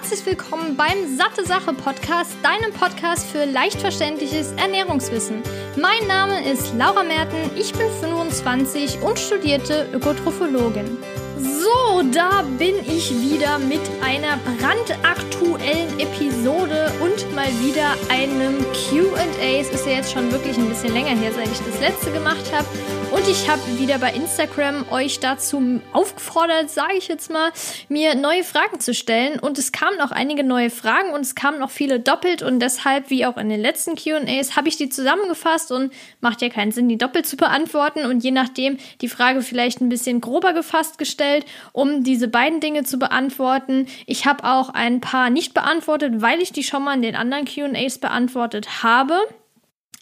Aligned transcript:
herzlich 0.00 0.24
willkommen 0.26 0.76
beim 0.76 1.16
Satte 1.16 1.44
Sache 1.44 1.72
Podcast, 1.72 2.30
deinem 2.44 2.72
Podcast 2.72 3.26
für 3.26 3.44
leicht 3.46 3.80
verständliches 3.80 4.52
Ernährungswissen. 4.52 5.42
Mein 5.76 6.06
Name 6.06 6.48
ist 6.48 6.72
Laura 6.78 7.02
Merten, 7.02 7.50
ich 7.56 7.72
bin 7.72 7.90
25 8.00 9.02
und 9.02 9.18
studierte 9.18 9.88
Ökotrophologin. 9.92 10.98
So, 11.40 12.02
da 12.12 12.42
bin 12.58 12.76
ich 12.86 13.10
wieder 13.10 13.58
mit 13.58 13.80
einer 14.00 14.36
brandaktuellen 14.36 15.98
Episode 15.98 16.92
und 17.00 17.34
mal 17.34 17.48
wieder 17.60 17.96
einem 18.08 18.64
QA. 18.70 19.58
Es 19.58 19.70
ist 19.70 19.84
ja 19.84 19.94
jetzt 19.94 20.12
schon 20.12 20.30
wirklich 20.30 20.56
ein 20.58 20.68
bisschen 20.68 20.92
länger 20.92 21.16
her, 21.16 21.32
seit 21.34 21.48
ich 21.48 21.58
das 21.58 21.80
letzte 21.80 22.12
gemacht 22.12 22.52
habe. 22.52 22.68
Und 23.10 23.26
ich 23.26 23.48
habe 23.48 23.62
wieder 23.78 23.98
bei 23.98 24.12
Instagram 24.12 24.84
euch 24.90 25.18
dazu 25.18 25.80
aufgefordert, 25.94 26.68
sage 26.68 26.94
ich 26.98 27.08
jetzt 27.08 27.30
mal, 27.30 27.52
mir 27.88 28.14
neue 28.14 28.44
Fragen 28.44 28.80
zu 28.80 28.92
stellen. 28.92 29.38
Und 29.38 29.56
es 29.56 29.72
kamen 29.72 30.00
auch 30.02 30.10
einige 30.10 30.44
neue 30.44 30.68
Fragen 30.68 31.14
und 31.14 31.22
es 31.22 31.34
kamen 31.34 31.62
auch 31.62 31.70
viele 31.70 32.00
doppelt. 32.00 32.42
Und 32.42 32.60
deshalb, 32.60 33.08
wie 33.08 33.24
auch 33.24 33.38
in 33.38 33.48
den 33.48 33.60
letzten 33.60 33.96
QAs, 33.96 34.56
habe 34.56 34.68
ich 34.68 34.76
die 34.76 34.90
zusammengefasst 34.90 35.72
und 35.72 35.90
macht 36.20 36.42
ja 36.42 36.50
keinen 36.50 36.70
Sinn, 36.70 36.88
die 36.88 36.98
doppelt 36.98 37.26
zu 37.26 37.38
beantworten. 37.38 38.04
Und 38.04 38.22
je 38.22 38.30
nachdem 38.30 38.76
die 39.00 39.08
Frage 39.08 39.40
vielleicht 39.40 39.80
ein 39.80 39.88
bisschen 39.88 40.20
grober 40.20 40.52
gefasst 40.52 40.98
gestellt, 40.98 41.46
um 41.72 42.04
diese 42.04 42.28
beiden 42.28 42.60
Dinge 42.60 42.84
zu 42.84 42.98
beantworten. 42.98 43.86
Ich 44.04 44.26
habe 44.26 44.44
auch 44.44 44.68
ein 44.68 45.00
paar 45.00 45.30
nicht 45.30 45.54
beantwortet, 45.54 46.20
weil 46.20 46.42
ich 46.42 46.52
die 46.52 46.62
schon 46.62 46.84
mal 46.84 46.94
in 46.94 47.02
den 47.02 47.16
anderen 47.16 47.46
QAs 47.46 47.98
beantwortet 47.98 48.82
habe. 48.82 49.18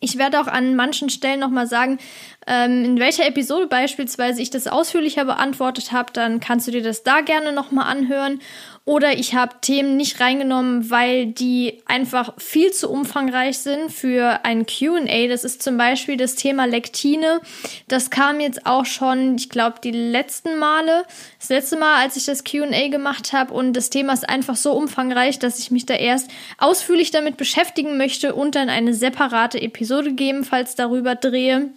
Ich 0.01 0.19
werde 0.19 0.41
auch 0.41 0.47
an 0.47 0.77
manchen 0.77 1.09
Stellen 1.09 1.41
nochmal 1.41 1.67
sagen, 1.67 1.99
ähm, 2.47 2.85
in 2.85 2.99
welcher 2.99 3.27
Episode 3.27 3.67
beispielsweise 3.67 4.43
ich 4.43 4.51
das 4.51 4.67
ausführlicher 4.67 5.25
beantwortet 5.25 5.91
habe, 5.91 6.13
dann 6.13 6.39
kannst 6.39 6.67
du 6.67 6.71
dir 6.71 6.83
das 6.83 7.03
da 7.03 7.23
gerne 7.23 7.53
nochmal 7.53 7.91
anhören. 7.91 8.41
Oder 8.87 9.19
ich 9.19 9.35
habe 9.35 9.57
Themen 9.63 9.97
nicht 9.97 10.21
reingenommen, 10.21 10.91
weil 10.91 11.27
die 11.27 11.83
einfach 11.87 12.35
viel 12.39 12.73
zu 12.73 12.89
umfangreich 12.89 13.59
sind 13.59 13.91
für 13.91 14.45
ein 14.45 14.65
QA. 14.65 15.27
Das 15.27 15.43
ist 15.43 15.61
zum 15.61 15.77
Beispiel 15.77 16.17
das 16.17 16.37
Thema 16.37 16.67
Lektine. 16.67 17.41
Das 17.89 18.11
kam 18.11 18.39
jetzt 18.39 18.65
auch 18.65 18.87
schon, 18.87 19.35
ich 19.35 19.51
glaube, 19.51 19.81
die 19.83 19.91
letzten 19.91 20.61
Male. 20.61 21.05
Das 21.41 21.49
letzte 21.49 21.77
Mal, 21.77 22.01
als 22.01 22.17
ich 22.17 22.27
das 22.27 22.45
QA 22.45 22.87
gemacht 22.89 23.33
habe. 23.33 23.53
Und 23.53 23.73
das 23.73 23.91
Thema 23.91 24.13
ist 24.13 24.29
einfach 24.29 24.55
so 24.55 24.73
umfangreich, 24.75 25.41
dass 25.41 25.59
ich 25.59 25.73
mich 25.73 25.85
da 25.85 25.95
erst 25.95 26.31
ausführlich 26.59 27.11
damit 27.11 27.37
beschäftigen 27.39 27.97
möchte 27.97 28.37
und 28.37 28.55
dann 28.55 28.69
eine 28.69 28.95
separate 28.95 29.61
Episode 29.61 30.11
gegebenenfalls 30.11 30.77
darüber 30.77 31.17
drehe. 31.17 31.73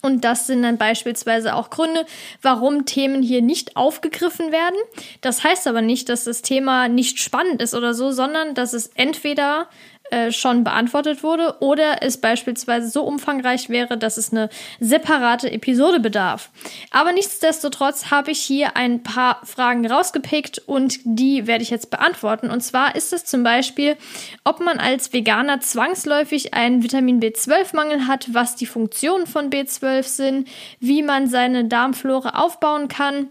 Und 0.00 0.24
das 0.24 0.46
sind 0.46 0.62
dann 0.62 0.78
beispielsweise 0.78 1.54
auch 1.54 1.70
Gründe, 1.70 2.06
warum 2.40 2.86
Themen 2.86 3.22
hier 3.22 3.42
nicht 3.42 3.76
aufgegriffen 3.76 4.52
werden. 4.52 4.76
Das 5.20 5.44
heißt 5.44 5.66
aber 5.66 5.82
nicht, 5.82 6.08
dass 6.08 6.24
das 6.24 6.42
Thema 6.42 6.88
nicht 6.88 7.18
spannend 7.20 7.60
ist 7.60 7.74
oder 7.74 7.94
so, 7.94 8.10
sondern 8.10 8.54
dass 8.54 8.72
es 8.72 8.88
entweder 8.94 9.68
äh, 10.12 10.30
schon 10.30 10.62
beantwortet 10.62 11.22
wurde 11.22 11.56
oder 11.60 12.02
es 12.02 12.18
beispielsweise 12.18 12.90
so 12.90 13.02
umfangreich 13.02 13.70
wäre, 13.70 13.96
dass 13.96 14.18
es 14.18 14.30
eine 14.30 14.50
separate 14.78 15.50
Episode 15.50 16.00
bedarf. 16.00 16.50
Aber 16.90 17.12
nichtsdestotrotz 17.12 18.10
habe 18.10 18.32
ich 18.32 18.40
hier 18.40 18.76
ein 18.76 19.02
paar 19.02 19.40
Fragen 19.42 19.90
rausgepickt 19.90 20.58
und 20.66 20.98
die 21.04 21.46
werde 21.46 21.62
ich 21.62 21.70
jetzt 21.70 21.90
beantworten. 21.90 22.50
Und 22.50 22.60
zwar 22.60 22.94
ist 22.94 23.14
es 23.14 23.24
zum 23.24 23.42
Beispiel, 23.42 23.96
ob 24.44 24.60
man 24.60 24.78
als 24.78 25.14
Veganer 25.14 25.60
zwangsläufig 25.60 26.52
einen 26.52 26.82
Vitamin 26.82 27.18
B12-Mangel 27.18 28.06
hat, 28.06 28.34
was 28.34 28.54
die 28.54 28.66
Funktionen 28.66 29.26
von 29.26 29.48
B12 29.48 30.02
sind, 30.02 30.48
wie 30.78 31.02
man 31.02 31.26
seine 31.26 31.64
Darmflora 31.64 32.38
aufbauen 32.38 32.88
kann 32.88 33.28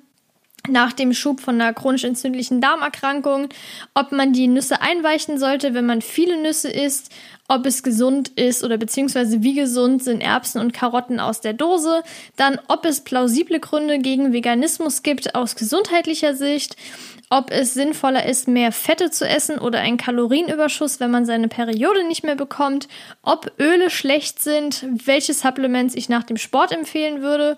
nach 0.70 0.94
dem 0.94 1.14
Schub 1.14 1.40
von 1.40 1.60
einer 1.60 1.74
chronisch 1.74 2.04
entzündlichen 2.04 2.62
Darmerkrankung, 2.62 3.50
ob 3.94 4.12
man 4.12 4.34
die 4.34 4.48
Nüsse 4.48 4.82
einweichen 4.82 5.38
sollte, 5.38 5.74
wenn 5.74 5.86
man 5.86 6.02
viele 6.02 6.42
Nüsse 6.42 6.70
isst, 6.70 7.12
ob 7.48 7.66
es 7.66 7.84
gesund 7.84 8.30
ist 8.30 8.64
oder 8.64 8.78
beziehungsweise 8.78 9.44
wie 9.44 9.56
gesund 9.56 10.04
sind 10.04 10.22
Erbsen 10.22 10.62
und 10.62 10.72
Karotten 10.72 11.20
aus 11.20 11.42
der 11.42 11.54
Dose, 11.54 12.04
dann 12.38 12.60
ob 12.68 12.86
es 12.86 13.02
plausible 13.02 13.60
Gründe 13.60 14.00
gegen 14.00 14.32
Veganismus 14.32 15.04
gibt 15.04 15.36
aus 15.36 15.56
gesundheitlicher 15.56 16.34
Sicht, 16.34 16.78
ob 17.30 17.52
es 17.52 17.74
sinnvoller 17.74 18.26
ist, 18.26 18.48
mehr 18.48 18.72
Fette 18.72 19.10
zu 19.10 19.28
essen 19.28 19.58
oder 19.58 19.80
einen 19.80 19.98
Kalorienüberschuss, 19.98 21.00
wenn 21.00 21.12
man 21.12 21.26
seine 21.26 21.48
Periode 21.48 22.06
nicht 22.06 22.24
mehr 22.24 22.36
bekommt, 22.36 22.88
ob 23.22 23.52
Öle 23.60 23.90
schlecht 23.90 24.42
sind, 24.42 24.86
welche 25.06 25.34
Supplements 25.34 25.96
ich 25.96 26.08
nach 26.08 26.24
dem 26.24 26.38
Sport 26.38 26.72
empfehlen 26.72 27.22
würde 27.22 27.58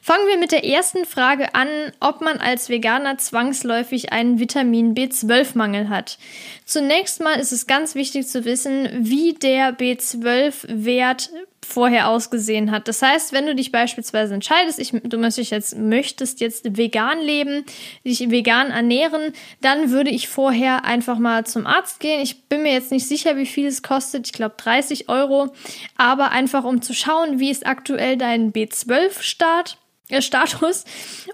Fangen 0.00 0.26
wir 0.28 0.38
mit 0.38 0.52
der 0.52 0.64
ersten 0.64 1.04
Frage 1.04 1.54
an, 1.54 1.68
ob 2.00 2.22
man 2.22 2.38
als 2.38 2.70
Veganer 2.70 3.18
zwangsläufig 3.18 4.12
einen 4.12 4.38
Vitamin 4.38 4.94
B12-Mangel 4.94 5.90
hat. 5.90 6.18
Zunächst 6.64 7.20
mal 7.20 7.38
ist 7.38 7.52
es 7.52 7.66
ganz 7.66 7.94
wichtig 7.94 8.26
zu 8.26 8.44
wissen, 8.46 8.88
wie 9.00 9.34
der 9.34 9.76
B12-Wert 9.76 11.30
vorher 11.66 12.08
ausgesehen 12.08 12.70
hat. 12.70 12.88
Das 12.88 13.02
heißt, 13.02 13.32
wenn 13.32 13.46
du 13.46 13.54
dich 13.54 13.70
beispielsweise 13.70 14.34
entscheidest, 14.34 14.78
ich, 14.78 14.90
du 14.90 15.18
möchtest 15.18 15.50
jetzt, 15.50 15.76
möchtest 15.76 16.40
jetzt 16.40 16.76
vegan 16.76 17.20
leben, 17.20 17.64
dich 18.04 18.30
vegan 18.30 18.70
ernähren, 18.70 19.32
dann 19.60 19.90
würde 19.90 20.10
ich 20.10 20.28
vorher 20.28 20.84
einfach 20.84 21.18
mal 21.18 21.46
zum 21.46 21.66
Arzt 21.66 22.00
gehen. 22.00 22.20
Ich 22.20 22.44
bin 22.48 22.62
mir 22.62 22.72
jetzt 22.72 22.90
nicht 22.90 23.06
sicher, 23.06 23.36
wie 23.36 23.46
viel 23.46 23.66
es 23.66 23.82
kostet. 23.82 24.26
Ich 24.26 24.32
glaube 24.32 24.54
30 24.56 25.08
Euro. 25.08 25.52
Aber 25.96 26.30
einfach 26.30 26.64
um 26.64 26.82
zu 26.82 26.94
schauen, 26.94 27.38
wie 27.38 27.50
ist 27.50 27.66
aktuell 27.66 28.16
dein 28.16 28.52
B12-Start, 28.52 29.78
äh. 30.10 30.20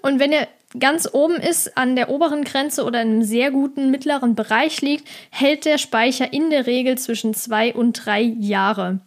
Und 0.02 0.20
wenn 0.20 0.32
er 0.32 0.48
ganz 0.78 1.08
oben 1.12 1.36
ist, 1.36 1.76
an 1.78 1.96
der 1.96 2.10
oberen 2.10 2.44
Grenze 2.44 2.84
oder 2.84 3.00
in 3.02 3.08
einem 3.08 3.22
sehr 3.22 3.50
guten 3.50 3.90
mittleren 3.90 4.34
Bereich 4.34 4.82
liegt, 4.82 5.08
hält 5.30 5.64
der 5.64 5.78
Speicher 5.78 6.32
in 6.32 6.50
der 6.50 6.66
Regel 6.66 6.98
zwischen 6.98 7.32
zwei 7.34 7.74
und 7.74 7.92
drei 7.94 8.20
Jahre. 8.20 9.00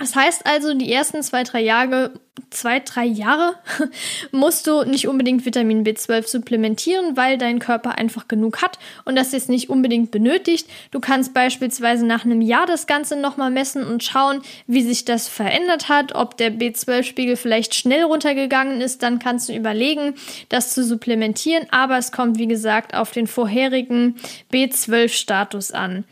Das 0.00 0.16
heißt 0.16 0.46
also, 0.46 0.72
die 0.72 0.90
ersten 0.90 1.22
zwei, 1.22 1.42
drei 1.42 1.60
Jahre, 1.60 2.12
zwei, 2.48 2.80
drei 2.80 3.04
Jahre 3.04 3.56
musst 4.32 4.66
du 4.66 4.82
nicht 4.84 5.06
unbedingt 5.06 5.44
Vitamin 5.44 5.84
B12 5.84 6.26
supplementieren, 6.26 7.18
weil 7.18 7.36
dein 7.36 7.58
Körper 7.58 7.98
einfach 7.98 8.26
genug 8.26 8.62
hat 8.62 8.78
und 9.04 9.14
das 9.14 9.32
jetzt 9.32 9.50
nicht 9.50 9.68
unbedingt 9.68 10.10
benötigt. 10.10 10.66
Du 10.90 11.00
kannst 11.00 11.34
beispielsweise 11.34 12.06
nach 12.06 12.24
einem 12.24 12.40
Jahr 12.40 12.64
das 12.64 12.86
Ganze 12.86 13.14
nochmal 13.16 13.50
messen 13.50 13.86
und 13.86 14.02
schauen, 14.02 14.40
wie 14.66 14.82
sich 14.82 15.04
das 15.04 15.28
verändert 15.28 15.90
hat, 15.90 16.14
ob 16.14 16.38
der 16.38 16.50
B12-Spiegel 16.50 17.36
vielleicht 17.36 17.74
schnell 17.74 18.04
runtergegangen 18.04 18.80
ist. 18.80 19.02
Dann 19.02 19.18
kannst 19.18 19.50
du 19.50 19.54
überlegen, 19.54 20.14
das 20.48 20.72
zu 20.72 20.82
supplementieren, 20.82 21.66
aber 21.70 21.98
es 21.98 22.10
kommt, 22.10 22.38
wie 22.38 22.48
gesagt, 22.48 22.94
auf 22.94 23.10
den 23.10 23.26
vorherigen 23.26 24.16
B12-Status 24.50 25.72
an. 25.72 26.04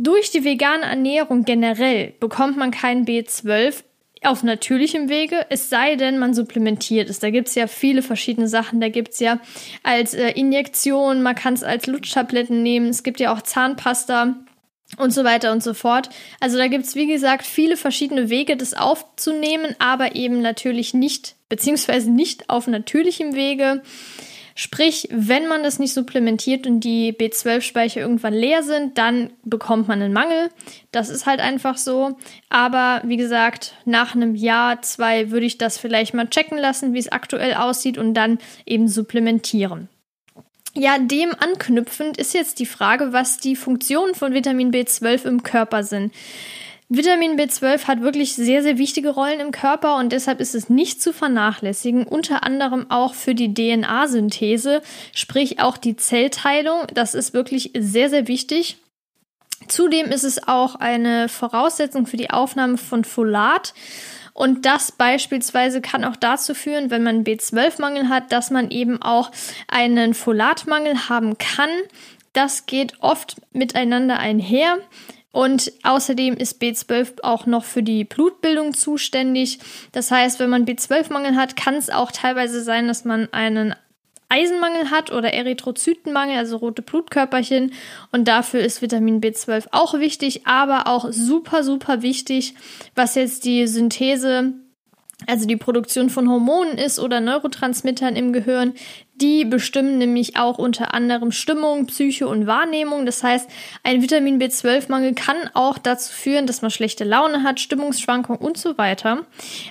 Durch 0.00 0.30
die 0.30 0.44
vegane 0.44 0.84
Ernährung 0.84 1.44
generell 1.44 2.14
bekommt 2.20 2.56
man 2.56 2.70
kein 2.70 3.04
B12 3.04 3.82
auf 4.22 4.44
natürlichem 4.44 5.08
Wege, 5.08 5.44
es 5.50 5.70
sei 5.70 5.96
denn, 5.96 6.20
man 6.20 6.34
supplementiert 6.34 7.10
es. 7.10 7.18
Da 7.18 7.30
gibt 7.30 7.48
es 7.48 7.56
ja 7.56 7.66
viele 7.66 8.02
verschiedene 8.02 8.46
Sachen. 8.46 8.80
Da 8.80 8.90
gibt 8.90 9.14
es 9.14 9.18
ja 9.18 9.40
als 9.82 10.14
äh, 10.14 10.30
Injektion, 10.30 11.20
man 11.20 11.34
kann 11.34 11.54
es 11.54 11.64
als 11.64 11.88
Lutschtabletten 11.88 12.62
nehmen, 12.62 12.90
es 12.90 13.02
gibt 13.02 13.18
ja 13.18 13.34
auch 13.34 13.42
Zahnpasta 13.42 14.36
und 14.98 15.12
so 15.12 15.24
weiter 15.24 15.50
und 15.50 15.64
so 15.64 15.74
fort. 15.74 16.10
Also 16.38 16.58
da 16.58 16.68
gibt 16.68 16.84
es, 16.84 16.94
wie 16.94 17.08
gesagt, 17.08 17.44
viele 17.44 17.76
verschiedene 17.76 18.30
Wege, 18.30 18.56
das 18.56 18.74
aufzunehmen, 18.74 19.74
aber 19.80 20.14
eben 20.14 20.40
natürlich 20.42 20.94
nicht, 20.94 21.34
beziehungsweise 21.48 22.08
nicht 22.08 22.50
auf 22.50 22.68
natürlichem 22.68 23.34
Wege. 23.34 23.82
Sprich, 24.60 25.06
wenn 25.12 25.46
man 25.46 25.62
das 25.62 25.78
nicht 25.78 25.94
supplementiert 25.94 26.66
und 26.66 26.80
die 26.80 27.12
B12-Speicher 27.12 28.00
irgendwann 28.00 28.34
leer 28.34 28.64
sind, 28.64 28.98
dann 28.98 29.30
bekommt 29.44 29.86
man 29.86 30.02
einen 30.02 30.12
Mangel. 30.12 30.50
Das 30.90 31.10
ist 31.10 31.26
halt 31.26 31.38
einfach 31.38 31.76
so. 31.78 32.18
Aber 32.48 33.00
wie 33.04 33.16
gesagt, 33.16 33.76
nach 33.84 34.16
einem 34.16 34.34
Jahr, 34.34 34.82
zwei 34.82 35.30
würde 35.30 35.46
ich 35.46 35.58
das 35.58 35.78
vielleicht 35.78 36.12
mal 36.12 36.28
checken 36.28 36.58
lassen, 36.58 36.92
wie 36.92 36.98
es 36.98 37.12
aktuell 37.12 37.54
aussieht 37.54 37.98
und 37.98 38.14
dann 38.14 38.38
eben 38.66 38.88
supplementieren. 38.88 39.88
Ja, 40.74 40.98
dem 40.98 41.30
anknüpfend 41.38 42.18
ist 42.18 42.34
jetzt 42.34 42.58
die 42.58 42.66
Frage, 42.66 43.12
was 43.12 43.36
die 43.36 43.54
Funktionen 43.54 44.16
von 44.16 44.34
Vitamin 44.34 44.72
B12 44.72 45.24
im 45.24 45.44
Körper 45.44 45.84
sind. 45.84 46.12
Vitamin 46.90 47.38
B12 47.38 47.86
hat 47.86 48.00
wirklich 48.00 48.34
sehr, 48.34 48.62
sehr 48.62 48.78
wichtige 48.78 49.10
Rollen 49.10 49.40
im 49.40 49.50
Körper 49.50 49.96
und 49.96 50.10
deshalb 50.10 50.40
ist 50.40 50.54
es 50.54 50.70
nicht 50.70 51.02
zu 51.02 51.12
vernachlässigen, 51.12 52.06
unter 52.06 52.44
anderem 52.44 52.90
auch 52.90 53.12
für 53.12 53.34
die 53.34 53.52
DNA-Synthese, 53.52 54.80
sprich 55.12 55.60
auch 55.60 55.76
die 55.76 55.96
Zellteilung. 55.96 56.86
Das 56.94 57.14
ist 57.14 57.34
wirklich 57.34 57.72
sehr, 57.78 58.08
sehr 58.08 58.26
wichtig. 58.26 58.78
Zudem 59.66 60.06
ist 60.06 60.24
es 60.24 60.48
auch 60.48 60.76
eine 60.76 61.28
Voraussetzung 61.28 62.06
für 62.06 62.16
die 62.16 62.30
Aufnahme 62.30 62.78
von 62.78 63.04
Folat. 63.04 63.74
Und 64.32 64.64
das 64.64 64.90
beispielsweise 64.92 65.82
kann 65.82 66.04
auch 66.04 66.16
dazu 66.16 66.54
führen, 66.54 66.90
wenn 66.90 67.02
man 67.02 67.24
B12-Mangel 67.24 68.08
hat, 68.08 68.32
dass 68.32 68.50
man 68.50 68.70
eben 68.70 69.02
auch 69.02 69.30
einen 69.66 70.14
Folatmangel 70.14 71.10
haben 71.10 71.36
kann. 71.36 71.70
Das 72.32 72.64
geht 72.64 72.94
oft 73.00 73.36
miteinander 73.52 74.18
einher. 74.18 74.78
Und 75.38 75.70
außerdem 75.84 76.36
ist 76.36 76.60
B12 76.60 77.22
auch 77.22 77.46
noch 77.46 77.62
für 77.62 77.84
die 77.84 78.02
Blutbildung 78.02 78.74
zuständig. 78.74 79.60
Das 79.92 80.10
heißt, 80.10 80.40
wenn 80.40 80.50
man 80.50 80.66
B12-Mangel 80.66 81.36
hat, 81.36 81.54
kann 81.54 81.76
es 81.76 81.90
auch 81.90 82.10
teilweise 82.10 82.60
sein, 82.60 82.88
dass 82.88 83.04
man 83.04 83.32
einen 83.32 83.72
Eisenmangel 84.28 84.90
hat 84.90 85.12
oder 85.12 85.32
Erythrozytenmangel, 85.32 86.38
also 86.38 86.56
rote 86.56 86.82
Blutkörperchen. 86.82 87.72
Und 88.10 88.26
dafür 88.26 88.62
ist 88.62 88.82
Vitamin 88.82 89.20
B12 89.20 89.68
auch 89.70 90.00
wichtig, 90.00 90.44
aber 90.44 90.88
auch 90.88 91.06
super, 91.12 91.62
super 91.62 92.02
wichtig, 92.02 92.54
was 92.96 93.14
jetzt 93.14 93.44
die 93.44 93.68
Synthese 93.68 94.54
also 95.26 95.46
die 95.46 95.56
Produktion 95.56 96.10
von 96.10 96.28
Hormonen 96.28 96.78
ist 96.78 97.00
oder 97.00 97.20
Neurotransmittern 97.20 98.14
im 98.14 98.32
Gehirn, 98.32 98.74
die 99.20 99.44
bestimmen 99.44 99.98
nämlich 99.98 100.36
auch 100.36 100.58
unter 100.58 100.94
anderem 100.94 101.32
Stimmung, 101.32 101.86
Psyche 101.86 102.28
und 102.28 102.46
Wahrnehmung. 102.46 103.06
Das 103.06 103.22
heißt, 103.22 103.48
ein 103.82 104.02
Vitamin 104.02 104.40
B12-Mangel 104.40 105.14
kann 105.14 105.36
auch 105.54 105.78
dazu 105.78 106.12
führen, 106.12 106.46
dass 106.46 106.62
man 106.62 106.70
schlechte 106.70 107.04
Laune 107.04 107.42
hat, 107.42 107.60
Stimmungsschwankungen 107.60 108.40
und 108.40 108.56
so 108.56 108.78
weiter. 108.78 109.26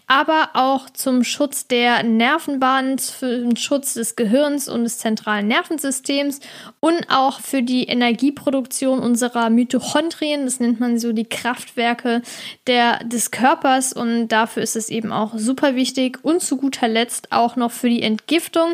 Aber 0.08 0.50
auch 0.54 0.90
zum 0.90 1.24
Schutz 1.24 1.68
der 1.68 2.04
Nervenbahnen, 2.04 3.00
den 3.22 3.56
Schutz 3.56 3.94
des 3.94 4.16
Gehirns 4.16 4.68
und 4.70 4.84
des 4.84 4.98
zentralen 4.98 5.48
Nervensystems 5.48 6.40
und 6.80 7.08
auch 7.10 7.40
für 7.40 7.64
die 7.64 7.86
Energieproduktion 7.86 9.00
unserer 9.00 9.50
Mitochondrien. 9.50 10.46
Das 10.46 10.60
nennt 10.60 10.80
man 10.80 11.00
so 11.00 11.14
die 11.14 11.26
Kraftwerke 11.26 12.22
der, 12.68 13.04
des 13.04 13.32
Körpers 13.32 13.94
und 13.94 14.30
dafür 14.30 14.64
ist 14.64 14.76
es 14.76 14.90
eben 14.90 15.12
auch 15.12 15.34
super 15.38 15.76
wichtig. 15.76 16.20
Und 16.24 16.42
zu 16.42 16.58
guter 16.58 16.88
Letzt 16.88 17.32
auch 17.32 17.56
noch 17.56 17.72
für 17.72 17.90
die 17.90 18.04
Entgiftung. 18.04 18.74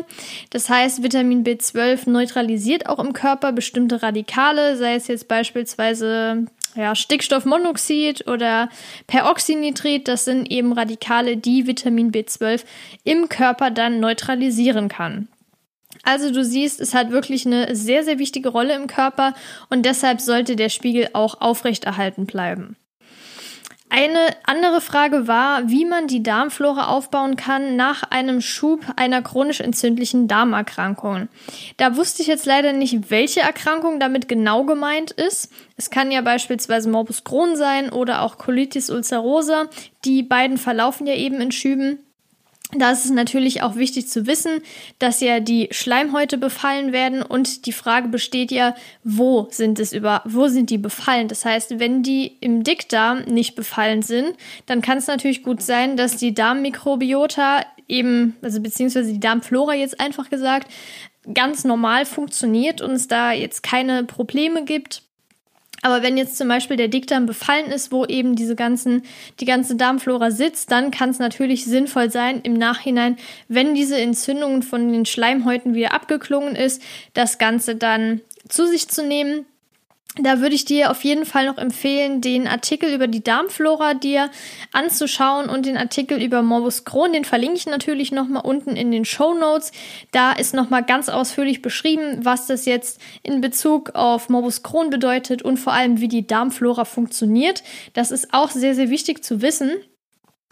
Das 0.50 0.63
das 0.64 0.70
heißt, 0.70 1.02
Vitamin 1.02 1.44
B12 1.44 2.08
neutralisiert 2.08 2.88
auch 2.88 2.98
im 2.98 3.12
Körper 3.12 3.52
bestimmte 3.52 4.02
Radikale, 4.02 4.78
sei 4.78 4.94
es 4.94 5.08
jetzt 5.08 5.28
beispielsweise 5.28 6.46
ja, 6.74 6.94
Stickstoffmonoxid 6.94 8.26
oder 8.28 8.70
Peroxynitrit. 9.06 10.08
Das 10.08 10.24
sind 10.24 10.50
eben 10.50 10.72
Radikale, 10.72 11.36
die 11.36 11.66
Vitamin 11.66 12.12
B12 12.12 12.64
im 13.04 13.28
Körper 13.28 13.70
dann 13.70 14.00
neutralisieren 14.00 14.88
kann. 14.88 15.28
Also 16.02 16.32
du 16.32 16.42
siehst, 16.42 16.80
es 16.80 16.94
hat 16.94 17.10
wirklich 17.10 17.44
eine 17.44 17.76
sehr, 17.76 18.02
sehr 18.02 18.18
wichtige 18.18 18.48
Rolle 18.48 18.74
im 18.74 18.86
Körper 18.86 19.34
und 19.68 19.84
deshalb 19.84 20.22
sollte 20.22 20.56
der 20.56 20.70
Spiegel 20.70 21.10
auch 21.12 21.42
aufrechterhalten 21.42 22.24
bleiben. 22.24 22.78
Eine 23.96 24.34
andere 24.42 24.80
Frage 24.80 25.28
war, 25.28 25.68
wie 25.70 25.84
man 25.84 26.08
die 26.08 26.24
Darmflora 26.24 26.88
aufbauen 26.88 27.36
kann 27.36 27.76
nach 27.76 28.02
einem 28.02 28.40
Schub 28.40 28.80
einer 28.96 29.22
chronisch 29.22 29.60
entzündlichen 29.60 30.26
Darmerkrankung. 30.26 31.28
Da 31.76 31.94
wusste 31.94 32.20
ich 32.22 32.26
jetzt 32.26 32.44
leider 32.44 32.72
nicht, 32.72 33.12
welche 33.12 33.42
Erkrankung 33.42 34.00
damit 34.00 34.26
genau 34.26 34.64
gemeint 34.64 35.12
ist. 35.12 35.52
Es 35.76 35.90
kann 35.90 36.10
ja 36.10 36.22
beispielsweise 36.22 36.90
Morbus 36.90 37.22
Crohn 37.22 37.54
sein 37.54 37.88
oder 37.88 38.22
auch 38.22 38.36
Colitis 38.36 38.90
ulcerosa. 38.90 39.66
Die 40.04 40.24
beiden 40.24 40.58
verlaufen 40.58 41.06
ja 41.06 41.14
eben 41.14 41.40
in 41.40 41.52
Schüben. 41.52 42.00
Da 42.78 42.90
ist 42.90 43.04
es 43.04 43.10
natürlich 43.10 43.62
auch 43.62 43.76
wichtig 43.76 44.08
zu 44.08 44.26
wissen, 44.26 44.60
dass 44.98 45.20
ja 45.20 45.40
die 45.40 45.68
Schleimhäute 45.70 46.38
befallen 46.38 46.92
werden 46.92 47.22
und 47.22 47.66
die 47.66 47.72
Frage 47.72 48.08
besteht 48.08 48.50
ja, 48.50 48.74
wo 49.02 49.48
sind 49.50 49.78
es 49.78 49.92
über, 49.92 50.22
wo 50.24 50.48
sind 50.48 50.70
die 50.70 50.78
befallen? 50.78 51.28
Das 51.28 51.44
heißt, 51.44 51.78
wenn 51.78 52.02
die 52.02 52.36
im 52.40 52.64
Dickdarm 52.64 53.24
nicht 53.24 53.54
befallen 53.54 54.02
sind, 54.02 54.34
dann 54.66 54.82
kann 54.82 54.98
es 54.98 55.06
natürlich 55.06 55.42
gut 55.42 55.62
sein, 55.62 55.96
dass 55.96 56.16
die 56.16 56.34
Darmmikrobiota 56.34 57.64
eben, 57.88 58.36
also 58.42 58.60
beziehungsweise 58.60 59.12
die 59.12 59.20
Darmflora 59.20 59.74
jetzt 59.74 60.00
einfach 60.00 60.30
gesagt, 60.30 60.70
ganz 61.32 61.64
normal 61.64 62.04
funktioniert 62.06 62.80
und 62.80 62.92
es 62.92 63.08
da 63.08 63.32
jetzt 63.32 63.62
keine 63.62 64.04
Probleme 64.04 64.64
gibt 64.64 65.02
aber 65.84 66.02
wenn 66.02 66.16
jetzt 66.16 66.38
zum 66.38 66.48
Beispiel 66.48 66.78
der 66.78 66.88
Dickdarm 66.88 67.26
befallen 67.26 67.66
ist, 67.66 67.92
wo 67.92 68.06
eben 68.06 68.36
diese 68.36 68.56
ganzen, 68.56 69.02
die 69.38 69.44
ganze 69.44 69.76
Darmflora 69.76 70.30
sitzt, 70.30 70.72
dann 70.72 70.90
kann 70.90 71.10
es 71.10 71.18
natürlich 71.18 71.66
sinnvoll 71.66 72.10
sein, 72.10 72.40
im 72.42 72.54
Nachhinein, 72.54 73.18
wenn 73.48 73.74
diese 73.74 73.98
Entzündung 73.98 74.62
von 74.62 74.90
den 74.90 75.04
Schleimhäuten 75.04 75.74
wieder 75.74 75.92
abgeklungen 75.92 76.56
ist, 76.56 76.80
das 77.12 77.36
Ganze 77.36 77.76
dann 77.76 78.22
zu 78.48 78.66
sich 78.66 78.88
zu 78.88 79.06
nehmen, 79.06 79.44
da 80.16 80.40
würde 80.40 80.54
ich 80.54 80.64
dir 80.64 80.92
auf 80.92 81.02
jeden 81.02 81.26
Fall 81.26 81.46
noch 81.46 81.58
empfehlen, 81.58 82.20
den 82.20 82.46
Artikel 82.46 82.94
über 82.94 83.08
die 83.08 83.24
Darmflora 83.24 83.94
dir 83.94 84.30
anzuschauen 84.72 85.48
und 85.48 85.66
den 85.66 85.76
Artikel 85.76 86.22
über 86.22 86.42
Morbus 86.42 86.84
Crohn, 86.84 87.12
den 87.12 87.24
verlinke 87.24 87.56
ich 87.56 87.66
natürlich 87.66 88.12
nochmal 88.12 88.44
unten 88.44 88.76
in 88.76 88.92
den 88.92 89.04
Show 89.04 89.34
Notes. 89.34 89.72
Da 90.12 90.32
ist 90.32 90.54
nochmal 90.54 90.84
ganz 90.84 91.08
ausführlich 91.08 91.62
beschrieben, 91.62 92.24
was 92.24 92.46
das 92.46 92.64
jetzt 92.64 93.00
in 93.24 93.40
Bezug 93.40 93.96
auf 93.96 94.28
Morbus 94.28 94.62
Crohn 94.62 94.90
bedeutet 94.90 95.42
und 95.42 95.56
vor 95.56 95.72
allem, 95.72 96.00
wie 96.00 96.08
die 96.08 96.26
Darmflora 96.26 96.84
funktioniert. 96.84 97.64
Das 97.92 98.12
ist 98.12 98.32
auch 98.32 98.50
sehr, 98.50 98.76
sehr 98.76 98.90
wichtig 98.90 99.24
zu 99.24 99.42
wissen. 99.42 99.72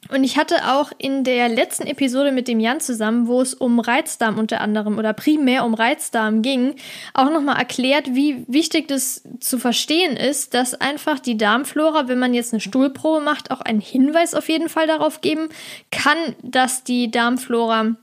Und 0.08 0.24
ich 0.24 0.36
hatte 0.36 0.56
auch 0.72 0.90
in 0.98 1.22
der 1.22 1.48
letzten 1.48 1.86
Episode 1.86 2.32
mit 2.32 2.48
dem 2.48 2.58
Jan 2.58 2.80
zusammen, 2.80 3.28
wo 3.28 3.40
es 3.40 3.54
um 3.54 3.78
Reizdarm 3.78 4.36
unter 4.36 4.60
anderem 4.60 4.98
oder 4.98 5.12
primär 5.12 5.64
um 5.64 5.74
Reizdarm 5.74 6.42
ging, 6.42 6.74
auch 7.14 7.30
nochmal 7.30 7.56
erklärt, 7.56 8.12
wie 8.12 8.44
wichtig 8.48 8.88
das 8.88 9.22
zu 9.38 9.58
verstehen 9.58 10.16
ist, 10.16 10.54
dass 10.54 10.74
einfach 10.74 11.20
die 11.20 11.36
Darmflora, 11.36 12.08
wenn 12.08 12.18
man 12.18 12.34
jetzt 12.34 12.52
eine 12.52 12.60
Stuhlprobe 12.60 13.20
macht, 13.20 13.52
auch 13.52 13.60
einen 13.60 13.80
Hinweis 13.80 14.34
auf 14.34 14.48
jeden 14.48 14.68
Fall 14.68 14.88
darauf 14.88 15.20
geben 15.20 15.48
kann, 15.92 16.18
dass 16.42 16.82
die 16.82 17.10
Darmflora 17.10 17.94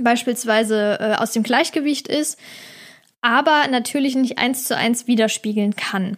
beispielsweise 0.00 0.98
äh, 0.98 1.14
aus 1.16 1.32
dem 1.32 1.42
Gleichgewicht 1.42 2.08
ist, 2.08 2.38
aber 3.20 3.68
natürlich 3.68 4.14
nicht 4.14 4.38
eins 4.38 4.64
zu 4.64 4.76
eins 4.76 5.06
widerspiegeln 5.06 5.76
kann. 5.76 6.16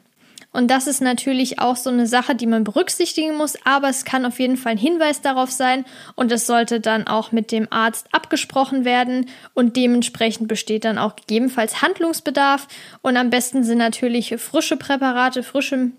Und 0.52 0.68
das 0.68 0.88
ist 0.88 1.00
natürlich 1.00 1.60
auch 1.60 1.76
so 1.76 1.90
eine 1.90 2.06
Sache, 2.06 2.34
die 2.34 2.46
man 2.46 2.64
berücksichtigen 2.64 3.36
muss, 3.36 3.56
aber 3.64 3.88
es 3.88 4.04
kann 4.04 4.26
auf 4.26 4.40
jeden 4.40 4.56
Fall 4.56 4.72
ein 4.72 4.78
Hinweis 4.78 5.20
darauf 5.20 5.50
sein 5.50 5.84
und 6.16 6.32
es 6.32 6.46
sollte 6.46 6.80
dann 6.80 7.06
auch 7.06 7.30
mit 7.30 7.52
dem 7.52 7.68
Arzt 7.70 8.08
abgesprochen 8.12 8.84
werden 8.84 9.26
und 9.54 9.76
dementsprechend 9.76 10.48
besteht 10.48 10.84
dann 10.84 10.98
auch 10.98 11.14
gegebenenfalls 11.14 11.82
Handlungsbedarf. 11.82 12.66
Und 13.00 13.16
am 13.16 13.30
besten 13.30 13.62
sind 13.62 13.78
natürlich 13.78 14.34
frische 14.38 14.76
Präparate, 14.76 15.44
frische 15.44 15.92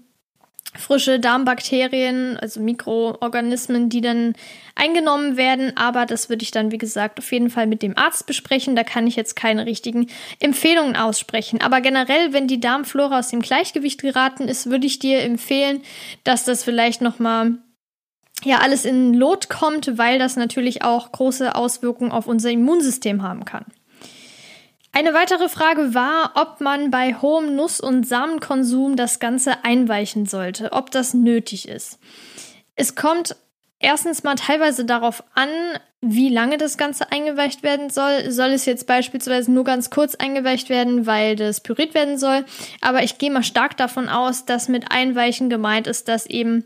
frische 0.78 1.20
Darmbakterien, 1.20 2.38
also 2.38 2.62
Mikroorganismen, 2.62 3.90
die 3.90 4.02
dann 4.02 4.34
eingenommen 4.76 5.36
werden. 5.38 5.76
Aber 5.76 6.06
das 6.06 6.30
würde 6.30 6.44
ich 6.44 6.52
dann, 6.52 6.72
wie 6.72 6.78
gesagt, 6.78 7.20
auf 7.20 7.32
jeden 7.32 7.50
Fall 7.50 7.68
mit 7.68 7.82
dem 7.82 7.98
Arzt 7.98 8.26
besprechen. 8.26 8.76
Da 8.76 8.84
kann 8.84 9.08
ich 9.08 9.16
jetzt 9.16 9.36
keine 9.36 9.66
richtigen 9.66 10.08
Empfehlungen 10.40 10.96
aussprechen. 10.96 11.62
Aber 11.62 11.82
generell, 11.82 12.34
wenn 12.34 12.48
die 12.48 12.60
Darmflora 12.60 13.20
aus 13.20 13.30
dem 13.30 13.42
Gleichgewicht 13.42 14.02
geraten 14.02 14.48
ist, 14.48 14.70
würde 14.70 14.88
ich 14.88 15.00
dir 15.00 15.22
empfehlen, 15.22 15.82
dass 16.24 16.46
das 16.46 16.64
vielleicht 16.64 17.02
nochmal 17.02 17.58
ja 18.44 18.60
alles 18.60 18.86
in 18.86 19.14
Lot 19.14 19.50
kommt, 19.50 19.98
weil 19.98 20.20
das 20.20 20.36
natürlich 20.36 20.84
auch 20.84 21.12
große 21.12 21.54
Auswirkungen 21.56 22.12
auf 22.12 22.28
unser 22.28 22.50
Immunsystem 22.50 23.22
haben 23.24 23.46
kann. 23.46 23.66
Eine 24.94 25.14
weitere 25.14 25.48
Frage 25.48 25.94
war, 25.94 26.34
ob 26.36 26.60
man 26.60 26.92
bei 26.92 27.16
hohem 27.16 27.56
Nuss- 27.56 27.80
und 27.80 28.06
Samenkonsum 28.06 28.98
das 28.98 29.20
Ganze 29.20 29.64
einweichen 29.64 30.26
sollte, 30.26 30.74
ob 30.74 30.92
das 30.92 31.14
nötig 31.14 31.68
ist. 31.70 31.98
Es 32.76 32.96
kommt 32.96 33.38
erstens 33.80 34.24
mal 34.24 34.36
teilweise 34.36 34.84
darauf 34.84 35.24
an, 35.34 35.50
wie 36.02 36.28
lange 36.28 36.58
das 36.58 36.78
Ganze 36.78 37.10
eingeweicht 37.10 37.64
werden 37.64 37.90
soll. 37.90 38.32
Soll 38.32 38.50
es 38.50 38.66
jetzt 38.66 38.86
beispielsweise 38.86 39.52
nur 39.52 39.64
ganz 39.64 39.92
kurz 39.92 40.16
eingeweicht 40.16 40.70
werden, 40.70 41.06
weil 41.06 41.38
das 41.38 41.62
püriert 41.62 41.94
werden 41.94 42.18
soll? 42.18 42.44
Aber 42.82 43.02
ich 43.04 43.18
gehe 43.18 43.32
mal 43.32 43.44
stark 43.44 43.78
davon 43.78 44.10
aus, 44.10 44.44
dass 44.44 44.68
mit 44.68 44.92
Einweichen 44.92 45.50
gemeint 45.50 45.88
ist, 45.88 46.10
dass 46.10 46.26
eben 46.26 46.66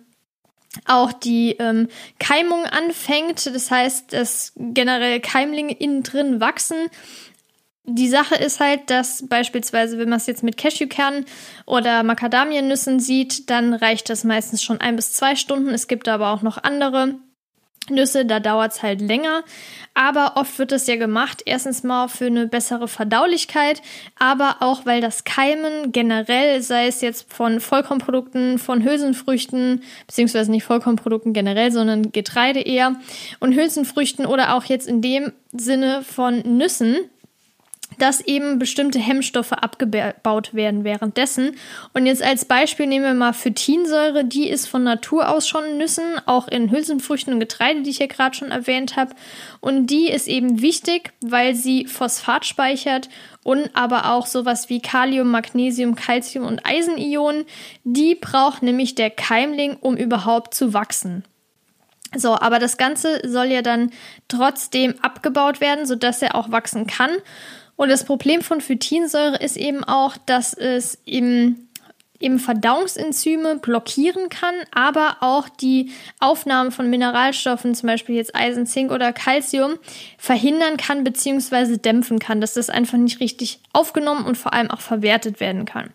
auch 0.86 1.13
die 1.13 1.51
ähm, 1.60 1.89
Keimung 2.20 2.65
anfängt. 2.65 3.46
Das 3.46 3.70
heißt, 3.70 4.13
dass 4.13 4.53
generell 4.55 5.20
Keimlinge 5.20 5.74
innen 5.74 6.01
drin 6.01 6.39
wachsen 6.39 6.89
die 7.88 8.10
Sache 8.10 8.36
ist 8.36 8.60
halt, 8.60 8.89
dass 8.89 9.27
beispielsweise, 9.27 9.98
wenn 9.98 10.10
man 10.10 10.18
es 10.18 10.27
jetzt 10.27 10.44
mit 10.44 10.58
Cashewkernen 10.58 11.25
oder 11.65 12.04
Macadamiennüssen 12.04 13.00
sieht, 13.00 13.50
dann 13.50 13.74
reicht 13.74 14.10
das 14.10 14.24
meistens 14.24 14.63
schon 14.63 14.82
ein 14.82 14.96
bis 14.96 15.13
zwei 15.13 15.36
Stunden. 15.36 15.70
Es 15.70 15.88
gibt 15.88 16.08
aber 16.08 16.32
auch 16.32 16.42
noch 16.42 16.63
andere 16.63 17.15
Nüsse, 17.89 18.25
da 18.25 18.39
dauert 18.39 18.74
es 18.74 18.84
halt 18.84 19.01
länger. 19.01 19.44
Aber 19.94 20.34
oft 20.36 20.58
wird 20.58 20.72
es 20.72 20.88
ja 20.88 20.96
gemacht, 20.96 21.44
erstens 21.46 21.84
mal 21.84 22.08
für 22.08 22.25
eine 22.25 22.48
bessere 22.48 22.88
Verdaulichkeit, 22.88 23.82
aber 24.18 24.58
auch 24.62 24.86
weil 24.86 25.01
das 25.01 25.24
Keimen 25.24 25.92
generell, 25.92 26.62
sei 26.62 26.88
es 26.88 27.01
jetzt 27.01 27.32
von 27.32 27.60
Vollkornprodukten, 27.60 28.58
von 28.58 28.84
Hülsenfrüchten, 28.84 29.84
beziehungsweise 30.08 30.51
nicht 30.51 30.63
Vollkornprodukten 30.63 31.34
generell, 31.34 31.72
sondern 31.72 32.12
Getreide 32.12 32.62
eher, 32.62 32.96
und 33.39 33.56
Hülsenfrüchten 33.56 34.25
oder 34.25 34.56
auch 34.56 34.65
jetzt 34.65 34.88
in 34.88 35.01
dem 35.01 35.32
Sinne 35.54 36.01
von 36.01 36.39
Nüssen, 36.58 36.98
dass 37.98 38.22
eben 38.22 38.60
bestimmte 38.60 39.00
Hemmstoffe 39.00 39.52
abgebaut 39.52 40.54
werden 40.54 40.84
währenddessen. 40.84 41.56
Und 41.94 42.06
jetzt 42.06 42.24
als 42.24 42.46
Beispiel 42.46 42.88
nehmen 42.88 43.06
wir 43.06 43.14
mal 43.14 43.34
Phytinsäure, 43.34 44.25
die 44.25 44.50
ist 44.50 44.68
von 44.68 44.84
Natur 44.84 45.30
aus 45.30 45.48
schon 45.48 45.66
in 45.66 45.78
Nüssen, 45.78 46.04
auch 46.25 46.48
in 46.48 46.72
Hülsenfrüchten 46.72 47.34
und 47.34 47.40
Getreide, 47.40 47.82
die 47.82 47.90
ich 47.90 48.00
ja 48.00 48.08
gerade 48.08 48.36
schon 48.36 48.52
erwähnt 48.52 48.96
habe. 48.96 49.16
Und 49.60 49.88
die 49.88 50.10
ist 50.10 50.28
eben 50.28 50.62
wichtig, 50.62 51.14
weil 51.22 51.56
sie 51.56 51.86
Phosphat 51.86 52.46
speichert 52.46 53.10
und 53.44 53.70
aber 53.74 54.12
auch 54.12 54.25
sowas 54.25 54.70
wie 54.70 54.82
Kalium, 54.82 55.30
Magnesium, 55.30 55.96
Calcium 55.96 56.46
und 56.46 56.66
Eisenionen. 56.66 57.46
Die 57.84 58.16
braucht 58.16 58.64
nämlich 58.64 58.96
der 58.96 59.10
Keimling, 59.10 59.78
um 59.80 59.96
überhaupt 59.96 60.54
zu 60.54 60.74
wachsen. 60.74 61.24
So, 62.16 62.40
aber 62.40 62.60
das 62.60 62.78
Ganze 62.78 63.22
soll 63.28 63.48
ja 63.48 63.62
dann 63.62 63.92
trotzdem 64.28 64.96
abgebaut 65.02 65.62
werden, 65.62 65.86
sodass 65.86 66.22
er 66.22 66.36
auch 66.36 66.52
wachsen 66.52 66.88
kann. 66.88 67.12
Und 67.75 67.89
das 67.89 68.05
Problem 68.05 68.41
von 68.41 68.62
Phytinsäure 68.62 69.38
ist 69.38 69.58
eben 69.58 69.84
auch, 69.84 70.17
dass 70.17 70.53
es 70.53 70.98
im 71.05 71.65
eben 72.20 72.39
Verdauungsenzyme 72.39 73.58
blockieren 73.58 74.29
kann, 74.29 74.55
aber 74.72 75.17
auch 75.20 75.50
die 75.50 75.91
Aufnahme 76.20 76.72
von 76.72 76.89
Mineralstoffen, 76.89 77.75
zum 77.75 77.88
Beispiel 77.88 78.15
jetzt 78.15 78.36
Eisen, 78.36 78.65
Zink 78.65 78.91
oder 78.91 79.12
Calcium, 79.12 79.77
verhindern 80.17 80.77
kann 80.77 81.03
bzw. 81.03 81.77
dämpfen 81.77 82.20
kann, 82.20 82.41
dass 82.41 82.53
das 82.53 82.70
einfach 82.70 82.98
nicht 82.98 83.20
richtig 83.20 83.60
aufgenommen 83.74 84.25
und 84.25 84.38
vor 84.38 84.53
allem 84.53 84.72
auch 84.72 84.82
verwertet 84.82 85.39
werden 85.39 85.65
kann. 85.65 85.91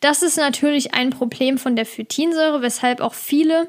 Das 0.00 0.22
ist 0.22 0.36
natürlich 0.36 0.94
ein 0.94 1.10
Problem 1.10 1.58
von 1.58 1.74
der 1.74 1.86
Phytinsäure, 1.86 2.62
weshalb 2.62 3.00
auch 3.00 3.14
viele 3.14 3.68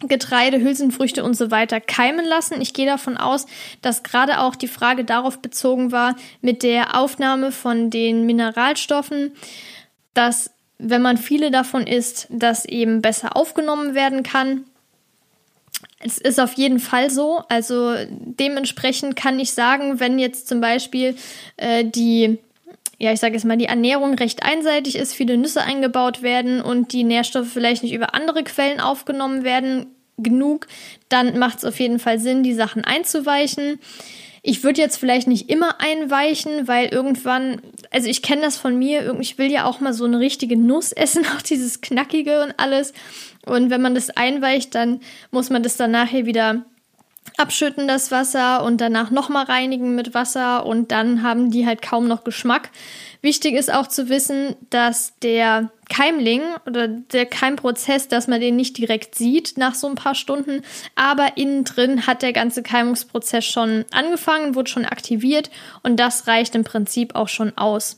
Getreide, 0.00 0.60
Hülsenfrüchte 0.60 1.24
und 1.24 1.34
so 1.34 1.50
weiter 1.50 1.80
keimen 1.80 2.24
lassen. 2.24 2.60
Ich 2.60 2.72
gehe 2.72 2.86
davon 2.86 3.16
aus, 3.16 3.46
dass 3.82 4.04
gerade 4.04 4.40
auch 4.40 4.54
die 4.54 4.68
Frage 4.68 5.04
darauf 5.04 5.40
bezogen 5.40 5.90
war 5.90 6.14
mit 6.40 6.62
der 6.62 6.96
Aufnahme 6.96 7.50
von 7.50 7.90
den 7.90 8.24
Mineralstoffen, 8.24 9.32
dass 10.14 10.50
wenn 10.78 11.02
man 11.02 11.16
viele 11.16 11.50
davon 11.50 11.86
isst, 11.86 12.28
das 12.30 12.64
eben 12.64 13.02
besser 13.02 13.36
aufgenommen 13.36 13.94
werden 13.94 14.22
kann. 14.22 14.64
Es 15.98 16.18
ist 16.18 16.38
auf 16.38 16.52
jeden 16.52 16.78
Fall 16.78 17.10
so. 17.10 17.42
Also 17.48 17.94
dementsprechend 18.08 19.16
kann 19.16 19.40
ich 19.40 19.50
sagen, 19.52 19.98
wenn 19.98 20.20
jetzt 20.20 20.46
zum 20.46 20.60
Beispiel 20.60 21.16
äh, 21.56 21.84
die 21.84 22.38
ja, 22.98 23.12
ich 23.12 23.20
sage 23.20 23.34
jetzt 23.34 23.44
mal, 23.44 23.56
die 23.56 23.66
Ernährung 23.66 24.14
recht 24.14 24.42
einseitig 24.42 24.96
ist, 24.96 25.14
viele 25.14 25.36
Nüsse 25.36 25.62
eingebaut 25.62 26.22
werden 26.22 26.60
und 26.60 26.92
die 26.92 27.04
Nährstoffe 27.04 27.48
vielleicht 27.52 27.84
nicht 27.84 27.94
über 27.94 28.14
andere 28.14 28.42
Quellen 28.42 28.80
aufgenommen 28.80 29.44
werden 29.44 29.86
genug, 30.16 30.66
dann 31.08 31.38
macht 31.38 31.58
es 31.58 31.64
auf 31.64 31.78
jeden 31.78 32.00
Fall 32.00 32.18
Sinn, 32.18 32.42
die 32.42 32.54
Sachen 32.54 32.84
einzuweichen. 32.84 33.78
Ich 34.42 34.64
würde 34.64 34.80
jetzt 34.80 34.96
vielleicht 34.96 35.28
nicht 35.28 35.48
immer 35.48 35.80
einweichen, 35.80 36.66
weil 36.66 36.88
irgendwann, 36.88 37.60
also 37.90 38.08
ich 38.08 38.22
kenne 38.22 38.42
das 38.42 38.56
von 38.56 38.76
mir, 38.76 39.16
ich 39.20 39.38
will 39.38 39.50
ja 39.50 39.64
auch 39.64 39.78
mal 39.78 39.92
so 39.92 40.04
eine 40.04 40.18
richtige 40.18 40.56
Nuss 40.56 40.92
essen, 40.92 41.24
auch 41.36 41.42
dieses 41.42 41.80
Knackige 41.80 42.42
und 42.42 42.54
alles. 42.56 42.92
Und 43.46 43.70
wenn 43.70 43.82
man 43.82 43.94
das 43.94 44.10
einweicht, 44.10 44.74
dann 44.74 45.00
muss 45.30 45.50
man 45.50 45.62
das 45.62 45.76
dann 45.76 45.92
nachher 45.92 46.26
wieder 46.26 46.64
abschütten, 47.36 47.88
das 47.88 48.10
Wasser, 48.10 48.62
und 48.64 48.80
danach 48.80 49.10
nochmal 49.10 49.44
reinigen 49.44 49.94
mit 49.94 50.14
Wasser 50.14 50.66
und 50.66 50.90
dann 50.92 51.22
haben 51.22 51.50
die 51.50 51.66
halt 51.66 51.82
kaum 51.82 52.08
noch 52.08 52.24
Geschmack. 52.24 52.70
Wichtig 53.20 53.54
ist 53.54 53.72
auch 53.72 53.88
zu 53.88 54.08
wissen, 54.08 54.54
dass 54.70 55.12
der 55.22 55.70
Keimling 55.88 56.42
oder 56.66 56.86
der 56.86 57.26
Keimprozess, 57.26 58.08
dass 58.08 58.28
man 58.28 58.40
den 58.40 58.56
nicht 58.56 58.78
direkt 58.78 59.14
sieht 59.16 59.56
nach 59.56 59.74
so 59.74 59.88
ein 59.88 59.96
paar 59.96 60.14
Stunden, 60.14 60.62
aber 60.94 61.36
innen 61.36 61.64
drin 61.64 62.06
hat 62.06 62.22
der 62.22 62.32
ganze 62.32 62.62
Keimungsprozess 62.62 63.44
schon 63.44 63.84
angefangen, 63.90 64.54
wurde 64.54 64.70
schon 64.70 64.84
aktiviert 64.84 65.50
und 65.82 65.96
das 65.96 66.26
reicht 66.26 66.54
im 66.54 66.64
Prinzip 66.64 67.14
auch 67.14 67.28
schon 67.28 67.56
aus. 67.56 67.97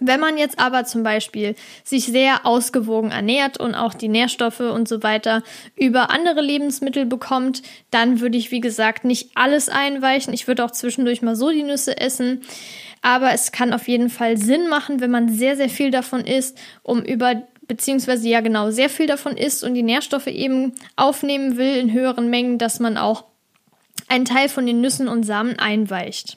Wenn 0.00 0.18
man 0.18 0.36
jetzt 0.36 0.58
aber 0.58 0.84
zum 0.84 1.04
Beispiel 1.04 1.54
sich 1.84 2.06
sehr 2.06 2.44
ausgewogen 2.44 3.12
ernährt 3.12 3.60
und 3.60 3.76
auch 3.76 3.94
die 3.94 4.08
Nährstoffe 4.08 4.60
und 4.60 4.88
so 4.88 5.04
weiter 5.04 5.42
über 5.76 6.10
andere 6.10 6.40
Lebensmittel 6.40 7.06
bekommt, 7.06 7.62
dann 7.92 8.20
würde 8.20 8.36
ich, 8.36 8.50
wie 8.50 8.60
gesagt, 8.60 9.04
nicht 9.04 9.30
alles 9.36 9.68
einweichen. 9.68 10.34
Ich 10.34 10.48
würde 10.48 10.64
auch 10.64 10.72
zwischendurch 10.72 11.22
mal 11.22 11.36
so 11.36 11.50
die 11.50 11.62
Nüsse 11.62 11.96
essen. 12.00 12.42
Aber 13.02 13.32
es 13.32 13.52
kann 13.52 13.72
auf 13.72 13.86
jeden 13.86 14.10
Fall 14.10 14.36
Sinn 14.36 14.68
machen, 14.68 15.00
wenn 15.00 15.10
man 15.10 15.28
sehr, 15.28 15.56
sehr 15.56 15.68
viel 15.68 15.90
davon 15.90 16.24
isst, 16.24 16.58
um 16.82 17.02
über 17.02 17.42
beziehungsweise 17.68 18.28
ja 18.28 18.40
genau 18.40 18.70
sehr 18.70 18.90
viel 18.90 19.06
davon 19.06 19.36
isst 19.36 19.62
und 19.62 19.74
die 19.74 19.82
Nährstoffe 19.82 20.26
eben 20.26 20.72
aufnehmen 20.96 21.56
will 21.56 21.76
in 21.76 21.92
höheren 21.92 22.28
Mengen, 22.30 22.58
dass 22.58 22.80
man 22.80 22.96
auch 22.96 23.24
einen 24.08 24.24
Teil 24.24 24.48
von 24.48 24.66
den 24.66 24.80
Nüssen 24.80 25.08
und 25.08 25.24
Samen 25.24 25.58
einweicht. 25.58 26.36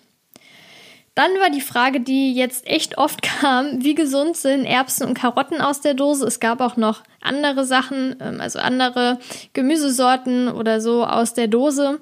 Dann 1.17 1.31
war 1.39 1.49
die 1.49 1.61
Frage, 1.61 1.99
die 1.99 2.35
jetzt 2.35 2.67
echt 2.67 2.99
oft 2.99 3.21
kam, 3.23 3.83
wie 3.83 3.95
gesund 3.95 4.37
sind 4.37 4.65
Erbsen 4.65 5.07
und 5.07 5.13
Karotten 5.15 5.61
aus 5.61 5.81
der 5.81 5.95
Dose? 5.95 6.27
Es 6.27 6.39
gab 6.39 6.61
auch 6.61 6.77
noch 6.77 7.01
andere 7.21 7.65
Sachen, 7.65 8.15
ähm, 8.21 8.39
also 8.39 8.59
andere 8.59 9.17
Gemüsesorten 9.53 10.47
oder 10.47 10.79
so 10.79 11.03
aus 11.03 11.33
der 11.33 11.47
Dose. 11.47 11.99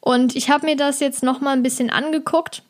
Und 0.00 0.36
ich 0.36 0.48
habe 0.48 0.66
mir 0.66 0.76
das 0.76 1.00
jetzt 1.00 1.24
noch 1.24 1.40
mal 1.40 1.54
ein 1.54 1.64
bisschen 1.64 1.90
angeguckt 1.90 2.62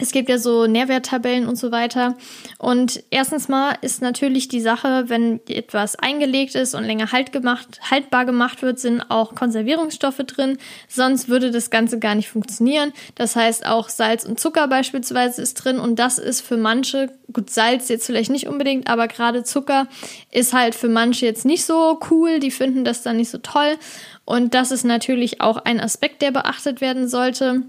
es 0.00 0.12
gibt 0.12 0.28
ja 0.28 0.38
so 0.38 0.66
Nährwerttabellen 0.66 1.46
und 1.46 1.56
so 1.56 1.70
weiter. 1.70 2.16
Und 2.58 3.02
erstens 3.10 3.48
mal 3.48 3.76
ist 3.82 4.00
natürlich 4.00 4.48
die 4.48 4.60
Sache, 4.60 5.04
wenn 5.08 5.40
etwas 5.46 5.96
eingelegt 5.96 6.54
ist 6.54 6.74
und 6.74 6.84
länger 6.84 7.12
halt 7.12 7.32
gemacht, 7.32 7.80
haltbar 7.90 8.24
gemacht 8.24 8.62
wird, 8.62 8.78
sind 8.78 9.02
auch 9.10 9.34
Konservierungsstoffe 9.34 10.22
drin. 10.26 10.58
Sonst 10.88 11.28
würde 11.28 11.50
das 11.50 11.70
Ganze 11.70 11.98
gar 11.98 12.14
nicht 12.14 12.28
funktionieren. 12.28 12.92
Das 13.14 13.36
heißt, 13.36 13.66
auch 13.66 13.88
Salz 13.88 14.24
und 14.24 14.40
Zucker 14.40 14.68
beispielsweise 14.68 15.42
ist 15.42 15.54
drin. 15.54 15.78
Und 15.78 15.98
das 15.98 16.18
ist 16.18 16.40
für 16.40 16.56
manche, 16.56 17.10
gut, 17.32 17.50
Salz 17.50 17.88
jetzt 17.88 18.06
vielleicht 18.06 18.30
nicht 18.30 18.48
unbedingt, 18.48 18.88
aber 18.88 19.06
gerade 19.06 19.44
Zucker 19.44 19.86
ist 20.30 20.52
halt 20.52 20.74
für 20.74 20.88
manche 20.88 21.26
jetzt 21.26 21.44
nicht 21.44 21.64
so 21.64 22.00
cool. 22.10 22.40
Die 22.40 22.50
finden 22.50 22.84
das 22.84 23.02
dann 23.02 23.18
nicht 23.18 23.30
so 23.30 23.38
toll. 23.38 23.76
Und 24.24 24.54
das 24.54 24.70
ist 24.70 24.84
natürlich 24.84 25.40
auch 25.40 25.58
ein 25.58 25.80
Aspekt, 25.80 26.22
der 26.22 26.30
beachtet 26.30 26.80
werden 26.80 27.08
sollte 27.08 27.64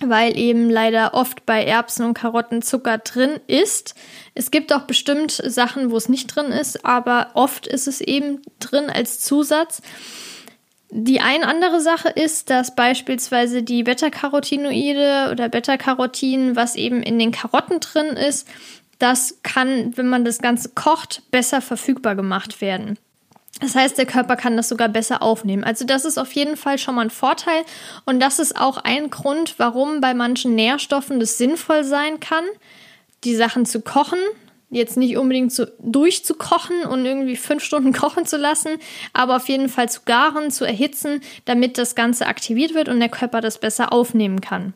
weil 0.00 0.36
eben 0.36 0.70
leider 0.70 1.14
oft 1.14 1.46
bei 1.46 1.64
Erbsen 1.64 2.04
und 2.04 2.14
Karotten 2.14 2.62
Zucker 2.62 2.98
drin 2.98 3.40
ist. 3.46 3.94
Es 4.34 4.50
gibt 4.50 4.72
auch 4.72 4.82
bestimmt 4.82 5.32
Sachen, 5.32 5.90
wo 5.90 5.96
es 5.96 6.08
nicht 6.08 6.26
drin 6.26 6.46
ist, 6.46 6.84
aber 6.84 7.30
oft 7.34 7.66
ist 7.66 7.86
es 7.86 8.00
eben 8.00 8.42
drin 8.60 8.90
als 8.90 9.20
Zusatz. 9.20 9.82
Die 10.90 11.20
eine 11.20 11.48
andere 11.48 11.80
Sache 11.80 12.08
ist, 12.08 12.50
dass 12.50 12.74
beispielsweise 12.74 13.62
die 13.62 13.82
Beta-Carotinoide 13.82 15.30
oder 15.32 15.48
Beta-Carotin, 15.48 16.54
was 16.54 16.76
eben 16.76 17.02
in 17.02 17.18
den 17.18 17.32
Karotten 17.32 17.80
drin 17.80 18.16
ist, 18.16 18.46
das 19.00 19.40
kann, 19.42 19.96
wenn 19.96 20.08
man 20.08 20.24
das 20.24 20.38
Ganze 20.38 20.70
kocht, 20.70 21.22
besser 21.30 21.60
verfügbar 21.60 22.14
gemacht 22.14 22.60
werden. 22.60 22.98
Das 23.60 23.74
heißt, 23.74 23.96
der 23.98 24.06
Körper 24.06 24.36
kann 24.36 24.56
das 24.56 24.68
sogar 24.68 24.88
besser 24.88 25.22
aufnehmen. 25.22 25.64
Also 25.64 25.84
das 25.84 26.04
ist 26.04 26.18
auf 26.18 26.32
jeden 26.32 26.56
Fall 26.56 26.78
schon 26.78 26.96
mal 26.96 27.02
ein 27.02 27.10
Vorteil 27.10 27.64
und 28.04 28.20
das 28.20 28.38
ist 28.38 28.58
auch 28.58 28.78
ein 28.78 29.10
Grund, 29.10 29.54
warum 29.58 30.00
bei 30.00 30.12
manchen 30.12 30.54
Nährstoffen 30.54 31.20
das 31.20 31.38
sinnvoll 31.38 31.84
sein 31.84 32.18
kann, 32.18 32.44
die 33.22 33.36
Sachen 33.36 33.64
zu 33.64 33.80
kochen. 33.80 34.18
Jetzt 34.70 34.96
nicht 34.96 35.16
unbedingt 35.16 35.52
zu, 35.52 35.72
durchzukochen 35.78 36.82
und 36.82 37.06
irgendwie 37.06 37.36
fünf 37.36 37.62
Stunden 37.62 37.92
kochen 37.94 38.26
zu 38.26 38.36
lassen, 38.36 38.70
aber 39.12 39.36
auf 39.36 39.48
jeden 39.48 39.68
Fall 39.68 39.88
zu 39.88 40.00
garen, 40.04 40.50
zu 40.50 40.64
erhitzen, 40.64 41.20
damit 41.44 41.78
das 41.78 41.94
Ganze 41.94 42.26
aktiviert 42.26 42.74
wird 42.74 42.88
und 42.88 42.98
der 42.98 43.08
Körper 43.08 43.40
das 43.40 43.58
besser 43.58 43.92
aufnehmen 43.92 44.40
kann. 44.40 44.74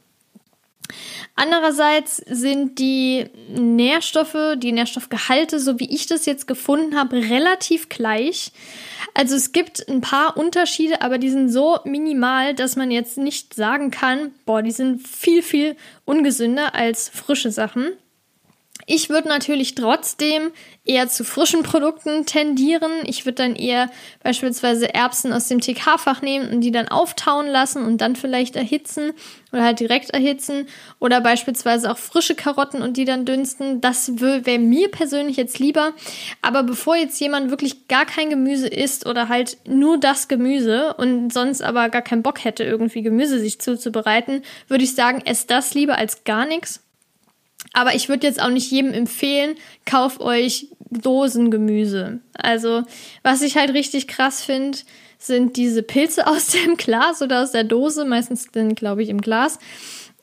Andererseits 1.34 2.16
sind 2.16 2.78
die 2.78 3.26
Nährstoffe, 3.48 4.56
die 4.56 4.72
Nährstoffgehalte, 4.72 5.60
so 5.60 5.78
wie 5.78 5.94
ich 5.94 6.06
das 6.06 6.26
jetzt 6.26 6.48
gefunden 6.48 6.98
habe, 6.98 7.16
relativ 7.16 7.88
gleich. 7.88 8.52
Also 9.14 9.36
es 9.36 9.52
gibt 9.52 9.88
ein 9.88 10.00
paar 10.00 10.36
Unterschiede, 10.36 11.02
aber 11.02 11.18
die 11.18 11.30
sind 11.30 11.50
so 11.50 11.78
minimal, 11.84 12.54
dass 12.54 12.76
man 12.76 12.90
jetzt 12.90 13.18
nicht 13.18 13.54
sagen 13.54 13.90
kann, 13.90 14.32
boah, 14.46 14.62
die 14.62 14.72
sind 14.72 15.06
viel, 15.06 15.42
viel 15.42 15.76
ungesünder 16.04 16.74
als 16.74 17.08
frische 17.08 17.50
Sachen. 17.50 17.92
Ich 18.90 19.10
würde 19.10 19.28
natürlich 19.28 19.74
trotzdem 19.74 20.50
eher 20.86 21.10
zu 21.10 21.22
frischen 21.22 21.62
Produkten 21.62 22.24
tendieren. 22.24 22.90
Ich 23.04 23.26
würde 23.26 23.34
dann 23.34 23.54
eher 23.54 23.90
beispielsweise 24.22 24.94
Erbsen 24.94 25.34
aus 25.34 25.46
dem 25.46 25.60
TK-Fach 25.60 26.22
nehmen 26.22 26.48
und 26.48 26.62
die 26.62 26.70
dann 26.70 26.88
auftauen 26.88 27.48
lassen 27.48 27.84
und 27.84 28.00
dann 28.00 28.16
vielleicht 28.16 28.56
erhitzen 28.56 29.12
oder 29.52 29.64
halt 29.64 29.80
direkt 29.80 30.08
erhitzen. 30.08 30.68
Oder 31.00 31.20
beispielsweise 31.20 31.90
auch 31.90 31.98
frische 31.98 32.34
Karotten 32.34 32.80
und 32.80 32.96
die 32.96 33.04
dann 33.04 33.26
dünsten. 33.26 33.82
Das 33.82 34.22
wäre 34.22 34.58
mir 34.58 34.90
persönlich 34.90 35.36
jetzt 35.36 35.58
lieber. 35.58 35.92
Aber 36.40 36.62
bevor 36.62 36.96
jetzt 36.96 37.20
jemand 37.20 37.50
wirklich 37.50 37.88
gar 37.88 38.06
kein 38.06 38.30
Gemüse 38.30 38.68
isst 38.68 39.04
oder 39.04 39.28
halt 39.28 39.58
nur 39.66 40.00
das 40.00 40.28
Gemüse 40.28 40.94
und 40.94 41.30
sonst 41.30 41.60
aber 41.60 41.90
gar 41.90 42.00
keinen 42.00 42.22
Bock 42.22 42.42
hätte, 42.42 42.64
irgendwie 42.64 43.02
Gemüse 43.02 43.38
sich 43.38 43.60
zuzubereiten, 43.60 44.40
würde 44.66 44.84
ich 44.84 44.94
sagen, 44.94 45.20
esst 45.26 45.50
das 45.50 45.74
lieber 45.74 45.98
als 45.98 46.24
gar 46.24 46.46
nichts. 46.46 46.87
Aber 47.72 47.94
ich 47.94 48.08
würde 48.08 48.26
jetzt 48.26 48.40
auch 48.40 48.50
nicht 48.50 48.70
jedem 48.70 48.92
empfehlen, 48.92 49.56
kauf 49.84 50.20
euch 50.20 50.68
Dosengemüse. 50.90 52.20
Also, 52.34 52.82
was 53.22 53.42
ich 53.42 53.56
halt 53.56 53.74
richtig 53.74 54.08
krass 54.08 54.42
finde, 54.42 54.78
sind 55.18 55.56
diese 55.56 55.82
Pilze 55.82 56.26
aus 56.26 56.48
dem 56.48 56.76
Glas 56.76 57.22
oder 57.22 57.42
aus 57.42 57.52
der 57.52 57.64
Dose, 57.64 58.04
meistens 58.04 58.46
dann, 58.52 58.74
glaube 58.74 59.02
ich, 59.02 59.08
im 59.08 59.20
Glas. 59.20 59.58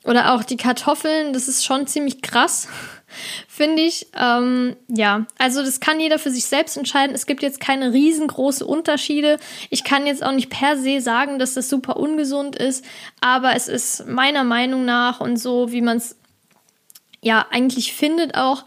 Oder 0.04 0.34
auch 0.34 0.44
die 0.44 0.56
Kartoffeln, 0.56 1.32
das 1.32 1.48
ist 1.48 1.64
schon 1.64 1.88
ziemlich 1.88 2.22
krass, 2.22 2.68
finde 3.48 3.82
ich. 3.82 4.06
Ähm, 4.16 4.76
ja, 4.86 5.26
also 5.36 5.62
das 5.64 5.80
kann 5.80 5.98
jeder 5.98 6.20
für 6.20 6.30
sich 6.30 6.46
selbst 6.46 6.76
entscheiden. 6.76 7.14
Es 7.14 7.26
gibt 7.26 7.42
jetzt 7.42 7.58
keine 7.58 7.92
riesengroße 7.92 8.64
Unterschiede. 8.64 9.38
Ich 9.68 9.82
kann 9.82 10.06
jetzt 10.06 10.24
auch 10.24 10.32
nicht 10.32 10.48
per 10.48 10.76
se 10.76 11.00
sagen, 11.00 11.40
dass 11.40 11.54
das 11.54 11.68
super 11.68 11.96
ungesund 11.96 12.54
ist, 12.54 12.84
aber 13.20 13.56
es 13.56 13.66
ist 13.66 14.06
meiner 14.06 14.44
Meinung 14.44 14.84
nach 14.84 15.20
und 15.20 15.38
so, 15.38 15.72
wie 15.72 15.82
man 15.82 15.96
es 15.96 16.16
ja 17.26 17.46
eigentlich 17.50 17.92
findet 17.92 18.36
auch, 18.36 18.64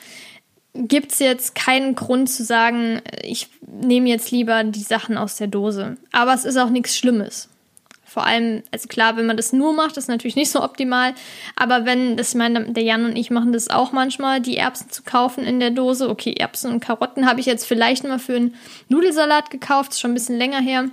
gibt 0.76 1.14
es 1.14 1.20
jetzt 1.20 1.56
keinen 1.56 1.96
Grund 1.96 2.30
zu 2.30 2.44
sagen, 2.44 3.02
ich 3.24 3.48
nehme 3.66 4.10
jetzt 4.10 4.30
lieber 4.32 4.64
die 4.64 4.82
Sachen 4.82 5.18
aus 5.18 5.38
der 5.38 5.48
Dose. 5.48 5.98
Aber 6.12 6.34
es 6.34 6.46
ist 6.46 6.58
auch 6.58 6.70
nichts 6.70 6.96
Schlimmes. 6.96 7.50
Vor 8.06 8.26
allem, 8.26 8.64
also 8.72 8.88
klar, 8.88 9.18
wenn 9.18 9.28
man 9.28 9.38
das 9.38 9.54
nur 9.54 9.74
macht, 9.74 9.96
ist 9.98 10.10
natürlich 10.10 10.36
nicht 10.36 10.52
so 10.52 10.64
optimal. 10.64 11.14
Aber 11.56 11.86
wenn, 11.86 12.18
das 12.18 12.34
meine, 12.34 12.72
der 12.72 12.84
Jan 12.84 13.06
und 13.06 13.16
ich 13.16 13.30
machen 13.30 13.54
das 13.54 13.70
auch 13.70 13.92
manchmal, 13.92 14.42
die 14.42 14.58
Erbsen 14.58 14.90
zu 14.90 15.04
kaufen 15.04 15.44
in 15.44 15.60
der 15.60 15.70
Dose. 15.70 16.10
Okay, 16.10 16.34
Erbsen 16.34 16.72
und 16.72 16.80
Karotten 16.80 17.28
habe 17.28 17.40
ich 17.40 17.46
jetzt 17.46 17.66
vielleicht 17.66 18.04
mal 18.04 18.20
für 18.20 18.36
einen 18.36 18.56
Nudelsalat 18.90 19.52
gekauft, 19.52 19.92
ist 19.92 20.00
schon 20.00 20.12
ein 20.12 20.16
bisschen 20.16 20.38
länger 20.38 20.60
her. 20.60 20.90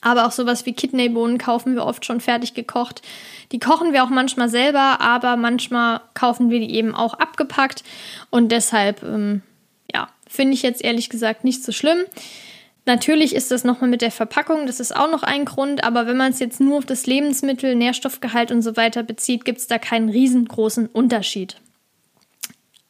Aber 0.00 0.26
auch 0.26 0.32
sowas 0.32 0.64
wie 0.64 0.74
Kidneybohnen 0.74 1.38
kaufen 1.38 1.74
wir 1.74 1.84
oft 1.84 2.04
schon 2.04 2.20
fertig 2.20 2.54
gekocht. 2.54 3.02
Die 3.50 3.58
kochen 3.58 3.92
wir 3.92 4.04
auch 4.04 4.10
manchmal 4.10 4.48
selber, 4.48 5.00
aber 5.00 5.36
manchmal 5.36 6.00
kaufen 6.14 6.50
wir 6.50 6.60
die 6.60 6.74
eben 6.74 6.94
auch 6.94 7.14
abgepackt. 7.14 7.82
Und 8.30 8.52
deshalb, 8.52 9.02
ähm, 9.02 9.42
ja, 9.92 10.08
finde 10.28 10.54
ich 10.54 10.62
jetzt 10.62 10.84
ehrlich 10.84 11.10
gesagt 11.10 11.44
nicht 11.44 11.64
so 11.64 11.72
schlimm. 11.72 11.98
Natürlich 12.88 13.34
ist 13.34 13.50
das 13.50 13.64
nochmal 13.64 13.90
mit 13.90 14.00
der 14.00 14.10
Verpackung, 14.10 14.66
das 14.66 14.80
ist 14.80 14.96
auch 14.96 15.10
noch 15.10 15.22
ein 15.22 15.44
Grund, 15.44 15.84
aber 15.84 16.06
wenn 16.06 16.16
man 16.16 16.32
es 16.32 16.38
jetzt 16.38 16.58
nur 16.58 16.78
auf 16.78 16.86
das 16.86 17.06
Lebensmittel, 17.06 17.74
Nährstoffgehalt 17.74 18.50
und 18.50 18.62
so 18.62 18.78
weiter 18.78 19.02
bezieht, 19.02 19.44
gibt 19.44 19.58
es 19.58 19.66
da 19.66 19.76
keinen 19.76 20.08
riesengroßen 20.08 20.86
Unterschied. 20.86 21.56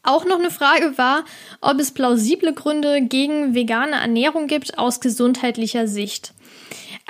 Auch 0.05 0.25
noch 0.25 0.39
eine 0.39 0.53
Frage 0.53 0.97
war, 0.97 1.25
ob 1.61 1.81
es 1.81 1.91
plausible 1.91 2.53
Gründe 2.53 3.03
gegen 3.03 3.57
vegane 3.57 3.97
Ernährung 3.97 4.47
gibt 4.47 4.79
aus 4.79 5.01
gesundheitlicher 5.01 5.89
Sicht. 5.89 6.33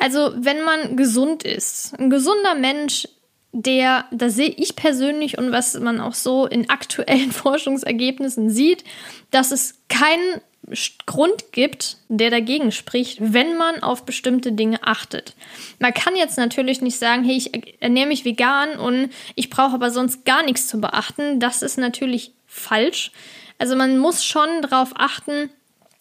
Also, 0.01 0.33
wenn 0.37 0.63
man 0.63 0.97
gesund 0.97 1.43
ist, 1.43 1.99
ein 1.99 2.09
gesunder 2.09 2.55
Mensch, 2.55 3.09
der, 3.53 4.05
da 4.13 4.31
sehe 4.31 4.55
ich 4.57 4.77
persönlich 4.77 5.39
und 5.39 5.51
was 5.51 5.79
man 5.81 6.01
auch 6.01 6.15
so 6.15 6.47
in 6.47 6.71
aktuellen 6.71 7.33
Forschungsergebnissen 7.33 8.49
sieht, 8.49 8.85
dass 9.33 9.51
es 9.51 9.83
keinen 9.89 10.41
Grund 11.07 11.51
gibt, 11.51 11.97
der 12.09 12.31
dagegen 12.31 12.71
spricht, 12.71 13.19
wenn 13.21 13.57
man 13.57 13.83
auf 13.83 14.05
bestimmte 14.05 14.53
Dinge 14.53 14.83
achtet. 14.83 15.35
Man 15.81 15.95
kann 15.95 16.15
jetzt 16.15 16.37
natürlich 16.37 16.81
nicht 16.81 16.99
sagen, 16.99 17.25
hey, 17.25 17.37
ich 17.37 17.83
ernähre 17.83 18.07
mich 18.07 18.25
vegan 18.25 18.79
und 18.79 19.11
ich 19.35 19.51
brauche 19.51 19.75
aber 19.75 19.91
sonst 19.91 20.25
gar 20.27 20.45
nichts 20.45 20.69
zu 20.69 20.81
beachten. 20.81 21.41
Das 21.41 21.63
ist 21.63 21.79
natürlich 21.79 22.35
falsch. 22.47 23.11
Also 23.59 23.75
man 23.75 23.99
muss 23.99 24.25
schon 24.25 24.63
darauf 24.63 24.91
achten, 24.95 25.51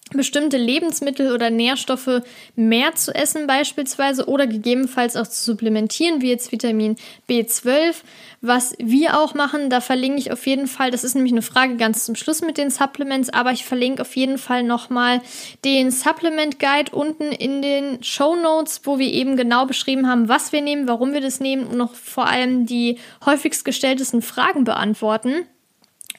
bestimmte 0.10 0.58
Lebensmittel 0.58 1.32
oder 1.32 1.50
Nährstoffe 1.50 2.22
mehr 2.56 2.96
zu 2.96 3.14
essen 3.14 3.48
beispielsweise 3.48 4.28
oder 4.28 4.48
gegebenenfalls 4.48 5.16
auch 5.16 5.28
zu 5.28 5.44
supplementieren, 5.44 6.22
wie 6.22 6.30
jetzt 6.30 6.52
Vitamin 6.52 6.96
B12. 7.30 7.96
Was 8.42 8.76
wir 8.78 9.20
auch 9.20 9.34
machen, 9.34 9.72
da 9.72 9.82
verlinke 9.82 10.20
ich 10.20 10.32
auf 10.32 10.46
jeden 10.46 10.68
Fall, 10.68 10.92
das 10.92 11.04
ist 11.04 11.16
nämlich 11.16 11.34
eine 11.34 11.42
Frage 11.42 11.76
ganz 11.76 12.06
zum 12.06 12.16
Schluss 12.16 12.42
mit 12.42 12.58
den 12.58 12.70
Supplements, 12.70 13.30
aber 13.30 13.52
ich 13.52 13.66
verlinke 13.66 14.04
auf 14.04 14.16
jeden 14.16 14.38
Fall 14.38 14.62
nochmal 14.62 15.22
den 15.66 15.90
Supplement 15.90 16.60
Guide 16.60 16.96
unten 16.96 17.32
in 17.32 17.64
den 17.64 18.04
Show 18.04 18.36
Notes, 18.36 18.82
wo 18.84 19.00
wir 19.00 19.12
eben 19.12 19.38
genau 19.38 19.66
beschrieben 19.66 20.08
haben, 20.08 20.30
was 20.30 20.52
wir 20.52 20.62
nehmen, 20.62 20.88
warum 20.88 21.14
wir 21.14 21.22
das 21.22 21.40
nehmen 21.40 21.66
und 21.66 21.78
noch 21.78 21.96
vor 21.96 22.28
allem 22.28 22.68
die 22.68 23.00
häufigst 23.26 23.66
gestelltesten 23.66 24.22
Fragen 24.22 24.64
beantworten. 24.66 25.48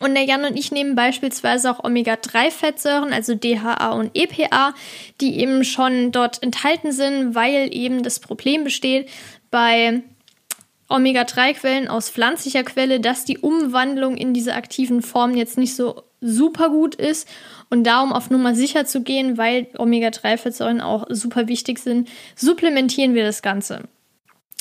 Und 0.00 0.14
der 0.14 0.24
Jan 0.24 0.44
und 0.44 0.56
ich 0.56 0.70
nehmen 0.70 0.94
beispielsweise 0.94 1.70
auch 1.70 1.82
Omega-3-Fettsäuren, 1.82 3.12
also 3.12 3.34
DHA 3.34 3.90
und 3.92 4.10
EPA, 4.14 4.74
die 5.20 5.40
eben 5.40 5.64
schon 5.64 6.12
dort 6.12 6.42
enthalten 6.42 6.92
sind, 6.92 7.34
weil 7.34 7.74
eben 7.74 8.02
das 8.02 8.20
Problem 8.20 8.64
besteht 8.64 9.08
bei 9.50 10.02
Omega-3-Quellen 10.88 11.88
aus 11.88 12.10
pflanzlicher 12.10 12.62
Quelle, 12.62 13.00
dass 13.00 13.24
die 13.24 13.38
Umwandlung 13.38 14.16
in 14.16 14.32
diese 14.32 14.54
aktiven 14.54 15.02
Formen 15.02 15.36
jetzt 15.36 15.58
nicht 15.58 15.74
so 15.74 16.02
super 16.20 16.70
gut 16.70 16.94
ist. 16.94 17.28
Und 17.70 17.84
darum 17.84 18.12
auf 18.12 18.30
Nummer 18.30 18.54
sicher 18.54 18.86
zu 18.86 19.02
gehen, 19.02 19.36
weil 19.36 19.66
Omega-3-Fettsäuren 19.76 20.80
auch 20.80 21.06
super 21.10 21.48
wichtig 21.48 21.78
sind, 21.78 22.08
supplementieren 22.34 23.14
wir 23.14 23.24
das 23.24 23.42
Ganze. 23.42 23.82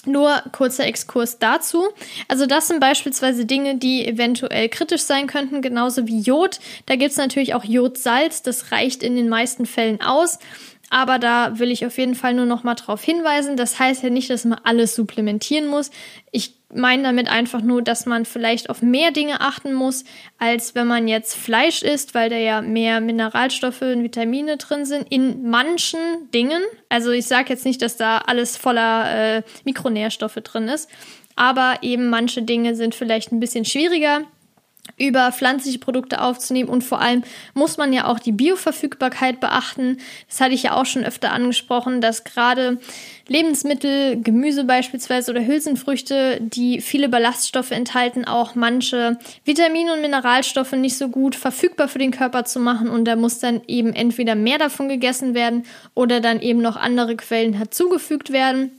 Nur 0.08 0.42
kurzer 0.54 0.86
Exkurs 0.86 1.38
dazu. 1.38 1.84
Also 2.28 2.46
das 2.46 2.68
sind 2.68 2.80
beispielsweise 2.80 3.46
Dinge, 3.46 3.76
die 3.76 4.08
eventuell 4.08 4.70
kritisch 4.70 5.02
sein 5.02 5.28
könnten, 5.28 5.62
genauso 5.62 6.08
wie 6.08 6.22
Jod. 6.22 6.60
Da 6.86 6.96
gibt 6.96 7.12
es 7.12 7.18
natürlich 7.18 7.54
auch 7.54 7.66
Jodsalz, 7.66 8.42
das 8.42 8.72
reicht 8.72 9.04
in 9.04 9.16
den 9.16 9.28
meisten 9.30 9.66
Fällen 9.66 10.02
aus. 10.02 10.40
Aber 10.90 11.20
da 11.20 11.60
will 11.60 11.72
ich 11.72 11.86
auf 11.86 11.98
jeden 11.98 12.16
Fall 12.16 12.34
nur 12.34 12.46
noch 12.46 12.64
mal 12.64 12.76
drauf 12.76 13.04
hinweisen. 13.04 13.58
Das 13.58 13.78
heißt 13.78 14.04
ja 14.04 14.10
nicht, 14.10 14.30
dass 14.30 14.46
man 14.46 14.60
alles 14.64 14.96
supplementieren 14.96 15.68
muss. 15.68 15.92
Ich 16.32 16.57
meine 16.74 17.04
damit 17.04 17.30
einfach 17.30 17.62
nur, 17.62 17.82
dass 17.82 18.06
man 18.06 18.26
vielleicht 18.26 18.70
auf 18.70 18.82
mehr 18.82 19.12
Dinge 19.12 19.40
achten 19.40 19.74
muss, 19.74 20.04
als 20.38 20.76
wenn 20.76 20.88
man 20.88 21.08
jetzt 21.08 21.36
Fleisch 21.36 21.82
isst, 21.82 22.14
weil 22.14 22.30
da 22.30 22.36
ja 22.36 22.62
mehr 22.62 23.00
Mineralstoffe 23.00 23.82
und 23.82 24.04
Vitamine 24.04 24.58
drin 24.58 24.86
sind. 24.86 25.08
In 25.10 25.50
manchen 25.50 26.00
Dingen. 26.34 26.62
Also 26.90 27.12
ich 27.12 27.26
sage 27.26 27.50
jetzt 27.50 27.66
nicht, 27.66 27.82
dass 27.82 27.96
da 27.96 28.20
alles 28.20 28.58
voller 28.58 29.38
äh, 29.38 29.44
Mikronährstoffe 29.64 30.36
drin 30.36 30.68
ist. 30.68 30.90
Aber 31.36 31.76
eben 31.82 32.10
manche 32.10 32.42
Dinge 32.42 32.76
sind 32.76 32.96
vielleicht 32.96 33.32
ein 33.32 33.40
bisschen 33.40 33.64
schwieriger 33.64 34.22
über 34.98 35.32
pflanzliche 35.32 35.80
Produkte 35.80 36.22
aufzunehmen 36.22 36.70
und 36.70 36.84
vor 36.84 37.02
allem 37.02 37.24
muss 37.54 37.78
man 37.78 37.94
ja 37.94 38.06
auch 38.06 38.20
die 38.20 38.32
Bioverfügbarkeit 38.32 39.40
beachten. 39.40 39.98
Das 40.30 40.42
hatte 40.42 40.54
ich 40.54 40.64
ja 40.64 40.74
auch 40.74 40.86
schon 40.86 41.04
öfter 41.04 41.32
angesprochen, 41.32 42.02
dass 42.02 42.24
gerade 42.24 42.80
Lebensmittel, 43.28 44.22
Gemüse 44.22 44.64
beispielsweise 44.64 45.32
oder 45.32 45.46
Hülsenfrüchte, 45.46 46.40
die 46.42 46.82
viele 46.82 47.10
Ballaststoffe 47.10 47.72
enthalten, 47.72 48.26
auch 48.26 48.56
manche 48.56 49.18
Vitamine 49.44 49.94
und 49.94 50.02
Mineralstoffe 50.02 50.74
nicht 50.74 50.98
so 50.98 51.10
gut 51.10 51.36
verfügbar 51.36 51.88
für 51.88 52.00
den 52.00 52.12
Körper 52.12 52.46
zu 52.46 52.60
machen 52.60 52.90
und 52.90 53.06
da 53.06 53.16
muss 53.16 53.40
dann 53.40 53.62
eben 53.68 53.94
entweder 53.94 54.36
mehr 54.36 54.58
davon 54.58 54.90
gegessen 54.90 55.34
werden 55.34 55.64
oder 55.94 56.22
dann 56.22 56.42
eben 56.42 56.62
noch 56.62 56.78
andere 56.78 57.16
Quellen 57.16 57.54
hinzugefügt 57.54 58.32
werden. 58.32 58.72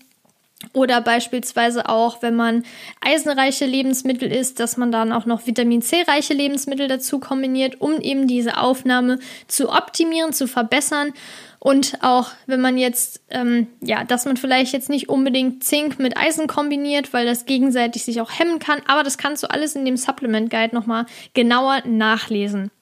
Oder 0.72 1.00
beispielsweise 1.00 1.88
auch, 1.88 2.20
wenn 2.20 2.34
man 2.34 2.64
eisenreiche 3.00 3.64
Lebensmittel 3.64 4.30
isst, 4.30 4.58
dass 4.58 4.76
man 4.76 4.90
dann 4.90 5.12
auch 5.12 5.24
noch 5.24 5.46
Vitamin 5.46 5.82
C-reiche 5.82 6.34
Lebensmittel 6.34 6.88
dazu 6.88 7.20
kombiniert, 7.20 7.80
um 7.80 8.00
eben 8.00 8.26
diese 8.26 8.58
Aufnahme 8.58 9.20
zu 9.46 9.70
optimieren, 9.70 10.32
zu 10.32 10.48
verbessern. 10.48 11.12
Und 11.60 11.98
auch 12.02 12.30
wenn 12.46 12.60
man 12.60 12.76
jetzt, 12.76 13.22
ähm, 13.30 13.68
ja, 13.80 14.02
dass 14.02 14.24
man 14.24 14.36
vielleicht 14.36 14.72
jetzt 14.72 14.90
nicht 14.90 15.08
unbedingt 15.08 15.62
Zink 15.62 16.00
mit 16.00 16.16
Eisen 16.16 16.48
kombiniert, 16.48 17.12
weil 17.12 17.24
das 17.24 17.46
gegenseitig 17.46 18.04
sich 18.04 18.20
auch 18.20 18.36
hemmen 18.36 18.58
kann. 18.58 18.80
Aber 18.88 19.04
das 19.04 19.16
kannst 19.16 19.44
du 19.44 19.50
alles 19.50 19.76
in 19.76 19.84
dem 19.84 19.96
Supplement 19.96 20.50
Guide 20.50 20.74
nochmal 20.74 21.06
genauer 21.34 21.82
nachlesen. 21.86 22.72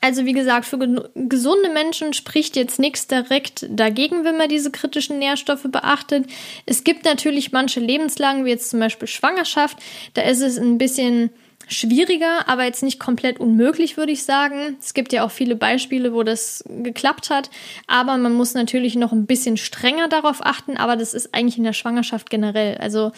Also 0.00 0.24
wie 0.24 0.32
gesagt, 0.32 0.66
für 0.66 0.78
gesunde 1.14 1.70
Menschen 1.70 2.12
spricht 2.12 2.56
jetzt 2.56 2.78
nichts 2.78 3.06
direkt 3.06 3.66
dagegen, 3.68 4.24
wenn 4.24 4.36
man 4.36 4.48
diese 4.48 4.70
kritischen 4.70 5.18
Nährstoffe 5.18 5.66
beachtet. 5.70 6.26
Es 6.66 6.84
gibt 6.84 7.04
natürlich 7.04 7.52
manche 7.52 7.80
Lebenslagen, 7.80 8.44
wie 8.44 8.50
jetzt 8.50 8.70
zum 8.70 8.80
Beispiel 8.80 9.08
Schwangerschaft, 9.08 9.78
da 10.14 10.22
ist 10.22 10.40
es 10.40 10.58
ein 10.58 10.78
bisschen 10.78 11.30
schwieriger, 11.68 12.48
aber 12.48 12.64
jetzt 12.64 12.82
nicht 12.82 13.00
komplett 13.00 13.40
unmöglich, 13.40 13.96
würde 13.96 14.12
ich 14.12 14.22
sagen. 14.22 14.76
Es 14.80 14.94
gibt 14.94 15.12
ja 15.12 15.24
auch 15.24 15.30
viele 15.30 15.56
Beispiele, 15.56 16.12
wo 16.14 16.22
das 16.22 16.62
geklappt 16.68 17.30
hat, 17.30 17.50
aber 17.86 18.16
man 18.16 18.34
muss 18.34 18.54
natürlich 18.54 18.94
noch 18.94 19.12
ein 19.12 19.26
bisschen 19.26 19.56
strenger 19.56 20.08
darauf 20.08 20.44
achten, 20.44 20.76
aber 20.76 20.96
das 20.96 21.12
ist 21.12 21.34
eigentlich 21.34 21.58
in 21.58 21.64
der 21.64 21.72
Schwangerschaft 21.72 22.30
generell. 22.30 22.78
Also 22.78 23.10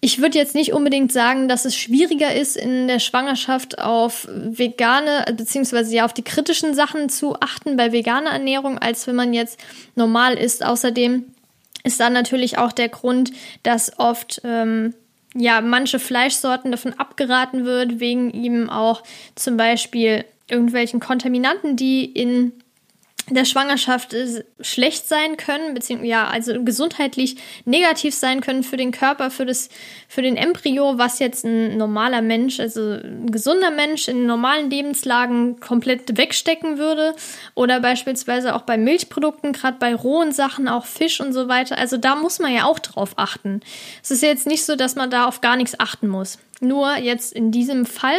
ich 0.00 0.20
würde 0.20 0.38
jetzt 0.38 0.54
nicht 0.54 0.72
unbedingt 0.72 1.12
sagen, 1.12 1.48
dass 1.48 1.64
es 1.64 1.76
schwieriger 1.76 2.32
ist, 2.32 2.56
in 2.56 2.86
der 2.86 3.00
Schwangerschaft 3.00 3.80
auf 3.80 4.28
vegane, 4.30 5.24
beziehungsweise 5.36 5.94
ja 5.94 6.04
auf 6.04 6.12
die 6.12 6.22
kritischen 6.22 6.74
Sachen 6.74 7.08
zu 7.08 7.34
achten 7.40 7.76
bei 7.76 7.90
veganer 7.90 8.30
Ernährung, 8.30 8.78
als 8.78 9.06
wenn 9.08 9.16
man 9.16 9.32
jetzt 9.32 9.58
normal 9.96 10.34
isst. 10.34 10.64
Außerdem 10.64 11.24
ist 11.82 11.98
dann 11.98 12.12
natürlich 12.12 12.58
auch 12.58 12.70
der 12.70 12.88
Grund, 12.88 13.32
dass 13.64 13.98
oft 13.98 14.40
ähm, 14.44 14.94
ja 15.34 15.60
manche 15.60 15.98
Fleischsorten 15.98 16.70
davon 16.70 16.94
abgeraten 16.94 17.64
wird, 17.64 17.98
wegen 17.98 18.30
eben 18.30 18.70
auch 18.70 19.02
zum 19.34 19.56
Beispiel 19.56 20.24
irgendwelchen 20.48 21.00
Kontaminanten, 21.00 21.76
die 21.76 22.04
in 22.04 22.52
der 23.30 23.44
Schwangerschaft 23.44 24.14
schlecht 24.60 25.08
sein 25.08 25.36
können, 25.36 25.74
beziehungsweise 25.74 26.10
ja, 26.10 26.28
also 26.28 26.62
gesundheitlich 26.64 27.36
negativ 27.64 28.14
sein 28.14 28.40
können 28.40 28.62
für 28.62 28.76
den 28.76 28.90
Körper, 28.90 29.30
für 29.30 29.46
das, 29.46 29.68
für 30.08 30.22
den 30.22 30.36
Embryo, 30.36 30.98
was 30.98 31.18
jetzt 31.18 31.44
ein 31.44 31.76
normaler 31.76 32.22
Mensch, 32.22 32.60
also 32.60 32.80
ein 32.80 33.30
gesunder 33.30 33.70
Mensch 33.70 34.08
in 34.08 34.26
normalen 34.26 34.70
Lebenslagen 34.70 35.60
komplett 35.60 36.16
wegstecken 36.16 36.78
würde. 36.78 37.14
Oder 37.54 37.80
beispielsweise 37.80 38.54
auch 38.54 38.62
bei 38.62 38.76
Milchprodukten, 38.76 39.52
gerade 39.52 39.78
bei 39.78 39.94
rohen 39.94 40.32
Sachen, 40.32 40.68
auch 40.68 40.86
Fisch 40.86 41.20
und 41.20 41.32
so 41.32 41.48
weiter. 41.48 41.76
Also 41.78 41.96
da 41.96 42.16
muss 42.16 42.38
man 42.38 42.52
ja 42.52 42.64
auch 42.64 42.78
drauf 42.78 43.12
achten. 43.16 43.60
Es 44.02 44.10
ist 44.10 44.22
jetzt 44.22 44.46
nicht 44.46 44.64
so, 44.64 44.76
dass 44.76 44.96
man 44.96 45.10
da 45.10 45.26
auf 45.26 45.40
gar 45.40 45.56
nichts 45.56 45.78
achten 45.78 46.08
muss. 46.08 46.38
Nur 46.60 46.96
jetzt 46.96 47.32
in 47.32 47.52
diesem 47.52 47.86
Fall 47.86 48.18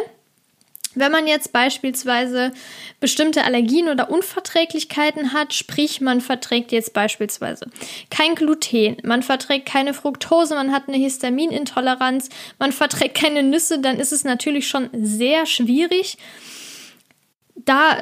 wenn 0.95 1.11
man 1.11 1.27
jetzt 1.27 1.53
beispielsweise 1.53 2.51
bestimmte 2.99 3.43
Allergien 3.43 3.89
oder 3.89 4.09
Unverträglichkeiten 4.09 5.33
hat, 5.33 5.53
sprich 5.53 6.01
man 6.01 6.21
verträgt 6.21 6.71
jetzt 6.71 6.93
beispielsweise 6.93 7.67
kein 8.09 8.35
Gluten, 8.35 8.97
man 9.03 9.23
verträgt 9.23 9.67
keine 9.67 9.93
Fructose, 9.93 10.55
man 10.55 10.71
hat 10.71 10.87
eine 10.87 10.97
Histaminintoleranz, 10.97 12.29
man 12.57 12.71
verträgt 12.71 13.15
keine 13.15 13.43
Nüsse, 13.43 13.79
dann 13.79 13.99
ist 13.99 14.11
es 14.11 14.23
natürlich 14.23 14.67
schon 14.67 14.89
sehr 14.93 15.45
schwierig, 15.45 16.17
da, 17.65 17.97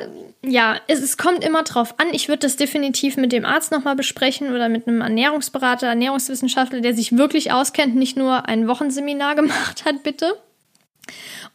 ja, 0.46 0.78
es, 0.88 1.02
es, 1.02 1.18
kommt 1.18 1.44
immer 1.44 1.64
drauf 1.64 2.00
an. 2.00 2.08
Ich 2.12 2.28
würde 2.28 2.40
das 2.40 2.56
definitiv 2.56 3.18
mit 3.18 3.32
dem 3.32 3.44
Arzt 3.46 3.72
nochmal 3.72 3.96
besprechen 3.96 4.54
oder 4.54 4.70
mit 4.70 4.88
einem 4.88 5.02
Ernährungsberater, 5.02 5.88
Ernährungswissenschaftler, 5.88 6.82
der 6.82 6.94
sich 6.94 7.18
wirklich 7.18 7.52
auskennt, 7.52 7.96
nicht 7.96 8.18
nur 8.18 8.48
ein 8.48 8.68
Wochenseminar 8.68 9.36
gemacht 9.36 9.84
hat, 9.86 10.04
bitte 10.04 10.36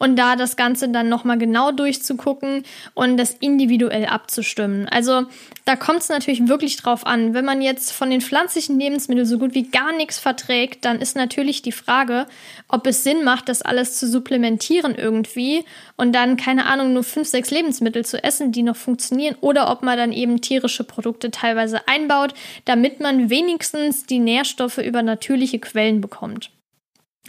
und 0.03 0.17
da 0.17 0.35
das 0.35 0.57
Ganze 0.57 0.89
dann 0.89 1.07
nochmal 1.07 1.37
genau 1.37 1.71
durchzugucken 1.71 2.63
und 2.93 3.15
das 3.15 3.35
individuell 3.39 4.05
abzustimmen. 4.05 4.85
Also 4.89 5.27
da 5.63 5.77
kommt 5.77 6.01
es 6.01 6.09
natürlich 6.09 6.45
wirklich 6.49 6.75
drauf 6.75 7.05
an. 7.05 7.33
Wenn 7.33 7.45
man 7.45 7.61
jetzt 7.61 7.93
von 7.93 8.09
den 8.09 8.19
pflanzlichen 8.19 8.77
Lebensmitteln 8.77 9.25
so 9.25 9.39
gut 9.39 9.53
wie 9.53 9.69
gar 9.69 9.93
nichts 9.93 10.19
verträgt, 10.19 10.83
dann 10.83 10.99
ist 10.99 11.15
natürlich 11.15 11.61
die 11.61 11.71
Frage, 11.71 12.27
ob 12.67 12.85
es 12.85 13.05
Sinn 13.05 13.23
macht, 13.23 13.47
das 13.47 13.61
alles 13.61 13.97
zu 13.97 14.05
supplementieren 14.05 14.93
irgendwie 14.93 15.63
und 15.95 16.11
dann, 16.11 16.35
keine 16.35 16.65
Ahnung, 16.65 16.91
nur 16.91 17.05
fünf, 17.05 17.29
sechs 17.29 17.49
Lebensmittel 17.49 18.03
zu 18.03 18.21
essen, 18.21 18.51
die 18.51 18.63
noch 18.63 18.75
funktionieren 18.75 19.37
oder 19.39 19.71
ob 19.71 19.83
man 19.83 19.97
dann 19.97 20.11
eben 20.11 20.41
tierische 20.41 20.83
Produkte 20.83 21.31
teilweise 21.31 21.87
einbaut, 21.87 22.33
damit 22.65 22.99
man 22.99 23.29
wenigstens 23.29 24.05
die 24.05 24.19
Nährstoffe 24.19 24.79
über 24.79 25.01
natürliche 25.01 25.59
Quellen 25.59 26.01
bekommt. 26.01 26.51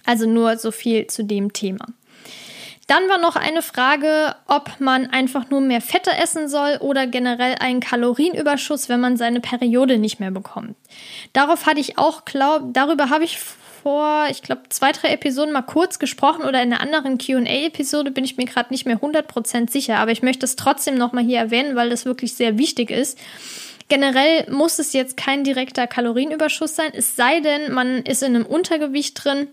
Also 0.05 0.29
nur 0.29 0.57
so 0.57 0.73
viel 0.73 1.07
zu 1.07 1.23
dem 1.23 1.53
Thema. 1.53 1.87
Dann 2.87 3.09
war 3.09 3.19
noch 3.19 3.37
eine 3.37 3.63
Frage, 3.63 4.37
ob 4.47 4.79
man 4.79 5.07
einfach 5.07 5.49
nur 5.49 5.61
mehr 5.61 5.81
Fette 5.81 6.13
essen 6.13 6.49
soll 6.49 6.77
oder 6.81 7.07
generell 7.07 7.57
einen 7.61 7.81
Kalorienüberschuss, 7.81 8.89
wenn 8.89 9.01
man 9.01 9.17
seine 9.17 9.41
Periode 9.41 9.99
nicht 9.99 10.21
mehr 10.21 10.31
bekommt. 10.31 10.77
Darauf 11.33 11.67
hatte 11.67 11.81
ich 11.81 11.97
auch, 11.97 12.25
glaub, 12.25 12.75
darüber 12.75 13.09
habe 13.09 13.25
ich 13.25 13.39
vor, 13.39 14.27
ich 14.31 14.43
glaube, 14.43 14.63
zwei, 14.69 14.93
drei 14.93 15.09
Episoden 15.09 15.53
mal 15.53 15.63
kurz 15.63 15.99
gesprochen 15.99 16.45
oder 16.45 16.63
in 16.63 16.73
einer 16.73 16.81
anderen 16.81 17.19
QA-Episode 17.19 18.11
bin 18.11 18.25
ich 18.25 18.37
mir 18.37 18.47
gerade 18.47 18.73
nicht 18.73 18.87
mehr 18.87 18.99
100% 18.99 19.71
sicher, 19.71 19.99
aber 19.99 20.11
ich 20.11 20.23
möchte 20.23 20.45
es 20.45 20.57
trotzdem 20.57 20.97
nochmal 20.97 21.25
hier 21.25 21.39
erwähnen, 21.39 21.77
weil 21.77 21.91
das 21.91 22.05
wirklich 22.05 22.35
sehr 22.35 22.59
wichtig 22.59 22.91
ist. 22.91 23.19
Generell 23.89 24.51
muss 24.51 24.79
es 24.79 24.95
jetzt 24.95 25.19
kein 25.19 25.45
direkter 25.45 25.87
Kalorienüberschuss 25.87 26.75
sein, 26.75 26.93
es 26.95 27.17
sei 27.17 27.41
denn, 27.41 27.73
man 27.73 28.03
ist 28.03 28.23
in 28.23 28.35
einem 28.35 28.47
Untergewicht 28.47 29.23
drin 29.23 29.49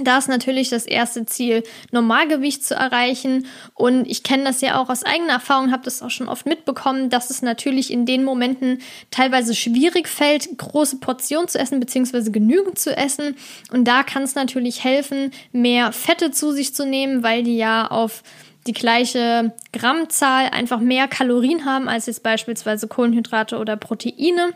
da 0.00 0.18
ist 0.18 0.28
natürlich 0.28 0.70
das 0.70 0.86
erste 0.86 1.24
Ziel, 1.24 1.62
Normalgewicht 1.92 2.64
zu 2.64 2.74
erreichen. 2.74 3.46
Und 3.74 4.06
ich 4.10 4.24
kenne 4.24 4.44
das 4.44 4.60
ja 4.60 4.80
auch 4.80 4.90
aus 4.90 5.04
eigener 5.04 5.34
Erfahrung, 5.34 5.70
habe 5.70 5.84
das 5.84 6.02
auch 6.02 6.10
schon 6.10 6.28
oft 6.28 6.46
mitbekommen, 6.46 7.10
dass 7.10 7.30
es 7.30 7.42
natürlich 7.42 7.92
in 7.92 8.04
den 8.04 8.24
Momenten 8.24 8.78
teilweise 9.10 9.54
schwierig 9.54 10.08
fällt, 10.08 10.58
große 10.58 10.96
Portionen 10.96 11.48
zu 11.48 11.58
essen, 11.58 11.78
beziehungsweise 11.78 12.32
genügend 12.32 12.78
zu 12.78 12.96
essen. 12.96 13.36
Und 13.70 13.86
da 13.86 14.02
kann 14.02 14.24
es 14.24 14.34
natürlich 14.34 14.82
helfen, 14.82 15.30
mehr 15.52 15.92
Fette 15.92 16.32
zu 16.32 16.50
sich 16.50 16.74
zu 16.74 16.86
nehmen, 16.86 17.22
weil 17.22 17.44
die 17.44 17.56
ja 17.56 17.86
auf 17.86 18.24
die 18.66 18.72
gleiche 18.72 19.52
Grammzahl 19.72 20.48
einfach 20.48 20.80
mehr 20.80 21.06
Kalorien 21.06 21.66
haben 21.66 21.88
als 21.88 22.06
jetzt 22.06 22.22
beispielsweise 22.22 22.88
Kohlenhydrate 22.88 23.58
oder 23.58 23.76
Proteine. 23.76 24.54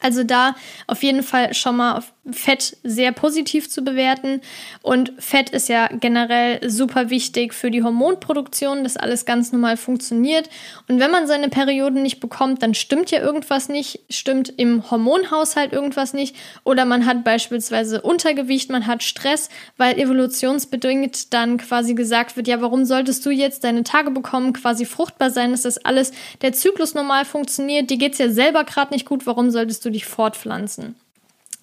Also 0.00 0.22
da 0.22 0.54
auf 0.86 1.02
jeden 1.02 1.22
Fall 1.22 1.54
schon 1.54 1.76
mal 1.76 2.02
Fett 2.30 2.76
sehr 2.82 3.10
positiv 3.12 3.70
zu 3.70 3.82
bewerten. 3.82 4.40
Und 4.82 5.12
Fett 5.18 5.50
ist 5.50 5.68
ja 5.68 5.88
generell 5.88 6.60
super 6.68 7.10
wichtig 7.10 7.54
für 7.54 7.70
die 7.70 7.82
Hormonproduktion, 7.82 8.84
dass 8.84 8.96
alles 8.96 9.24
ganz 9.24 9.50
normal 9.50 9.76
funktioniert. 9.76 10.48
Und 10.88 11.00
wenn 11.00 11.10
man 11.10 11.26
seine 11.26 11.48
Perioden 11.48 12.02
nicht 12.02 12.20
bekommt, 12.20 12.62
dann 12.62 12.74
stimmt 12.74 13.10
ja 13.10 13.20
irgendwas 13.20 13.68
nicht, 13.68 14.00
stimmt 14.10 14.52
im 14.56 14.90
Hormonhaushalt 14.90 15.72
irgendwas 15.72 16.12
nicht. 16.12 16.36
Oder 16.64 16.84
man 16.84 17.06
hat 17.06 17.24
beispielsweise 17.24 18.02
Untergewicht, 18.02 18.70
man 18.70 18.86
hat 18.86 19.02
Stress, 19.02 19.48
weil 19.76 19.98
evolutionsbedingt 19.98 21.32
dann 21.32 21.56
quasi 21.56 21.94
gesagt 21.94 22.36
wird, 22.36 22.46
ja, 22.46 22.60
warum 22.60 22.84
solltest 22.84 23.24
du 23.24 23.30
jetzt 23.30 23.64
deine 23.64 23.84
Tage 23.84 24.10
bekommen, 24.10 24.52
quasi 24.52 24.84
fruchtbar 24.84 25.30
sein, 25.30 25.52
dass 25.52 25.62
das 25.62 25.78
alles 25.78 26.12
der 26.42 26.52
Zyklus 26.52 26.94
normal 26.94 27.24
funktioniert, 27.24 27.90
dir 27.90 27.96
geht's 27.96 28.18
ja 28.18 28.30
selber 28.30 28.64
gerade 28.64 28.92
nicht 28.92 29.06
gut, 29.06 29.26
warum 29.26 29.50
solltest 29.50 29.77
du 29.84 29.90
dich 29.90 30.06
fortpflanzen? 30.06 30.96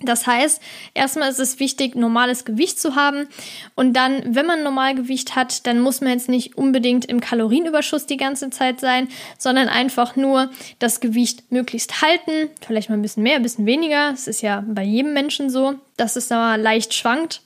Das 0.01 0.27
heißt, 0.27 0.61
erstmal 0.93 1.29
ist 1.29 1.39
es 1.39 1.59
wichtig, 1.61 1.95
normales 1.95 2.43
Gewicht 2.43 2.79
zu 2.79 2.95
haben. 2.95 3.27
Und 3.75 3.93
dann, 3.93 4.35
wenn 4.35 4.45
man 4.45 4.61
Normalgewicht 4.61 5.35
hat, 5.35 5.65
dann 5.67 5.79
muss 5.79 6.01
man 6.01 6.11
jetzt 6.11 6.27
nicht 6.27 6.57
unbedingt 6.57 7.05
im 7.05 7.21
Kalorienüberschuss 7.21 8.05
die 8.05 8.17
ganze 8.17 8.49
Zeit 8.49 8.81
sein, 8.81 9.07
sondern 9.37 9.69
einfach 9.69 10.17
nur 10.17 10.49
das 10.79 10.99
Gewicht 10.99 11.49
möglichst 11.49 12.01
halten. 12.01 12.49
Vielleicht 12.65 12.89
mal 12.89 12.97
ein 12.97 13.01
bisschen 13.01 13.23
mehr, 13.23 13.37
ein 13.37 13.43
bisschen 13.43 13.65
weniger. 13.65 14.11
Es 14.11 14.27
ist 14.27 14.41
ja 14.41 14.65
bei 14.67 14.83
jedem 14.83 15.13
Menschen 15.13 15.49
so, 15.49 15.75
dass 15.95 16.17
es 16.17 16.27
da 16.27 16.57
leicht 16.57 16.93
schwankt. 16.93 17.41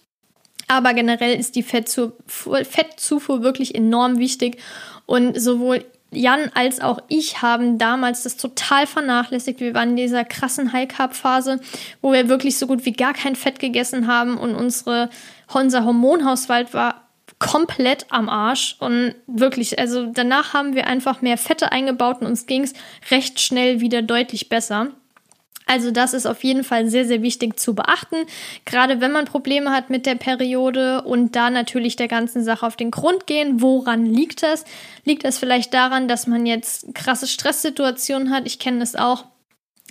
Aber 0.68 0.96
generell 0.96 1.40
ist 1.40 1.56
die 1.56 1.64
Fettzufuhr 1.64 3.44
wirklich 3.44 3.76
enorm 3.76 4.18
wichtig. 4.18 4.58
Und 5.06 5.40
sowohl 5.40 5.86
Jan 6.12 6.52
als 6.56 6.80
auch 6.80 7.00
ich 7.08 7.42
haben 7.42 7.78
damals 7.78 8.24
das 8.24 8.38
total 8.38 8.88
vernachlässigt. 8.88 9.60
Wir 9.60 9.74
waren 9.74 9.92
in 9.92 9.96
dieser 9.96 10.26
krassen 10.26 10.74
High 10.74 10.88
Carb 10.88 11.16
Phase, 11.16 11.60
wo 12.02 12.12
wir 12.12 12.30
wirklich 12.30 12.58
so 12.58 12.66
gut 12.68 12.86
wie 12.86 12.94
gar 12.94 13.14
kein 13.14 13.36
Fett 13.36 13.60
gegessen 13.60 14.08
haben 14.08 14.38
und 14.38 14.56
unsere 14.56 15.10
unser 15.54 15.86
Hormonhaushalt 15.86 16.74
war 16.74 17.10
komplett 17.40 18.06
am 18.10 18.28
Arsch 18.28 18.76
und 18.80 19.16
wirklich, 19.28 19.80
also 19.80 20.08
danach 20.08 20.54
haben 20.54 20.76
wir 20.76 20.88
einfach 20.88 21.22
mehr 21.22 21.38
Fette 21.38 21.72
eingebaut 21.72 22.22
und 22.22 22.28
uns 22.28 22.46
ging 22.46 22.64
es 22.64 22.74
recht 23.12 23.40
schnell 23.40 23.80
wieder 23.80 24.02
deutlich 24.02 24.50
besser. 24.50 24.92
Also 25.70 25.92
das 25.92 26.16
ist 26.16 26.26
auf 26.26 26.44
jeden 26.44 26.64
Fall 26.64 26.90
sehr, 26.90 27.06
sehr 27.06 27.22
wichtig 27.22 27.60
zu 27.60 27.76
beachten, 27.76 28.16
gerade 28.66 29.02
wenn 29.02 29.12
man 29.12 29.26
Probleme 29.26 29.70
hat 29.70 29.92
mit 29.92 30.08
der 30.08 30.16
Periode 30.16 31.04
und 31.04 31.36
da 31.36 31.52
natürlich 31.52 31.96
der 31.96 32.08
ganzen 32.08 32.44
Sache 32.44 32.66
auf 32.66 32.76
den 32.76 32.90
Grund 32.90 33.28
gehen. 33.28 33.62
Woran 33.62 34.04
liegt 34.08 34.42
das? 34.42 34.66
Liegt 35.06 35.26
das 35.26 35.38
vielleicht 35.38 35.72
daran, 35.76 36.08
dass 36.08 36.26
man 36.26 36.48
jetzt 36.48 36.96
krasse 36.96 37.28
Stresssituationen 37.28 38.32
hat? 38.32 38.48
Ich 38.48 38.58
kenne 38.58 38.80
das 38.80 38.96
auch 38.96 39.26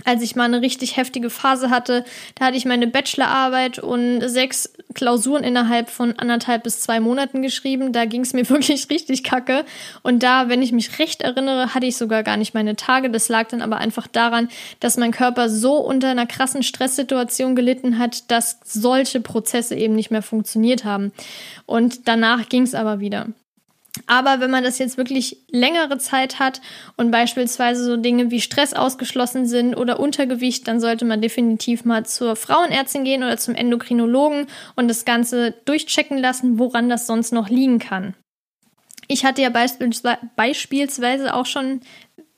als 0.05 0.23
ich 0.23 0.37
mal 0.37 0.45
eine 0.45 0.61
richtig 0.61 0.97
heftige 0.97 1.31
Phase 1.31 1.71
hatte, 1.71 2.05
da 2.35 2.47
hatte 2.47 2.57
ich 2.57 2.65
meine 2.65 2.87
Bachelorarbeit 2.87 3.79
und 3.79 4.21
sechs 4.29 4.73
Klausuren 4.95 5.45
innerhalb 5.45 5.91
von 5.91 6.19
anderthalb 6.19 6.63
bis 6.63 6.81
zwei 6.81 7.01
Monaten 7.01 7.43
geschrieben. 7.43 7.93
Da 7.93 8.05
ging 8.05 8.23
es 8.23 8.33
mir 8.33 8.49
wirklich 8.51 8.89
richtig 8.91 9.25
kacke. 9.25 9.65
Und 10.03 10.23
da, 10.23 10.49
wenn 10.49 10.63
ich 10.63 10.73
mich 10.73 10.99
recht 10.99 11.23
erinnere, 11.23 11.75
hatte 11.75 11.87
ich 11.87 11.97
sogar 11.97 12.23
gar 12.23 12.37
nicht 12.37 12.55
meine 12.55 12.77
Tage. 12.77 13.11
Das 13.11 13.29
lag 13.29 13.49
dann 13.49 13.63
aber 13.63 13.77
einfach 13.77 14.07
daran, 14.07 14.49
dass 14.81 14.97
mein 14.97 15.13
Körper 15.13 15.49
so 15.49 15.77
unter 15.77 16.09
einer 16.09 16.27
krassen 16.27 16.63
Stresssituation 16.63 17.57
gelitten 17.57 17.99
hat, 17.99 18.31
dass 18.31 18.59
solche 18.65 19.21
Prozesse 19.21 19.75
eben 19.75 19.95
nicht 19.95 20.11
mehr 20.11 20.23
funktioniert 20.23 20.85
haben. 20.85 21.13
Und 21.67 22.09
danach 22.09 22.49
ging 22.49 22.63
es 22.63 22.75
aber 22.75 23.01
wieder. 23.01 23.29
Aber 24.07 24.41
wenn 24.41 24.51
man 24.51 24.65
das 24.65 24.79
jetzt 24.79 24.97
wirklich 24.97 25.39
längere 25.51 25.99
Zeit 25.99 26.39
hat 26.39 26.61
und 26.97 27.11
beispielsweise 27.11 27.85
so 27.85 27.97
Dinge 27.97 28.31
wie 28.31 28.41
Stress 28.41 28.75
ausgeschlossen 28.75 29.47
sind 29.47 29.75
oder 29.75 30.01
Untergewicht, 30.01 30.67
dann 30.69 30.81
sollte 30.81 31.05
man 31.05 31.21
definitiv 31.21 31.85
mal 31.85 32.07
zur 32.07 32.37
Frauenärztin 32.37 33.05
gehen 33.05 33.23
oder 33.23 33.37
zum 33.37 33.55
Endokrinologen 33.55 34.47
und 34.77 34.89
das 34.89 35.05
Ganze 35.05 35.55
durchchecken 35.65 36.19
lassen, 36.19 36.59
woran 36.59 36.89
das 36.89 37.07
sonst 37.07 37.33
noch 37.33 37.49
liegen 37.49 37.79
kann. 37.79 38.15
Ich 39.07 39.25
hatte 39.25 39.41
ja 39.43 39.51
beispielsweise 39.51 41.35
auch 41.35 41.47
schon 41.47 41.81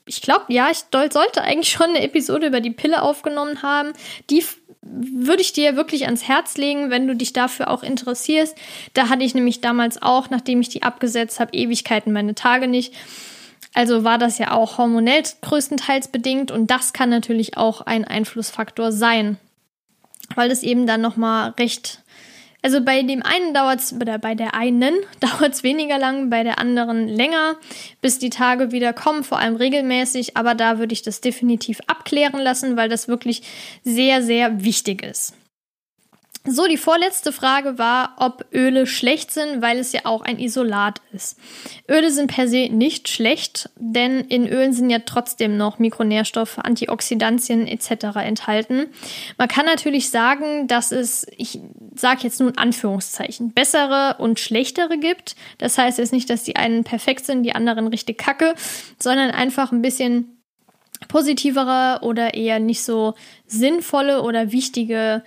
ich 0.05 0.21
glaube, 0.21 0.45
ja, 0.49 0.69
ich 0.69 0.83
sollte 0.91 1.41
eigentlich 1.41 1.69
schon 1.69 1.89
eine 1.89 2.01
Episode 2.01 2.47
über 2.47 2.59
die 2.59 2.71
Pille 2.71 3.01
aufgenommen 3.01 3.61
haben. 3.61 3.93
Die 4.29 4.43
würde 4.81 5.41
ich 5.41 5.53
dir 5.53 5.75
wirklich 5.75 6.05
ans 6.05 6.27
Herz 6.27 6.57
legen, 6.57 6.89
wenn 6.89 7.07
du 7.07 7.15
dich 7.15 7.33
dafür 7.33 7.69
auch 7.69 7.83
interessierst. 7.83 8.57
Da 8.93 9.09
hatte 9.09 9.23
ich 9.23 9.35
nämlich 9.35 9.61
damals 9.61 10.01
auch, 10.01 10.29
nachdem 10.29 10.61
ich 10.61 10.69
die 10.69 10.83
abgesetzt 10.83 11.39
habe, 11.39 11.53
Ewigkeiten 11.53 12.11
meine 12.11 12.35
Tage 12.35 12.67
nicht. 12.67 12.93
Also 13.73 14.03
war 14.03 14.17
das 14.17 14.37
ja 14.37 14.51
auch 14.51 14.77
hormonell 14.77 15.23
größtenteils 15.41 16.09
bedingt 16.09 16.51
und 16.51 16.69
das 16.71 16.93
kann 16.93 17.09
natürlich 17.09 17.57
auch 17.57 17.81
ein 17.81 18.05
Einflussfaktor 18.05 18.91
sein, 18.91 19.37
weil 20.35 20.51
es 20.51 20.63
eben 20.63 20.87
dann 20.87 20.99
nochmal 20.99 21.51
recht 21.51 22.00
also 22.61 22.81
bei 22.81 23.01
dem 23.01 23.23
einen 23.23 23.53
dauert 23.53 23.79
es, 23.79 23.93
oder 23.93 24.17
bei 24.19 24.35
der 24.35 24.53
einen 24.53 24.95
dauert 25.19 25.53
es 25.53 25.63
weniger 25.63 25.97
lang, 25.97 26.29
bei 26.29 26.43
der 26.43 26.59
anderen 26.59 27.07
länger, 27.07 27.57
bis 28.01 28.19
die 28.19 28.29
Tage 28.29 28.71
wieder 28.71 28.93
kommen, 28.93 29.23
vor 29.23 29.39
allem 29.39 29.55
regelmäßig. 29.55 30.37
Aber 30.37 30.55
da 30.55 30.79
würde 30.79 30.93
ich 30.93 31.01
das 31.01 31.21
definitiv 31.21 31.79
abklären 31.87 32.39
lassen, 32.39 32.77
weil 32.77 32.89
das 32.89 33.07
wirklich 33.07 33.43
sehr, 33.83 34.21
sehr 34.21 34.63
wichtig 34.63 35.03
ist. 35.03 35.33
So, 36.43 36.65
die 36.65 36.77
vorletzte 36.77 37.31
Frage 37.31 37.77
war, 37.77 38.15
ob 38.17 38.45
Öle 38.51 38.87
schlecht 38.87 39.31
sind, 39.31 39.61
weil 39.61 39.77
es 39.77 39.91
ja 39.91 40.01
auch 40.05 40.23
ein 40.23 40.39
Isolat 40.39 40.99
ist. 41.13 41.37
Öle 41.87 42.09
sind 42.09 42.33
per 42.33 42.47
se 42.47 42.67
nicht 42.67 43.09
schlecht, 43.09 43.69
denn 43.75 44.21
in 44.21 44.47
Ölen 44.47 44.73
sind 44.73 44.89
ja 44.89 44.99
trotzdem 45.05 45.55
noch 45.55 45.77
Mikronährstoffe, 45.77 46.57
Antioxidantien 46.57 47.67
etc. 47.67 48.17
enthalten. 48.23 48.87
Man 49.37 49.49
kann 49.49 49.67
natürlich 49.67 50.09
sagen, 50.09 50.67
dass 50.67 50.91
es, 50.91 51.27
ich 51.37 51.59
sage 51.93 52.21
jetzt 52.23 52.39
nur 52.39 52.49
in 52.49 52.57
Anführungszeichen, 52.57 53.53
bessere 53.53 54.15
und 54.17 54.39
schlechtere 54.39 54.97
gibt. 54.97 55.35
Das 55.59 55.77
heißt 55.77 55.99
jetzt 55.99 56.11
nicht, 56.11 56.27
dass 56.31 56.41
die 56.41 56.55
einen 56.55 56.83
perfekt 56.83 57.27
sind, 57.27 57.43
die 57.43 57.53
anderen 57.53 57.85
richtig 57.85 58.17
kacke, 58.17 58.55
sondern 58.97 59.29
einfach 59.29 59.71
ein 59.71 59.83
bisschen 59.83 60.41
positivere 61.07 61.99
oder 62.01 62.33
eher 62.33 62.59
nicht 62.59 62.83
so 62.83 63.13
sinnvolle 63.45 64.23
oder 64.23 64.51
wichtige 64.51 65.23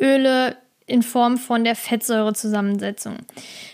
Öle 0.00 0.56
in 0.86 1.02
Form 1.02 1.36
von 1.36 1.64
der 1.64 1.76
Fettsäurezusammensetzung. 1.76 3.16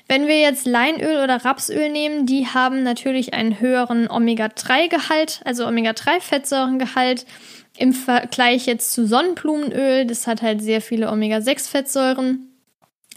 Wenn 0.08 0.26
wir 0.26 0.40
jetzt 0.40 0.66
Leinöl 0.66 1.22
oder 1.22 1.44
Rapsöl 1.44 1.90
nehmen, 1.90 2.26
die 2.26 2.48
haben 2.48 2.82
natürlich 2.82 3.34
einen 3.34 3.60
höheren 3.60 4.10
Omega-3-Gehalt, 4.10 5.40
also 5.44 5.66
Omega-3-Fettsäurengehalt 5.66 7.24
im 7.78 7.92
Vergleich 7.92 8.66
jetzt 8.66 8.92
zu 8.92 9.06
Sonnenblumenöl. 9.06 10.06
Das 10.06 10.26
hat 10.26 10.42
halt 10.42 10.62
sehr 10.62 10.80
viele 10.80 11.10
Omega-6-Fettsäuren. 11.10 12.53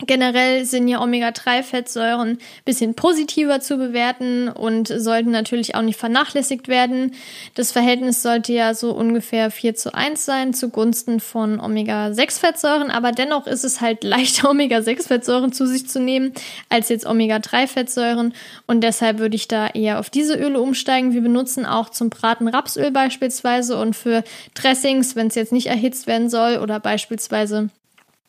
Generell 0.05 0.63
sind 0.65 0.87
ja 0.87 1.01
Omega-3-Fettsäuren 1.01 2.29
ein 2.33 2.39
bisschen 2.65 2.93
positiver 2.93 3.61
zu 3.61 3.77
bewerten 3.77 4.47
und 4.47 4.89
sollten 4.89 5.31
natürlich 5.31 5.73
auch 5.73 5.81
nicht 5.81 5.97
vernachlässigt 5.97 6.67
werden. 6.67 7.15
Das 7.55 7.71
Verhältnis 7.71 8.21
sollte 8.21 8.53
ja 8.53 8.75
so 8.75 8.91
ungefähr 8.91 9.49
4 9.49 9.73
zu 9.73 9.95
1 9.95 10.23
sein 10.23 10.53
zugunsten 10.53 11.19
von 11.19 11.59
Omega-6-Fettsäuren, 11.59 12.91
aber 12.91 13.11
dennoch 13.11 13.47
ist 13.47 13.63
es 13.63 13.81
halt 13.81 14.03
leichter, 14.03 14.49
Omega-6-Fettsäuren 14.51 15.51
zu 15.51 15.65
sich 15.65 15.89
zu 15.89 15.99
nehmen, 15.99 16.31
als 16.69 16.89
jetzt 16.89 17.07
Omega-3-Fettsäuren 17.07 18.35
und 18.67 18.81
deshalb 18.81 19.17
würde 19.17 19.35
ich 19.35 19.47
da 19.47 19.65
eher 19.65 19.99
auf 19.99 20.11
diese 20.11 20.35
Öle 20.35 20.61
umsteigen. 20.61 21.13
Wir 21.13 21.21
benutzen 21.21 21.65
auch 21.65 21.89
zum 21.89 22.11
Braten 22.11 22.47
Rapsöl 22.47 22.91
beispielsweise 22.91 23.79
und 23.79 23.95
für 23.95 24.23
Dressings, 24.53 25.15
wenn 25.15 25.27
es 25.27 25.35
jetzt 25.35 25.51
nicht 25.51 25.67
erhitzt 25.67 26.05
werden 26.05 26.29
soll 26.29 26.57
oder 26.57 26.79
beispielsweise 26.79 27.69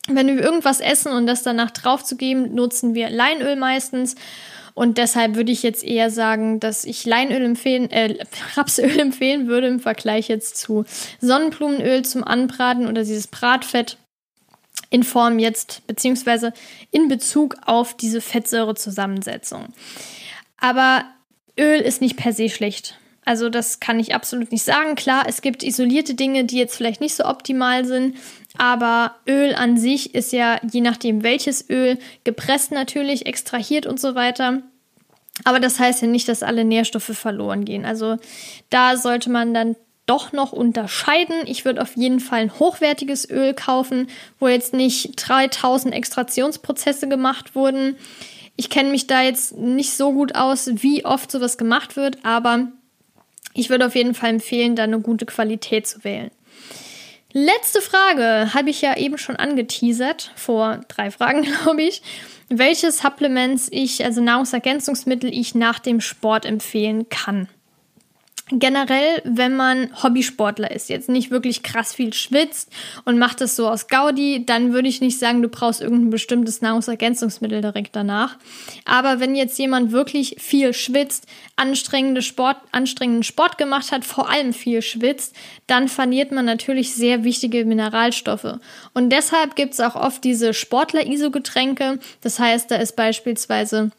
wenn 0.08 0.26
wir 0.26 0.42
irgendwas 0.42 0.80
essen 0.80 1.12
und 1.12 1.26
das 1.26 1.42
danach 1.42 1.70
draufzugeben, 1.70 2.54
nutzen 2.54 2.94
wir 2.94 3.10
Leinöl 3.10 3.56
meistens. 3.56 4.16
Und 4.74 4.96
deshalb 4.96 5.34
würde 5.34 5.50
ich 5.50 5.64
jetzt 5.64 5.82
eher 5.82 6.08
sagen, 6.10 6.60
dass 6.60 6.84
ich 6.84 7.04
Leinöl 7.04 7.44
empfehlen, 7.44 7.90
äh, 7.90 8.16
Rapsöl 8.56 8.98
empfehlen 9.00 9.48
würde 9.48 9.66
im 9.66 9.80
Vergleich 9.80 10.28
jetzt 10.28 10.56
zu 10.56 10.84
Sonnenblumenöl 11.20 12.04
zum 12.04 12.22
Anbraten 12.22 12.86
oder 12.86 13.02
dieses 13.02 13.26
Bratfett 13.26 13.98
in 14.90 15.02
Form 15.02 15.38
jetzt, 15.38 15.86
beziehungsweise 15.86 16.52
in 16.90 17.08
Bezug 17.08 17.56
auf 17.66 17.96
diese 17.96 18.20
Fettsäurezusammensetzung. 18.20 19.66
Aber 20.58 21.04
Öl 21.58 21.80
ist 21.80 22.00
nicht 22.00 22.16
per 22.16 22.32
se 22.32 22.48
schlecht. 22.48 22.97
Also 23.28 23.50
das 23.50 23.78
kann 23.78 24.00
ich 24.00 24.14
absolut 24.14 24.52
nicht 24.52 24.64
sagen. 24.64 24.94
Klar, 24.94 25.24
es 25.28 25.42
gibt 25.42 25.62
isolierte 25.62 26.14
Dinge, 26.14 26.44
die 26.44 26.56
jetzt 26.56 26.74
vielleicht 26.74 27.02
nicht 27.02 27.14
so 27.14 27.26
optimal 27.26 27.84
sind, 27.84 28.16
aber 28.56 29.16
Öl 29.28 29.54
an 29.54 29.76
sich 29.76 30.14
ist 30.14 30.32
ja, 30.32 30.58
je 30.72 30.80
nachdem 30.80 31.22
welches 31.22 31.68
Öl, 31.68 31.98
gepresst 32.24 32.72
natürlich, 32.72 33.26
extrahiert 33.26 33.84
und 33.84 34.00
so 34.00 34.14
weiter. 34.14 34.62
Aber 35.44 35.60
das 35.60 35.78
heißt 35.78 36.00
ja 36.00 36.08
nicht, 36.08 36.26
dass 36.26 36.42
alle 36.42 36.64
Nährstoffe 36.64 37.10
verloren 37.12 37.66
gehen. 37.66 37.84
Also 37.84 38.16
da 38.70 38.96
sollte 38.96 39.28
man 39.28 39.52
dann 39.52 39.76
doch 40.06 40.32
noch 40.32 40.54
unterscheiden. 40.54 41.36
Ich 41.44 41.66
würde 41.66 41.82
auf 41.82 41.98
jeden 41.98 42.20
Fall 42.20 42.40
ein 42.40 42.58
hochwertiges 42.58 43.28
Öl 43.28 43.52
kaufen, 43.52 44.06
wo 44.40 44.48
jetzt 44.48 44.72
nicht 44.72 45.12
3000 45.16 45.94
Extraktionsprozesse 45.94 47.08
gemacht 47.08 47.54
wurden. 47.54 47.98
Ich 48.56 48.70
kenne 48.70 48.88
mich 48.88 49.06
da 49.06 49.20
jetzt 49.20 49.54
nicht 49.58 49.92
so 49.92 50.14
gut 50.14 50.34
aus, 50.34 50.70
wie 50.76 51.04
oft 51.04 51.30
sowas 51.30 51.58
gemacht 51.58 51.94
wird, 51.94 52.24
aber 52.24 52.68
ich 53.54 53.70
würde 53.70 53.86
auf 53.86 53.94
jeden 53.94 54.14
Fall 54.14 54.30
empfehlen, 54.30 54.76
da 54.76 54.84
eine 54.84 55.00
gute 55.00 55.26
Qualität 55.26 55.86
zu 55.86 56.04
wählen. 56.04 56.30
Letzte 57.32 57.82
Frage 57.82 58.54
habe 58.54 58.70
ich 58.70 58.80
ja 58.80 58.96
eben 58.96 59.18
schon 59.18 59.36
angeteasert, 59.36 60.32
vor 60.34 60.80
drei 60.88 61.10
Fragen, 61.10 61.42
glaube 61.62 61.82
ich. 61.82 62.02
Welche 62.48 62.90
Supplements 62.90 63.68
ich, 63.70 64.04
also 64.04 64.22
Nahrungsergänzungsmittel, 64.22 65.32
ich 65.32 65.54
nach 65.54 65.78
dem 65.78 66.00
Sport 66.00 66.46
empfehlen 66.46 67.10
kann. 67.10 67.48
Generell, 68.50 69.20
wenn 69.24 69.56
man 69.56 69.90
Hobbysportler 70.02 70.70
ist, 70.70 70.88
jetzt 70.88 71.10
nicht 71.10 71.30
wirklich 71.30 71.62
krass 71.62 71.94
viel 71.94 72.14
schwitzt 72.14 72.70
und 73.04 73.18
macht 73.18 73.42
das 73.42 73.56
so 73.56 73.68
aus 73.68 73.88
Gaudi, 73.88 74.46
dann 74.46 74.72
würde 74.72 74.88
ich 74.88 75.02
nicht 75.02 75.18
sagen, 75.18 75.42
du 75.42 75.48
brauchst 75.48 75.82
irgendein 75.82 76.10
bestimmtes 76.10 76.62
Nahrungsergänzungsmittel 76.62 77.60
direkt 77.60 77.94
danach. 77.94 78.36
Aber 78.86 79.20
wenn 79.20 79.36
jetzt 79.36 79.58
jemand 79.58 79.92
wirklich 79.92 80.36
viel 80.38 80.72
schwitzt, 80.72 81.26
anstrengende 81.56 82.22
Sport, 82.22 82.56
anstrengenden 82.72 83.22
Sport 83.22 83.58
gemacht 83.58 83.92
hat, 83.92 84.06
vor 84.06 84.30
allem 84.30 84.54
viel 84.54 84.80
schwitzt, 84.80 85.34
dann 85.66 85.88
verliert 85.88 86.32
man 86.32 86.46
natürlich 86.46 86.94
sehr 86.94 87.24
wichtige 87.24 87.66
Mineralstoffe. 87.66 88.58
Und 88.94 89.10
deshalb 89.10 89.56
gibt 89.56 89.74
es 89.74 89.80
auch 89.80 89.94
oft 89.94 90.24
diese 90.24 90.54
Sportler-ISO-Getränke. 90.54 91.98
Das 92.22 92.38
heißt, 92.38 92.70
da 92.70 92.76
ist 92.76 92.96
beispielsweise 92.96 93.90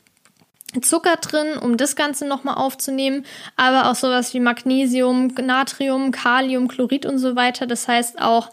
Zucker 0.82 1.16
drin, 1.18 1.58
um 1.58 1.78
das 1.78 1.96
Ganze 1.96 2.28
nochmal 2.28 2.56
aufzunehmen, 2.56 3.26
aber 3.56 3.90
auch 3.90 3.96
sowas 3.96 4.34
wie 4.34 4.40
Magnesium, 4.40 5.34
Natrium, 5.42 6.12
Kalium, 6.12 6.68
Chlorid 6.68 7.06
und 7.06 7.18
so 7.18 7.36
weiter. 7.36 7.66
Das 7.66 7.88
heißt 7.88 8.22
auch 8.22 8.52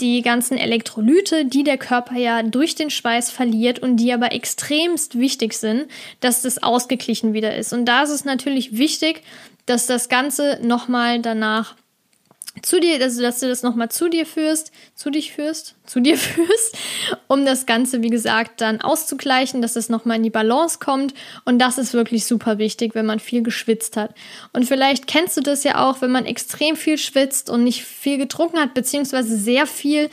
die 0.00 0.22
ganzen 0.22 0.56
Elektrolyte, 0.56 1.44
die 1.44 1.62
der 1.62 1.76
Körper 1.76 2.16
ja 2.16 2.42
durch 2.42 2.74
den 2.74 2.90
Schweiß 2.90 3.30
verliert 3.30 3.80
und 3.80 3.96
die 3.96 4.12
aber 4.12 4.32
extremst 4.32 5.18
wichtig 5.18 5.52
sind, 5.52 5.86
dass 6.20 6.42
das 6.42 6.62
ausgeglichen 6.62 7.34
wieder 7.34 7.54
ist. 7.56 7.72
Und 7.72 7.84
da 7.84 8.02
ist 8.02 8.10
es 8.10 8.24
natürlich 8.24 8.78
wichtig, 8.78 9.22
dass 9.66 9.86
das 9.86 10.08
Ganze 10.08 10.58
nochmal 10.62 11.20
danach 11.20 11.76
zu 12.62 12.80
dir, 12.80 13.00
also 13.02 13.22
dass 13.22 13.40
du 13.40 13.48
das 13.48 13.62
nochmal 13.62 13.90
zu 13.90 14.08
dir 14.08 14.26
führst, 14.26 14.72
zu 14.94 15.10
dich 15.10 15.32
führst, 15.32 15.74
zu 15.86 16.00
dir 16.00 16.16
führst, 16.18 16.76
um 17.26 17.44
das 17.44 17.66
Ganze, 17.66 18.02
wie 18.02 18.10
gesagt, 18.10 18.60
dann 18.60 18.80
auszugleichen, 18.80 19.62
dass 19.62 19.76
es 19.76 19.88
nochmal 19.88 20.16
in 20.16 20.22
die 20.22 20.30
Balance 20.30 20.78
kommt. 20.78 21.14
Und 21.44 21.58
das 21.58 21.78
ist 21.78 21.94
wirklich 21.94 22.26
super 22.26 22.58
wichtig, 22.58 22.94
wenn 22.94 23.06
man 23.06 23.20
viel 23.20 23.42
geschwitzt 23.42 23.96
hat. 23.96 24.14
Und 24.52 24.66
vielleicht 24.66 25.06
kennst 25.06 25.36
du 25.36 25.40
das 25.40 25.64
ja 25.64 25.88
auch, 25.88 26.00
wenn 26.00 26.10
man 26.10 26.26
extrem 26.26 26.76
viel 26.76 26.98
schwitzt 26.98 27.50
und 27.50 27.64
nicht 27.64 27.84
viel 27.84 28.18
getrunken 28.18 28.58
hat, 28.58 28.74
beziehungsweise 28.74 29.36
sehr 29.36 29.66
viel 29.66 30.10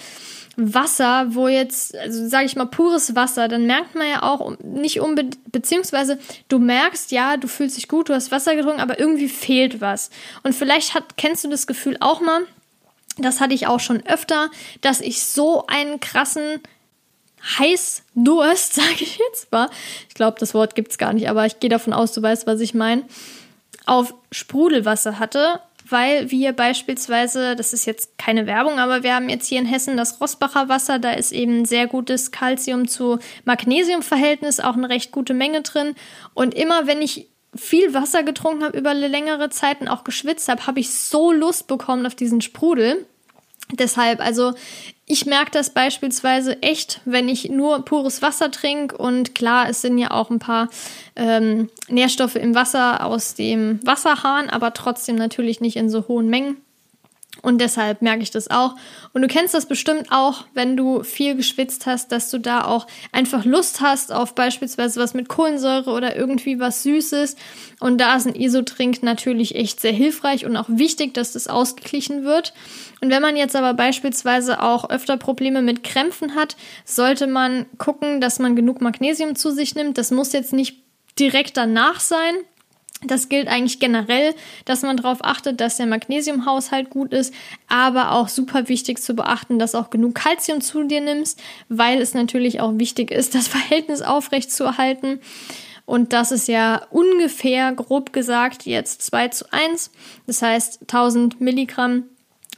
Wasser, 0.60 1.36
wo 1.36 1.48
jetzt, 1.48 1.96
also 1.96 2.28
sage 2.28 2.46
ich 2.46 2.56
mal, 2.56 2.66
pures 2.66 3.14
Wasser, 3.16 3.48
dann 3.48 3.68
merkt 3.68 3.94
man 3.94 4.08
ja 4.10 4.24
auch 4.24 4.58
nicht 4.64 5.00
unbedingt, 5.00 5.52
beziehungsweise 5.52 6.18
du 6.50 6.58
merkst, 6.58 7.12
ja, 7.12 7.38
du 7.38 7.48
fühlst 7.48 7.78
dich 7.78 7.88
gut, 7.88 8.10
du 8.10 8.16
hast 8.16 8.32
Wasser 8.32 8.56
getrunken, 8.56 8.82
aber 8.82 9.00
irgendwie 9.00 9.30
fehlt 9.30 9.82
was. 9.82 10.10
Und 10.42 10.56
vielleicht 10.56 10.96
hat, 10.96 11.16
kennst 11.16 11.44
du 11.44 11.50
das 11.50 11.68
Gefühl 11.68 11.96
auch 12.00 12.22
mal, 12.22 12.42
das 13.20 13.40
hatte 13.40 13.54
ich 13.54 13.68
auch 13.68 13.80
schon 13.80 14.04
öfter, 14.08 14.50
dass 14.82 15.00
ich 15.00 15.24
so 15.24 15.68
einen 15.68 16.00
krassen 16.00 16.60
Heißdurst, 17.60 18.74
sage 18.74 19.02
ich 19.02 19.20
jetzt 19.30 19.52
mal, 19.52 19.70
ich 20.10 20.16
glaube, 20.16 20.40
das 20.40 20.56
Wort 20.56 20.74
gibt's 20.74 20.98
gar 20.98 21.14
nicht, 21.14 21.30
aber 21.30 21.46
ich 21.46 21.60
gehe 21.60 21.70
davon 21.70 21.94
aus, 21.94 22.14
du 22.14 22.22
weißt, 22.24 22.48
was 22.48 22.62
ich 22.62 22.74
meine, 22.74 23.04
auf 23.86 24.16
Sprudelwasser 24.32 25.20
hatte 25.20 25.62
weil 25.90 26.32
wir 26.32 26.54
beispielsweise, 26.54 27.56
das 27.56 27.74
ist 27.74 27.86
jetzt 27.86 28.18
keine 28.18 28.46
Werbung, 28.46 28.80
aber 28.80 29.04
wir 29.04 29.16
haben 29.16 29.30
jetzt 29.30 29.48
hier 29.48 29.60
in 29.60 29.66
Hessen 29.66 29.98
das 29.98 30.20
Rossbacher 30.20 30.70
Wasser, 30.70 31.00
da 31.00 31.12
ist 31.12 31.32
eben 31.32 31.66
sehr 31.66 31.88
gutes 31.88 32.32
Calcium 32.32 32.88
zu 32.88 33.20
Magnesium-Verhältnis, 33.46 34.60
auch 34.60 34.76
eine 34.76 34.90
recht 34.90 35.12
gute 35.12 35.34
Menge 35.34 35.62
drin. 35.62 35.96
Und 36.34 36.54
immer 36.54 36.88
wenn 36.88 37.02
ich 37.02 37.28
viel 37.56 37.94
Wasser 37.94 38.24
getrunken 38.24 38.64
habe 38.64 38.78
über 38.78 38.94
längere 38.94 39.50
Zeit 39.50 39.82
und 39.82 39.88
auch 39.88 40.04
geschwitzt 40.04 40.50
habe, 40.50 40.68
habe 40.68 40.80
ich 40.80 40.94
so 40.94 41.32
Lust 41.32 41.68
bekommen 41.68 42.06
auf 42.06 42.16
diesen 42.16 42.42
Sprudel. 42.42 43.06
Deshalb, 43.72 44.22
also 44.22 44.54
ich 45.06 45.26
merke 45.26 45.52
das 45.52 45.70
beispielsweise 45.70 46.62
echt, 46.62 47.02
wenn 47.06 47.30
ich 47.30 47.50
nur 47.50 47.84
pures 47.84 48.22
Wasser 48.22 48.52
trinke 48.52 48.98
und 48.98 49.36
klar, 49.36 49.70
es 49.70 49.82
sind 49.82 49.98
ja 49.98 50.12
auch 50.12 50.30
ein 50.30 50.40
paar 50.40 50.70
ähm, 51.16 51.70
Nährstoffe 51.90 52.36
im 52.36 52.56
Wasser 52.56 53.06
aus 53.06 53.34
dem 53.36 53.80
Wasserhahn, 53.86 54.50
aber 54.50 54.74
trotzdem 54.74 55.16
natürlich 55.16 55.62
nicht 55.62 55.76
in 55.76 55.90
so 55.90 56.08
hohen 56.08 56.30
Mengen. 56.30 56.58
Und 57.42 57.60
deshalb 57.60 58.02
merke 58.02 58.24
ich 58.24 58.32
das 58.32 58.50
auch. 58.50 58.76
Und 59.14 59.22
du 59.22 59.28
kennst 59.28 59.54
das 59.54 59.66
bestimmt 59.66 60.08
auch, 60.12 60.46
wenn 60.54 60.78
du 60.78 61.04
viel 61.04 61.36
geschwitzt 61.36 61.86
hast, 61.86 62.12
dass 62.12 62.30
du 62.30 62.40
da 62.40 62.66
auch 62.66 62.88
einfach 63.12 63.46
Lust 63.46 63.82
hast 63.82 64.12
auf 64.12 64.36
beispielsweise 64.36 65.00
was 65.00 65.14
mit 65.14 65.30
Kohlensäure 65.30 65.92
oder 65.92 66.16
irgendwie 66.16 66.60
was 66.60 66.84
Süßes. 66.84 67.36
Und 67.80 68.00
da 68.00 68.16
ist 68.16 68.28
ein 68.28 68.36
Isotrink 68.36 69.04
natürlich 69.04 69.56
echt 69.56 69.80
sehr 69.80 69.92
hilfreich 69.92 70.46
und 70.46 70.58
auch 70.58 70.70
wichtig, 70.70 71.14
dass 71.14 71.34
das 71.34 71.48
ausgeglichen 71.48 72.24
wird. 72.24 72.54
Und 73.02 73.12
wenn 73.12 73.22
man 73.22 73.36
jetzt 73.36 73.56
aber 73.56 73.74
beispielsweise 73.74 74.62
auch 74.62 74.90
öfter 74.90 75.18
Probleme 75.18 75.62
mit 75.62 75.84
Krämpfen 75.84 76.36
hat, 76.36 76.56
sollte 76.86 77.28
man 77.28 77.66
gucken, 77.78 78.22
dass 78.22 78.40
man 78.40 78.56
genug 78.56 78.82
Magnesium 78.82 79.36
zu 79.36 79.52
sich 79.52 79.76
nimmt. 79.76 79.98
Das 79.98 80.12
muss 80.12 80.34
jetzt 80.34 80.54
nicht 80.54 80.78
direkt 81.20 81.58
danach 81.58 82.00
sein. 82.00 82.36
Das 83.06 83.30
gilt 83.30 83.48
eigentlich 83.48 83.80
generell, 83.80 84.34
dass 84.66 84.82
man 84.82 84.98
darauf 84.98 85.24
achtet, 85.24 85.62
dass 85.62 85.78
der 85.78 85.86
Magnesiumhaushalt 85.86 86.90
gut 86.90 87.14
ist, 87.14 87.32
aber 87.68 88.12
auch 88.14 88.28
super 88.28 88.70
wichtig 88.70 89.00
zu 89.00 89.14
beachten, 89.14 89.60
dass 89.60 89.76
auch 89.76 89.92
genug 89.92 90.16
Kalzium 90.16 90.62
zu 90.62 90.84
dir 90.84 91.02
nimmst, 91.02 91.40
weil 91.70 92.02
es 92.02 92.16
natürlich 92.16 92.60
auch 92.60 92.80
wichtig 92.80 93.12
ist, 93.12 93.36
das 93.36 93.48
Verhältnis 93.48 94.02
aufrecht 94.02 94.52
zu 94.52 94.64
erhalten. 94.64 95.20
Und 95.86 96.12
das 96.12 96.32
ist 96.32 96.48
ja 96.48 96.82
ungefähr, 96.90 97.72
grob 97.72 98.14
gesagt, 98.14 98.66
jetzt 98.66 99.04
2 99.04 99.28
zu 99.30 99.46
1. 99.52 99.92
Das 100.26 100.42
heißt, 100.42 100.82
1000 100.82 101.40
Milligramm 101.40 102.06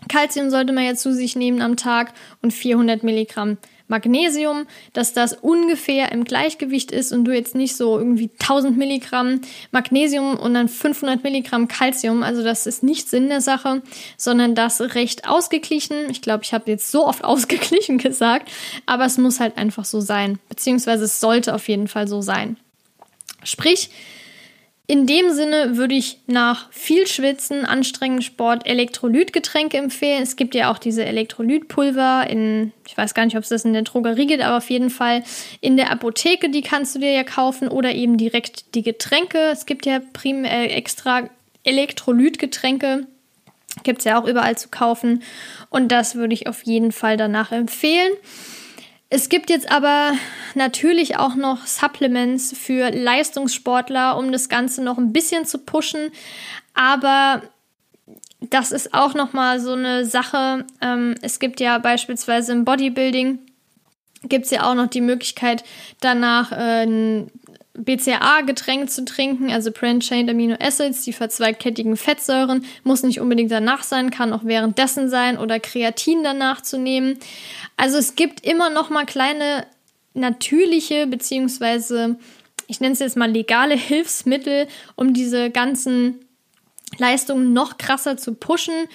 Kalzium 0.08 0.50
sollte 0.50 0.72
man 0.72 0.86
jetzt 0.86 1.02
zu 1.02 1.14
sich 1.14 1.36
nehmen 1.36 1.62
am 1.62 1.76
Tag 1.76 2.14
und 2.42 2.54
400 2.54 3.04
Milligramm 3.04 3.58
Magnesium, 3.90 4.68
dass 4.94 5.14
das 5.14 5.34
ungefähr 5.34 6.12
im 6.12 6.24
Gleichgewicht 6.24 6.92
ist 6.92 7.12
und 7.12 7.26
du 7.26 7.34
jetzt 7.34 7.56
nicht 7.56 7.76
so 7.76 7.98
irgendwie 7.98 8.30
1000 8.40 8.78
Milligramm 8.78 9.42
Magnesium 9.72 10.38
und 10.38 10.54
dann 10.54 10.70
500 10.70 11.24
Milligramm 11.24 11.68
Calcium, 11.68 12.24
also 12.24 12.44
das 12.44 12.68
ist 12.68 12.84
nicht 12.84 13.10
Sinn 13.10 13.28
der 13.28 13.42
Sache, 13.42 13.82
sondern 14.16 14.56
das 14.56 14.80
recht 14.80 15.28
ausgeglichen. 15.28 16.10
Ich 16.10 16.22
glaube, 16.22 16.44
ich 16.44 16.54
habe 16.54 16.72
jetzt 16.72 16.92
so 16.92 17.06
oft 17.06 17.24
ausgeglichen 17.26 17.98
gesagt, 17.98 18.50
aber 18.86 19.06
es 19.06 19.18
muss 19.18 19.40
halt 19.40 19.58
einfach 19.58 19.86
so 19.86 20.00
sein, 20.00 20.40
beziehungsweise 20.48 21.06
es 21.06 21.20
sollte 21.20 21.54
auf 21.54 21.68
jeden 21.68 21.88
Fall 21.88 22.08
so 22.08 22.22
sein. 22.22 22.58
Sprich, 23.44 23.90
in 24.90 25.06
dem 25.06 25.30
Sinne 25.30 25.78
würde 25.78 25.94
ich 25.94 26.18
nach 26.26 26.72
viel 26.72 27.06
Schwitzen, 27.06 27.64
anstrengenden 27.64 28.24
Sport 28.24 28.66
Elektrolytgetränke 28.66 29.78
empfehlen. 29.78 30.24
Es 30.24 30.36
gibt 30.36 30.56
ja 30.56 30.72
auch 30.72 30.80
diese 30.80 31.06
Elektrolytpulver 31.06 32.28
in, 32.28 32.74
ich 32.88 32.98
weiß 32.98 33.14
gar 33.14 33.24
nicht, 33.24 33.38
ob 33.38 33.44
es 33.44 33.50
das 33.50 33.66
in 33.66 33.74
der 33.74 33.84
Drogerie 33.84 34.26
gibt, 34.26 34.42
aber 34.42 34.58
auf 34.58 34.72
jeden 34.72 34.90
Fall 34.90 35.24
in 35.62 35.78
der 35.78 35.92
Apotheke, 35.92 36.50
die 36.50 36.64
kannst 36.64 36.96
du 36.96 37.00
dir 37.00 37.12
ja 37.12 37.24
kaufen 37.24 37.68
oder 37.68 37.94
eben 37.94 38.18
direkt 38.18 38.74
die 38.74 38.82
Getränke. 38.82 39.38
Es 39.52 39.68
gibt 39.68 39.86
ja 39.86 40.00
prim 40.12 40.44
äh, 40.44 40.66
extra 40.70 41.30
Elektrolytgetränke, 41.64 43.06
gibt 43.84 44.00
es 44.00 44.06
ja 44.06 44.20
auch 44.20 44.28
überall 44.28 44.58
zu 44.58 44.70
kaufen 44.70 45.22
und 45.70 45.92
das 45.92 46.16
würde 46.16 46.34
ich 46.34 46.48
auf 46.48 46.64
jeden 46.64 46.92
Fall 46.92 47.16
danach 47.16 47.52
empfehlen. 47.52 48.14
Es 49.10 49.30
gibt 49.30 49.50
jetzt 49.50 49.72
aber 49.72 50.14
natürlich 50.54 51.18
auch 51.18 51.36
noch 51.36 51.66
Supplements 51.66 52.56
für 52.56 52.92
Leistungssportler, 52.92 54.18
um 54.18 54.32
das 54.32 54.50
Ganze 54.50 54.84
noch 54.84 54.98
ein 54.98 55.14
bisschen 55.14 55.46
zu 55.46 55.58
pushen. 55.58 56.12
Aber 56.76 57.42
das 58.40 58.72
ist 58.72 58.94
auch 58.94 59.16
noch 59.16 59.34
mal 59.34 59.60
so 59.60 59.74
eine 59.74 60.06
Sache. 60.06 60.66
Ähm, 60.82 61.16
es 61.22 61.40
gibt 61.40 61.60
ja 61.60 61.80
beispielsweise 61.80 62.52
im 62.52 62.66
Bodybuilding 62.66 63.40
gibt 64.24 64.46
es 64.46 64.52
ja 64.52 64.70
auch 64.70 64.76
noch 64.76 64.88
die 64.88 65.02
Möglichkeit, 65.02 65.64
danach 66.02 66.52
äh, 66.52 66.84
ein 66.86 67.32
BCAA-Getränk 67.80 68.90
zu 68.90 69.06
trinken, 69.06 69.52
also 69.52 69.72
Branched 69.72 70.12
Amino 70.30 70.56
Acids, 70.60 71.04
die 71.04 71.14
verzweigkettigen 71.14 71.98
Fettsäuren, 71.98 72.66
muss 72.84 73.04
nicht 73.04 73.20
unbedingt 73.20 73.52
danach 73.52 73.84
sein, 73.84 74.12
kann 74.12 74.34
auch 74.34 74.44
währenddessen 74.44 75.10
sein 75.10 75.38
oder 75.38 75.60
Kreatin 75.60 76.24
danach 76.24 76.62
zu 76.62 76.78
nehmen. 76.78 77.18
Also 77.78 77.98
es 77.98 78.16
gibt 78.16 78.46
immer 78.46 78.70
noch 78.70 78.90
mal 78.90 79.06
kleine 79.06 79.66
natürliche 80.14 81.08
beziehungsweise 81.08 82.18
ich 82.70 82.80
nenne 82.80 82.94
es 82.94 83.00
jetzt 83.00 83.18
mal 83.18 83.32
legale 83.32 83.76
Hilfsmittel, 83.76 84.68
um 84.96 85.14
diese 85.14 85.50
ganzen 85.50 86.20
Leistungen 87.00 87.52
noch 87.52 87.78
krasser 87.78 88.16
zu 88.16 88.36
pushen. 88.36 88.88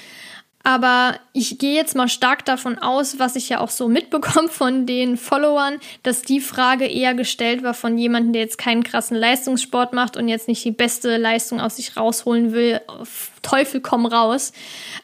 Aber 0.66 1.20
ich 1.34 1.58
gehe 1.58 1.74
jetzt 1.74 1.94
mal 1.94 2.08
stark 2.08 2.46
davon 2.46 2.78
aus, 2.78 3.18
was 3.18 3.36
ich 3.36 3.50
ja 3.50 3.60
auch 3.60 3.68
so 3.68 3.86
mitbekomme 3.86 4.48
von 4.48 4.86
den 4.86 5.18
Followern, 5.18 5.78
dass 6.02 6.22
die 6.22 6.40
Frage 6.40 6.86
eher 6.86 7.12
gestellt 7.14 7.62
war 7.62 7.74
von 7.74 7.98
jemandem, 7.98 8.32
der 8.32 8.42
jetzt 8.42 8.56
keinen 8.56 8.82
krassen 8.82 9.16
Leistungssport 9.16 9.92
macht 9.92 10.16
und 10.16 10.26
jetzt 10.26 10.48
nicht 10.48 10.64
die 10.64 10.70
beste 10.70 11.18
Leistung 11.18 11.60
aus 11.60 11.76
sich 11.76 11.98
rausholen 11.98 12.54
will. 12.54 12.80
Teufel 13.42 13.82
komm 13.82 14.06
raus. 14.06 14.52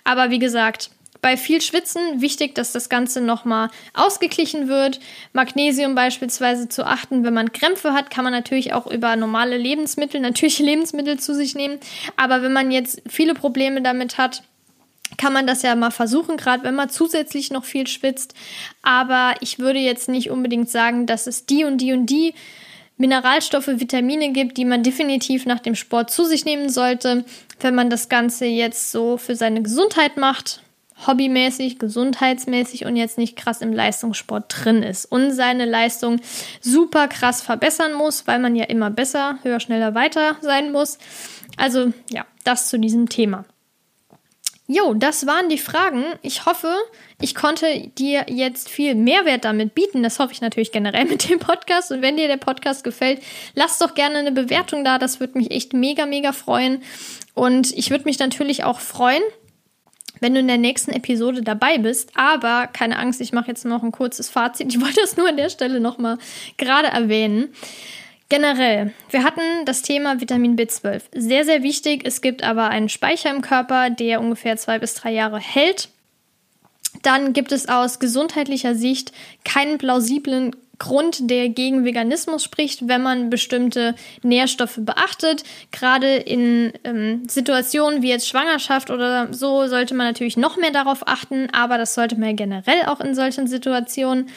Aber 0.02 0.30
wie 0.30 0.38
gesagt, 0.38 0.90
bei 1.20 1.36
viel 1.36 1.60
Schwitzen 1.60 2.22
wichtig, 2.22 2.54
dass 2.54 2.72
das 2.72 2.88
Ganze 2.88 3.20
nochmal 3.20 3.68
ausgeglichen 3.92 4.68
wird. 4.68 5.00
Magnesium 5.34 5.94
beispielsweise 5.94 6.70
zu 6.70 6.86
achten, 6.86 7.22
wenn 7.24 7.34
man 7.34 7.52
Krämpfe 7.52 7.92
hat, 7.92 8.10
kann 8.10 8.24
man 8.24 8.32
natürlich 8.32 8.72
auch 8.72 8.86
über 8.86 9.14
normale 9.16 9.58
Lebensmittel, 9.58 10.22
natürliche 10.22 10.62
Lebensmittel 10.62 11.18
zu 11.18 11.34
sich 11.34 11.54
nehmen. 11.54 11.78
Aber 12.16 12.42
wenn 12.42 12.54
man 12.54 12.70
jetzt 12.70 13.02
viele 13.06 13.34
Probleme 13.34 13.82
damit 13.82 14.16
hat, 14.16 14.42
kann 15.16 15.32
man 15.32 15.46
das 15.46 15.62
ja 15.62 15.74
mal 15.74 15.90
versuchen, 15.90 16.36
gerade 16.36 16.62
wenn 16.62 16.74
man 16.74 16.90
zusätzlich 16.90 17.50
noch 17.50 17.64
viel 17.64 17.86
schwitzt. 17.86 18.34
Aber 18.82 19.34
ich 19.40 19.58
würde 19.58 19.78
jetzt 19.78 20.08
nicht 20.08 20.30
unbedingt 20.30 20.70
sagen, 20.70 21.06
dass 21.06 21.26
es 21.26 21.46
die 21.46 21.64
und 21.64 21.78
die 21.78 21.92
und 21.92 22.06
die 22.06 22.34
Mineralstoffe, 22.96 23.68
Vitamine 23.68 24.30
gibt, 24.32 24.58
die 24.58 24.66
man 24.66 24.82
definitiv 24.82 25.46
nach 25.46 25.60
dem 25.60 25.74
Sport 25.74 26.10
zu 26.10 26.24
sich 26.24 26.44
nehmen 26.44 26.68
sollte. 26.68 27.24
Wenn 27.58 27.74
man 27.74 27.88
das 27.88 28.10
Ganze 28.10 28.44
jetzt 28.44 28.92
so 28.92 29.16
für 29.16 29.36
seine 29.36 29.62
Gesundheit 29.62 30.18
macht, 30.18 30.62
hobbymäßig, 31.06 31.78
gesundheitsmäßig 31.78 32.84
und 32.84 32.96
jetzt 32.96 33.16
nicht 33.16 33.36
krass 33.36 33.62
im 33.62 33.72
Leistungssport 33.72 34.44
drin 34.48 34.82
ist 34.82 35.06
und 35.06 35.32
seine 35.32 35.64
Leistung 35.64 36.20
super 36.60 37.08
krass 37.08 37.40
verbessern 37.40 37.94
muss, 37.94 38.26
weil 38.26 38.38
man 38.38 38.54
ja 38.54 38.64
immer 38.64 38.90
besser, 38.90 39.38
höher, 39.42 39.60
schneller, 39.60 39.94
weiter 39.94 40.36
sein 40.42 40.70
muss. 40.70 40.98
Also 41.56 41.94
ja, 42.10 42.26
das 42.44 42.68
zu 42.68 42.78
diesem 42.78 43.08
Thema. 43.08 43.46
Jo, 44.72 44.94
das 44.94 45.26
waren 45.26 45.48
die 45.48 45.58
Fragen. 45.58 46.04
Ich 46.22 46.46
hoffe, 46.46 46.72
ich 47.20 47.34
konnte 47.34 47.88
dir 47.98 48.26
jetzt 48.28 48.68
viel 48.68 48.94
Mehrwert 48.94 49.44
damit 49.44 49.74
bieten. 49.74 50.04
Das 50.04 50.20
hoffe 50.20 50.32
ich 50.32 50.40
natürlich 50.42 50.70
generell 50.70 51.04
mit 51.06 51.28
dem 51.28 51.40
Podcast. 51.40 51.90
Und 51.90 52.02
wenn 52.02 52.16
dir 52.16 52.28
der 52.28 52.36
Podcast 52.36 52.84
gefällt, 52.84 53.20
lass 53.56 53.78
doch 53.78 53.94
gerne 53.94 54.18
eine 54.18 54.30
Bewertung 54.30 54.84
da. 54.84 54.98
Das 54.98 55.18
würde 55.18 55.36
mich 55.36 55.50
echt 55.50 55.72
mega, 55.72 56.06
mega 56.06 56.30
freuen. 56.30 56.84
Und 57.34 57.76
ich 57.76 57.90
würde 57.90 58.04
mich 58.04 58.20
natürlich 58.20 58.62
auch 58.62 58.78
freuen, 58.78 59.24
wenn 60.20 60.34
du 60.34 60.40
in 60.40 60.46
der 60.46 60.56
nächsten 60.56 60.92
Episode 60.92 61.42
dabei 61.42 61.78
bist. 61.78 62.12
Aber 62.14 62.68
keine 62.68 62.96
Angst, 62.96 63.20
ich 63.20 63.32
mache 63.32 63.48
jetzt 63.48 63.64
noch 63.64 63.82
ein 63.82 63.90
kurzes 63.90 64.28
Fazit. 64.28 64.72
Ich 64.72 64.80
wollte 64.80 65.00
das 65.00 65.16
nur 65.16 65.28
an 65.28 65.36
der 65.36 65.50
Stelle 65.50 65.80
nochmal 65.80 66.16
gerade 66.58 66.86
erwähnen. 66.86 67.52
Generell, 68.30 68.92
wir 69.10 69.24
hatten 69.24 69.64
das 69.64 69.82
Thema 69.82 70.20
Vitamin 70.20 70.56
B12. 70.56 71.02
Sehr, 71.12 71.44
sehr 71.44 71.64
wichtig. 71.64 72.02
Es 72.04 72.20
gibt 72.20 72.44
aber 72.44 72.68
einen 72.68 72.88
Speicher 72.88 73.28
im 73.28 73.42
Körper, 73.42 73.90
der 73.90 74.20
ungefähr 74.20 74.56
zwei 74.56 74.78
bis 74.78 74.94
drei 74.94 75.10
Jahre 75.10 75.40
hält. 75.40 75.88
Dann 77.02 77.32
gibt 77.32 77.50
es 77.50 77.68
aus 77.68 77.98
gesundheitlicher 77.98 78.76
Sicht 78.76 79.10
keinen 79.44 79.78
plausiblen 79.78 80.54
Grund, 80.80 81.30
der 81.30 81.50
gegen 81.50 81.84
Veganismus 81.84 82.42
spricht, 82.42 82.88
wenn 82.88 83.02
man 83.02 83.30
bestimmte 83.30 83.94
Nährstoffe 84.22 84.78
beachtet. 84.80 85.44
Gerade 85.70 86.16
in 86.16 86.72
ähm, 86.84 87.22
Situationen 87.28 88.02
wie 88.02 88.08
jetzt 88.08 88.26
Schwangerschaft 88.26 88.90
oder 88.90 89.32
so 89.32 89.68
sollte 89.68 89.94
man 89.94 90.06
natürlich 90.06 90.38
noch 90.38 90.56
mehr 90.56 90.72
darauf 90.72 91.06
achten, 91.06 91.48
aber 91.52 91.76
das 91.76 91.94
sollte 91.94 92.16
man 92.16 92.34
generell 92.34 92.86
auch 92.86 93.00
in 93.00 93.14
solchen 93.14 93.46
Situationen. 93.46 94.30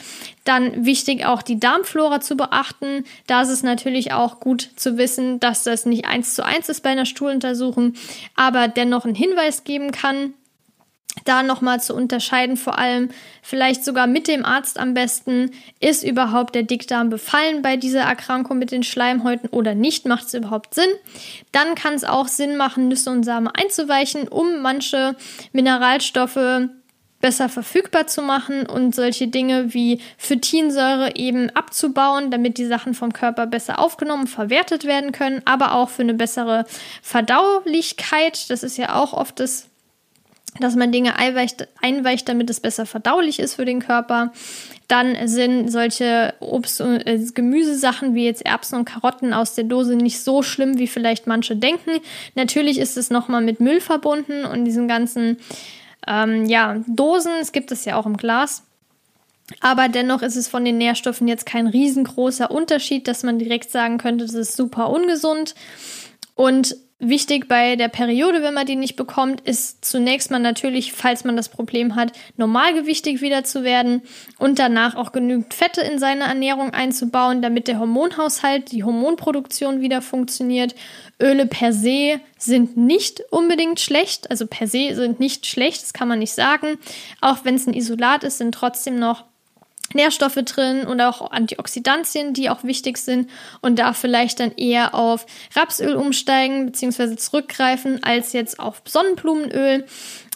Dann 0.44 0.84
wichtig 0.84 1.24
auch 1.24 1.40
die 1.40 1.58
Darmflora 1.58 2.20
zu 2.20 2.36
beachten. 2.36 3.04
Da 3.26 3.40
ist 3.40 3.48
es 3.48 3.62
natürlich 3.62 4.12
auch 4.12 4.38
gut 4.38 4.68
zu 4.76 4.98
wissen, 4.98 5.40
dass 5.40 5.64
das 5.64 5.86
nicht 5.86 6.04
eins 6.04 6.34
zu 6.34 6.44
eins 6.44 6.68
ist 6.68 6.82
bei 6.82 6.90
einer 6.90 7.06
Stuhluntersuchung, 7.06 7.94
aber 8.36 8.68
dennoch 8.68 9.06
einen 9.06 9.14
Hinweis 9.14 9.64
geben 9.64 9.90
kann 9.92 10.34
da 11.24 11.42
nochmal 11.42 11.80
zu 11.80 11.94
unterscheiden, 11.94 12.56
vor 12.56 12.78
allem 12.78 13.10
vielleicht 13.42 13.84
sogar 13.84 14.06
mit 14.06 14.26
dem 14.26 14.44
Arzt 14.44 14.78
am 14.78 14.94
besten, 14.94 15.52
ist 15.80 16.02
überhaupt 16.02 16.54
der 16.54 16.64
Dickdarm 16.64 17.08
befallen 17.08 17.62
bei 17.62 17.76
dieser 17.76 18.02
Erkrankung 18.02 18.58
mit 18.58 18.72
den 18.72 18.82
Schleimhäuten 18.82 19.48
oder 19.50 19.74
nicht, 19.74 20.06
macht 20.06 20.26
es 20.26 20.34
überhaupt 20.34 20.74
Sinn. 20.74 20.90
Dann 21.52 21.74
kann 21.74 21.94
es 21.94 22.04
auch 22.04 22.28
Sinn 22.28 22.56
machen, 22.56 22.88
Nüsse 22.88 23.10
und 23.10 23.22
Samen 23.22 23.48
einzuweichen, 23.48 24.28
um 24.28 24.60
manche 24.60 25.16
Mineralstoffe 25.52 26.68
besser 27.24 27.48
verfügbar 27.48 28.06
zu 28.06 28.20
machen 28.20 28.66
und 28.66 28.94
solche 28.94 29.28
Dinge 29.28 29.72
wie 29.72 30.02
Phytinsäure 30.18 31.16
eben 31.16 31.48
abzubauen, 31.48 32.30
damit 32.30 32.58
die 32.58 32.66
Sachen 32.66 32.92
vom 32.92 33.14
Körper 33.14 33.46
besser 33.46 33.78
aufgenommen, 33.78 34.26
verwertet 34.26 34.84
werden 34.84 35.10
können, 35.10 35.40
aber 35.46 35.72
auch 35.72 35.88
für 35.88 36.02
eine 36.02 36.12
bessere 36.12 36.66
Verdaulichkeit. 37.00 38.50
Das 38.50 38.62
ist 38.62 38.76
ja 38.76 38.94
auch 38.96 39.14
oft 39.14 39.40
das 39.40 39.70
dass 40.60 40.76
man 40.76 40.92
Dinge 40.92 41.18
einweicht, 41.18 41.68
einweicht, 41.80 42.28
damit 42.28 42.48
es 42.50 42.60
besser 42.60 42.86
verdaulich 42.86 43.40
ist 43.40 43.54
für 43.54 43.64
den 43.64 43.80
Körper. 43.80 44.32
Dann 44.88 45.28
sind 45.28 45.70
solche 45.70 46.34
Obst- 46.40 46.80
und 46.80 47.06
äh, 47.06 47.18
Gemüsesachen 47.34 48.14
wie 48.14 48.24
jetzt 48.24 48.44
Erbsen 48.44 48.78
und 48.78 48.84
Karotten 48.84 49.32
aus 49.32 49.54
der 49.54 49.64
Dose 49.64 49.96
nicht 49.96 50.20
so 50.20 50.42
schlimm, 50.42 50.78
wie 50.78 50.86
vielleicht 50.86 51.26
manche 51.26 51.56
denken. 51.56 51.90
Natürlich 52.34 52.78
ist 52.78 52.96
es 52.96 53.10
nochmal 53.10 53.42
mit 53.42 53.60
Müll 53.60 53.80
verbunden 53.80 54.44
und 54.44 54.64
diesen 54.64 54.86
ganzen 54.86 55.38
ähm, 56.06 56.44
ja, 56.46 56.76
Dosen. 56.86 57.32
Es 57.40 57.52
gibt 57.52 57.72
es 57.72 57.84
ja 57.84 57.96
auch 57.96 58.06
im 58.06 58.16
Glas. 58.16 58.62
Aber 59.60 59.88
dennoch 59.88 60.22
ist 60.22 60.36
es 60.36 60.48
von 60.48 60.64
den 60.64 60.78
Nährstoffen 60.78 61.28
jetzt 61.28 61.46
kein 61.46 61.66
riesengroßer 61.66 62.50
Unterschied, 62.50 63.08
dass 63.08 63.22
man 63.22 63.38
direkt 63.38 63.70
sagen 63.70 63.98
könnte, 63.98 64.24
das 64.24 64.34
ist 64.34 64.56
super 64.56 64.88
ungesund. 64.90 65.54
Und 66.34 66.76
Wichtig 67.06 67.48
bei 67.48 67.76
der 67.76 67.88
Periode, 67.88 68.42
wenn 68.42 68.54
man 68.54 68.64
die 68.64 68.76
nicht 68.76 68.96
bekommt, 68.96 69.42
ist 69.42 69.84
zunächst 69.84 70.30
mal 70.30 70.38
natürlich, 70.38 70.94
falls 70.94 71.22
man 71.24 71.36
das 71.36 71.50
Problem 71.50 71.96
hat, 71.96 72.12
normalgewichtig 72.38 73.20
wieder 73.20 73.44
zu 73.44 73.62
werden 73.62 74.00
und 74.38 74.58
danach 74.58 74.96
auch 74.96 75.12
genügend 75.12 75.52
Fette 75.52 75.82
in 75.82 75.98
seine 75.98 76.24
Ernährung 76.24 76.70
einzubauen, 76.70 77.42
damit 77.42 77.68
der 77.68 77.78
Hormonhaushalt, 77.78 78.72
die 78.72 78.84
Hormonproduktion 78.84 79.82
wieder 79.82 80.00
funktioniert. 80.00 80.74
Öle 81.20 81.44
per 81.44 81.74
se 81.74 82.20
sind 82.38 82.78
nicht 82.78 83.22
unbedingt 83.30 83.80
schlecht, 83.80 84.30
also 84.30 84.46
per 84.46 84.66
se 84.66 84.94
sind 84.94 85.20
nicht 85.20 85.44
schlecht, 85.44 85.82
das 85.82 85.92
kann 85.92 86.08
man 86.08 86.20
nicht 86.20 86.32
sagen. 86.32 86.78
Auch 87.20 87.44
wenn 87.44 87.56
es 87.56 87.66
ein 87.66 87.74
Isolat 87.74 88.24
ist, 88.24 88.38
sind 88.38 88.54
trotzdem 88.54 88.98
noch 88.98 89.24
Nährstoffe 89.94 90.34
drin 90.44 90.86
und 90.86 91.00
auch 91.00 91.30
Antioxidantien, 91.30 92.34
die 92.34 92.50
auch 92.50 92.64
wichtig 92.64 92.98
sind 92.98 93.30
und 93.60 93.78
da 93.78 93.92
vielleicht 93.92 94.40
dann 94.40 94.52
eher 94.56 94.94
auf 94.94 95.26
Rapsöl 95.54 95.94
umsteigen 95.94 96.66
bzw. 96.66 97.16
zurückgreifen 97.16 98.02
als 98.02 98.32
jetzt 98.32 98.58
auf 98.58 98.82
Sonnenblumenöl. 98.84 99.84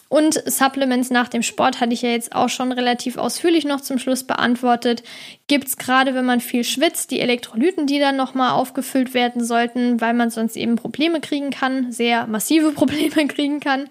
Und 0.09 0.41
Supplements 0.47 1.11
nach 1.11 1.27
dem 1.27 1.43
Sport 1.43 1.79
hatte 1.79 1.93
ich 1.93 2.01
ja 2.01 2.09
jetzt 2.09 2.33
auch 2.33 2.49
schon 2.49 2.71
relativ 2.71 3.17
ausführlich 3.17 3.63
noch 3.63 3.79
zum 3.79 3.99
Schluss 3.99 4.23
beantwortet. 4.23 5.03
Gibt 5.45 5.67
es 5.67 5.77
gerade, 5.77 6.15
wenn 6.15 6.25
man 6.25 6.41
viel 6.41 6.63
schwitzt, 6.63 7.11
die 7.11 7.19
Elektrolyten, 7.19 7.85
die 7.85 7.99
dann 7.99 8.17
nochmal 8.17 8.53
aufgefüllt 8.53 9.13
werden 9.13 9.43
sollten, 9.43 10.01
weil 10.01 10.15
man 10.15 10.31
sonst 10.31 10.57
eben 10.57 10.77
Probleme 10.77 11.21
kriegen 11.21 11.51
kann, 11.51 11.91
sehr 11.91 12.25
massive 12.25 12.71
Probleme 12.73 13.27
kriegen 13.27 13.59
kann. 13.59 13.87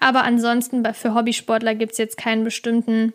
Aber 0.00 0.24
ansonsten 0.24 0.84
für 0.92 1.14
Hobbysportler 1.14 1.74
gibt 1.74 1.92
es 1.92 1.98
jetzt 1.98 2.18
keinen 2.18 2.44
bestimmten 2.44 3.14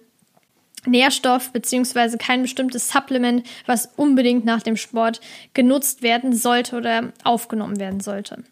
Nährstoff 0.85 1.51
beziehungsweise 1.51 2.17
kein 2.17 2.41
bestimmtes 2.41 2.89
Supplement, 2.89 3.45
was 3.65 3.89
unbedingt 3.95 4.45
nach 4.45 4.61
dem 4.61 4.77
Sport 4.77 5.21
genutzt 5.53 6.01
werden 6.01 6.33
sollte 6.33 6.77
oder 6.77 7.13
aufgenommen 7.23 7.79
werden 7.79 7.99
sollte. 7.99 8.43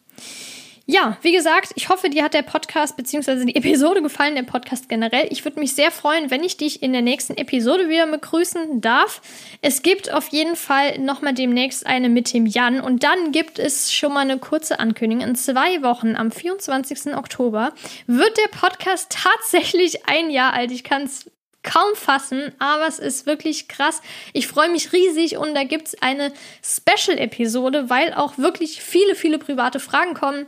Ja, 0.90 1.18
wie 1.22 1.34
gesagt, 1.34 1.74
ich 1.76 1.90
hoffe, 1.90 2.10
dir 2.10 2.24
hat 2.24 2.34
der 2.34 2.44
Podcast 2.44 2.96
bzw. 2.96 3.44
die 3.44 3.58
Episode 3.58 4.02
gefallen, 4.02 4.36
der 4.36 4.44
Podcast 4.44 4.88
generell. 4.88 5.28
Ich 5.32 5.44
würde 5.44 5.60
mich 5.60 5.76
sehr 5.76 5.92
freuen, 5.92 6.32
wenn 6.32 6.46
ich 6.46 6.56
dich 6.56 6.82
in 6.82 6.94
der 6.94 7.02
nächsten 7.02 7.36
Episode 7.36 7.90
wieder 7.90 8.08
begrüßen 8.08 8.80
darf. 8.80 9.22
Es 9.62 9.82
gibt 9.82 10.14
auf 10.14 10.30
jeden 10.30 10.56
Fall 10.56 10.98
nochmal 11.00 11.34
demnächst 11.34 11.86
eine 11.86 12.08
mit 12.08 12.34
dem 12.34 12.46
Jan 12.46 12.80
und 12.80 13.04
dann 13.04 13.34
gibt 13.34 13.60
es 13.60 13.92
schon 13.92 14.14
mal 14.14 14.22
eine 14.22 14.38
kurze 14.38 14.80
Ankündigung. 14.80 15.28
In 15.28 15.36
zwei 15.36 15.82
Wochen, 15.82 16.16
am 16.16 16.32
24. 16.32 17.18
Oktober, 17.18 17.74
wird 18.06 18.38
der 18.38 18.58
Podcast 18.58 19.12
tatsächlich 19.12 20.08
ein 20.08 20.30
Jahr 20.30 20.54
alt. 20.54 20.72
Ich 20.72 20.86
kann 20.86 21.02
es 21.02 21.30
kaum 21.64 21.96
fassen, 21.96 22.54
aber 22.60 22.88
es 22.88 23.00
ist 23.00 23.26
wirklich 23.26 23.68
krass. 23.68 24.02
Ich 24.34 24.48
freue 24.48 24.70
mich 24.70 24.94
riesig 24.94 25.38
und 25.38 25.54
da 25.54 25.64
gibt 25.64 25.88
es 25.88 26.02
eine 26.02 26.32
Special-Episode, 26.64 27.90
weil 27.90 28.14
auch 28.14 28.38
wirklich 28.38 28.82
viele, 28.82 29.16
viele 29.16 29.38
private 29.38 29.80
Fragen 29.80 30.14
kommen. 30.14 30.46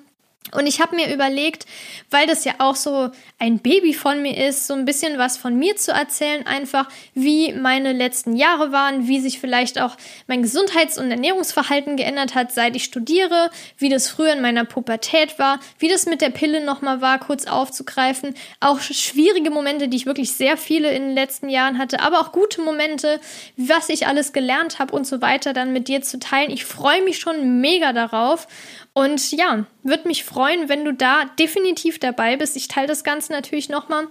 Und 0.51 0.65
ich 0.65 0.81
habe 0.81 0.95
mir 0.95 1.13
überlegt, 1.13 1.67
weil 2.09 2.25
das 2.25 2.43
ja 2.43 2.53
auch 2.57 2.75
so 2.75 3.11
ein 3.37 3.59
Baby 3.59 3.93
von 3.93 4.21
mir 4.23 4.47
ist, 4.47 4.65
so 4.65 4.73
ein 4.73 4.85
bisschen 4.85 5.19
was 5.19 5.37
von 5.37 5.55
mir 5.55 5.75
zu 5.75 5.91
erzählen, 5.91 6.47
einfach 6.47 6.89
wie 7.13 7.53
meine 7.53 7.93
letzten 7.93 8.35
Jahre 8.35 8.71
waren, 8.71 9.07
wie 9.07 9.19
sich 9.19 9.39
vielleicht 9.39 9.79
auch 9.79 9.95
mein 10.25 10.41
Gesundheits- 10.41 10.97
und 10.97 11.11
Ernährungsverhalten 11.11 11.97
geändert 11.97 12.33
hat, 12.33 12.51
seit 12.51 12.75
ich 12.75 12.83
studiere, 12.83 13.51
wie 13.77 13.89
das 13.89 14.09
früher 14.09 14.33
in 14.33 14.41
meiner 14.41 14.65
Pubertät 14.65 15.37
war, 15.37 15.59
wie 15.77 15.87
das 15.87 16.07
mit 16.07 16.19
der 16.19 16.31
Pille 16.31 16.65
nochmal 16.65 16.99
war, 16.99 17.19
kurz 17.19 17.45
aufzugreifen, 17.45 18.33
auch 18.59 18.79
schwierige 18.79 19.51
Momente, 19.51 19.87
die 19.87 19.97
ich 19.97 20.07
wirklich 20.07 20.31
sehr 20.31 20.57
viele 20.57 20.89
in 20.91 21.03
den 21.03 21.15
letzten 21.15 21.49
Jahren 21.49 21.77
hatte, 21.77 21.99
aber 21.99 22.21
auch 22.21 22.31
gute 22.31 22.61
Momente, 22.61 23.19
was 23.55 23.89
ich 23.89 24.07
alles 24.07 24.33
gelernt 24.33 24.79
habe 24.79 24.95
und 24.95 25.05
so 25.05 25.21
weiter, 25.21 25.53
dann 25.53 25.73
mit 25.73 25.87
dir 25.87 26.01
zu 26.01 26.17
teilen. 26.17 26.49
Ich 26.49 26.65
freue 26.65 27.03
mich 27.03 27.19
schon 27.19 27.61
mega 27.61 27.93
darauf 27.93 28.47
und 28.93 29.31
ja, 29.31 29.65
würde 29.83 30.07
mich 30.07 30.23
freuen, 30.23 30.69
wenn 30.69 30.85
du 30.85 30.93
da 30.93 31.25
definitiv 31.39 31.99
dabei 31.99 32.37
bist. 32.37 32.55
Ich 32.55 32.67
teile 32.67 32.87
das 32.87 33.03
Ganze 33.03 33.31
natürlich 33.31 33.69
nochmal. 33.69 34.07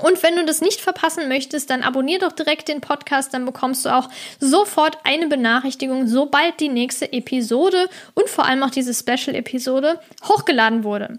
Und 0.00 0.22
wenn 0.22 0.36
du 0.36 0.44
das 0.44 0.60
nicht 0.60 0.80
verpassen 0.80 1.28
möchtest, 1.28 1.70
dann 1.70 1.82
abonnier 1.82 2.18
doch 2.18 2.32
direkt 2.32 2.68
den 2.68 2.80
Podcast, 2.80 3.34
dann 3.34 3.44
bekommst 3.44 3.84
du 3.84 3.88
auch 3.88 4.08
sofort 4.38 4.98
eine 5.04 5.26
Benachrichtigung, 5.26 6.06
sobald 6.06 6.60
die 6.60 6.68
nächste 6.68 7.12
Episode 7.12 7.88
und 8.14 8.28
vor 8.28 8.44
allem 8.44 8.62
auch 8.62 8.70
diese 8.70 8.94
Special-Episode 8.94 10.00
hochgeladen 10.24 10.84
wurde. 10.84 11.18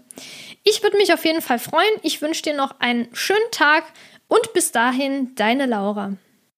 Ich 0.62 0.82
würde 0.82 0.96
mich 0.96 1.12
auf 1.12 1.24
jeden 1.24 1.42
Fall 1.42 1.58
freuen. 1.58 1.92
Ich 2.02 2.22
wünsche 2.22 2.42
dir 2.42 2.54
noch 2.54 2.80
einen 2.80 3.08
schönen 3.12 3.50
Tag 3.50 3.84
und 4.28 4.52
bis 4.54 4.72
dahin, 4.72 5.34
deine 5.34 5.66
Laura. 5.66 6.12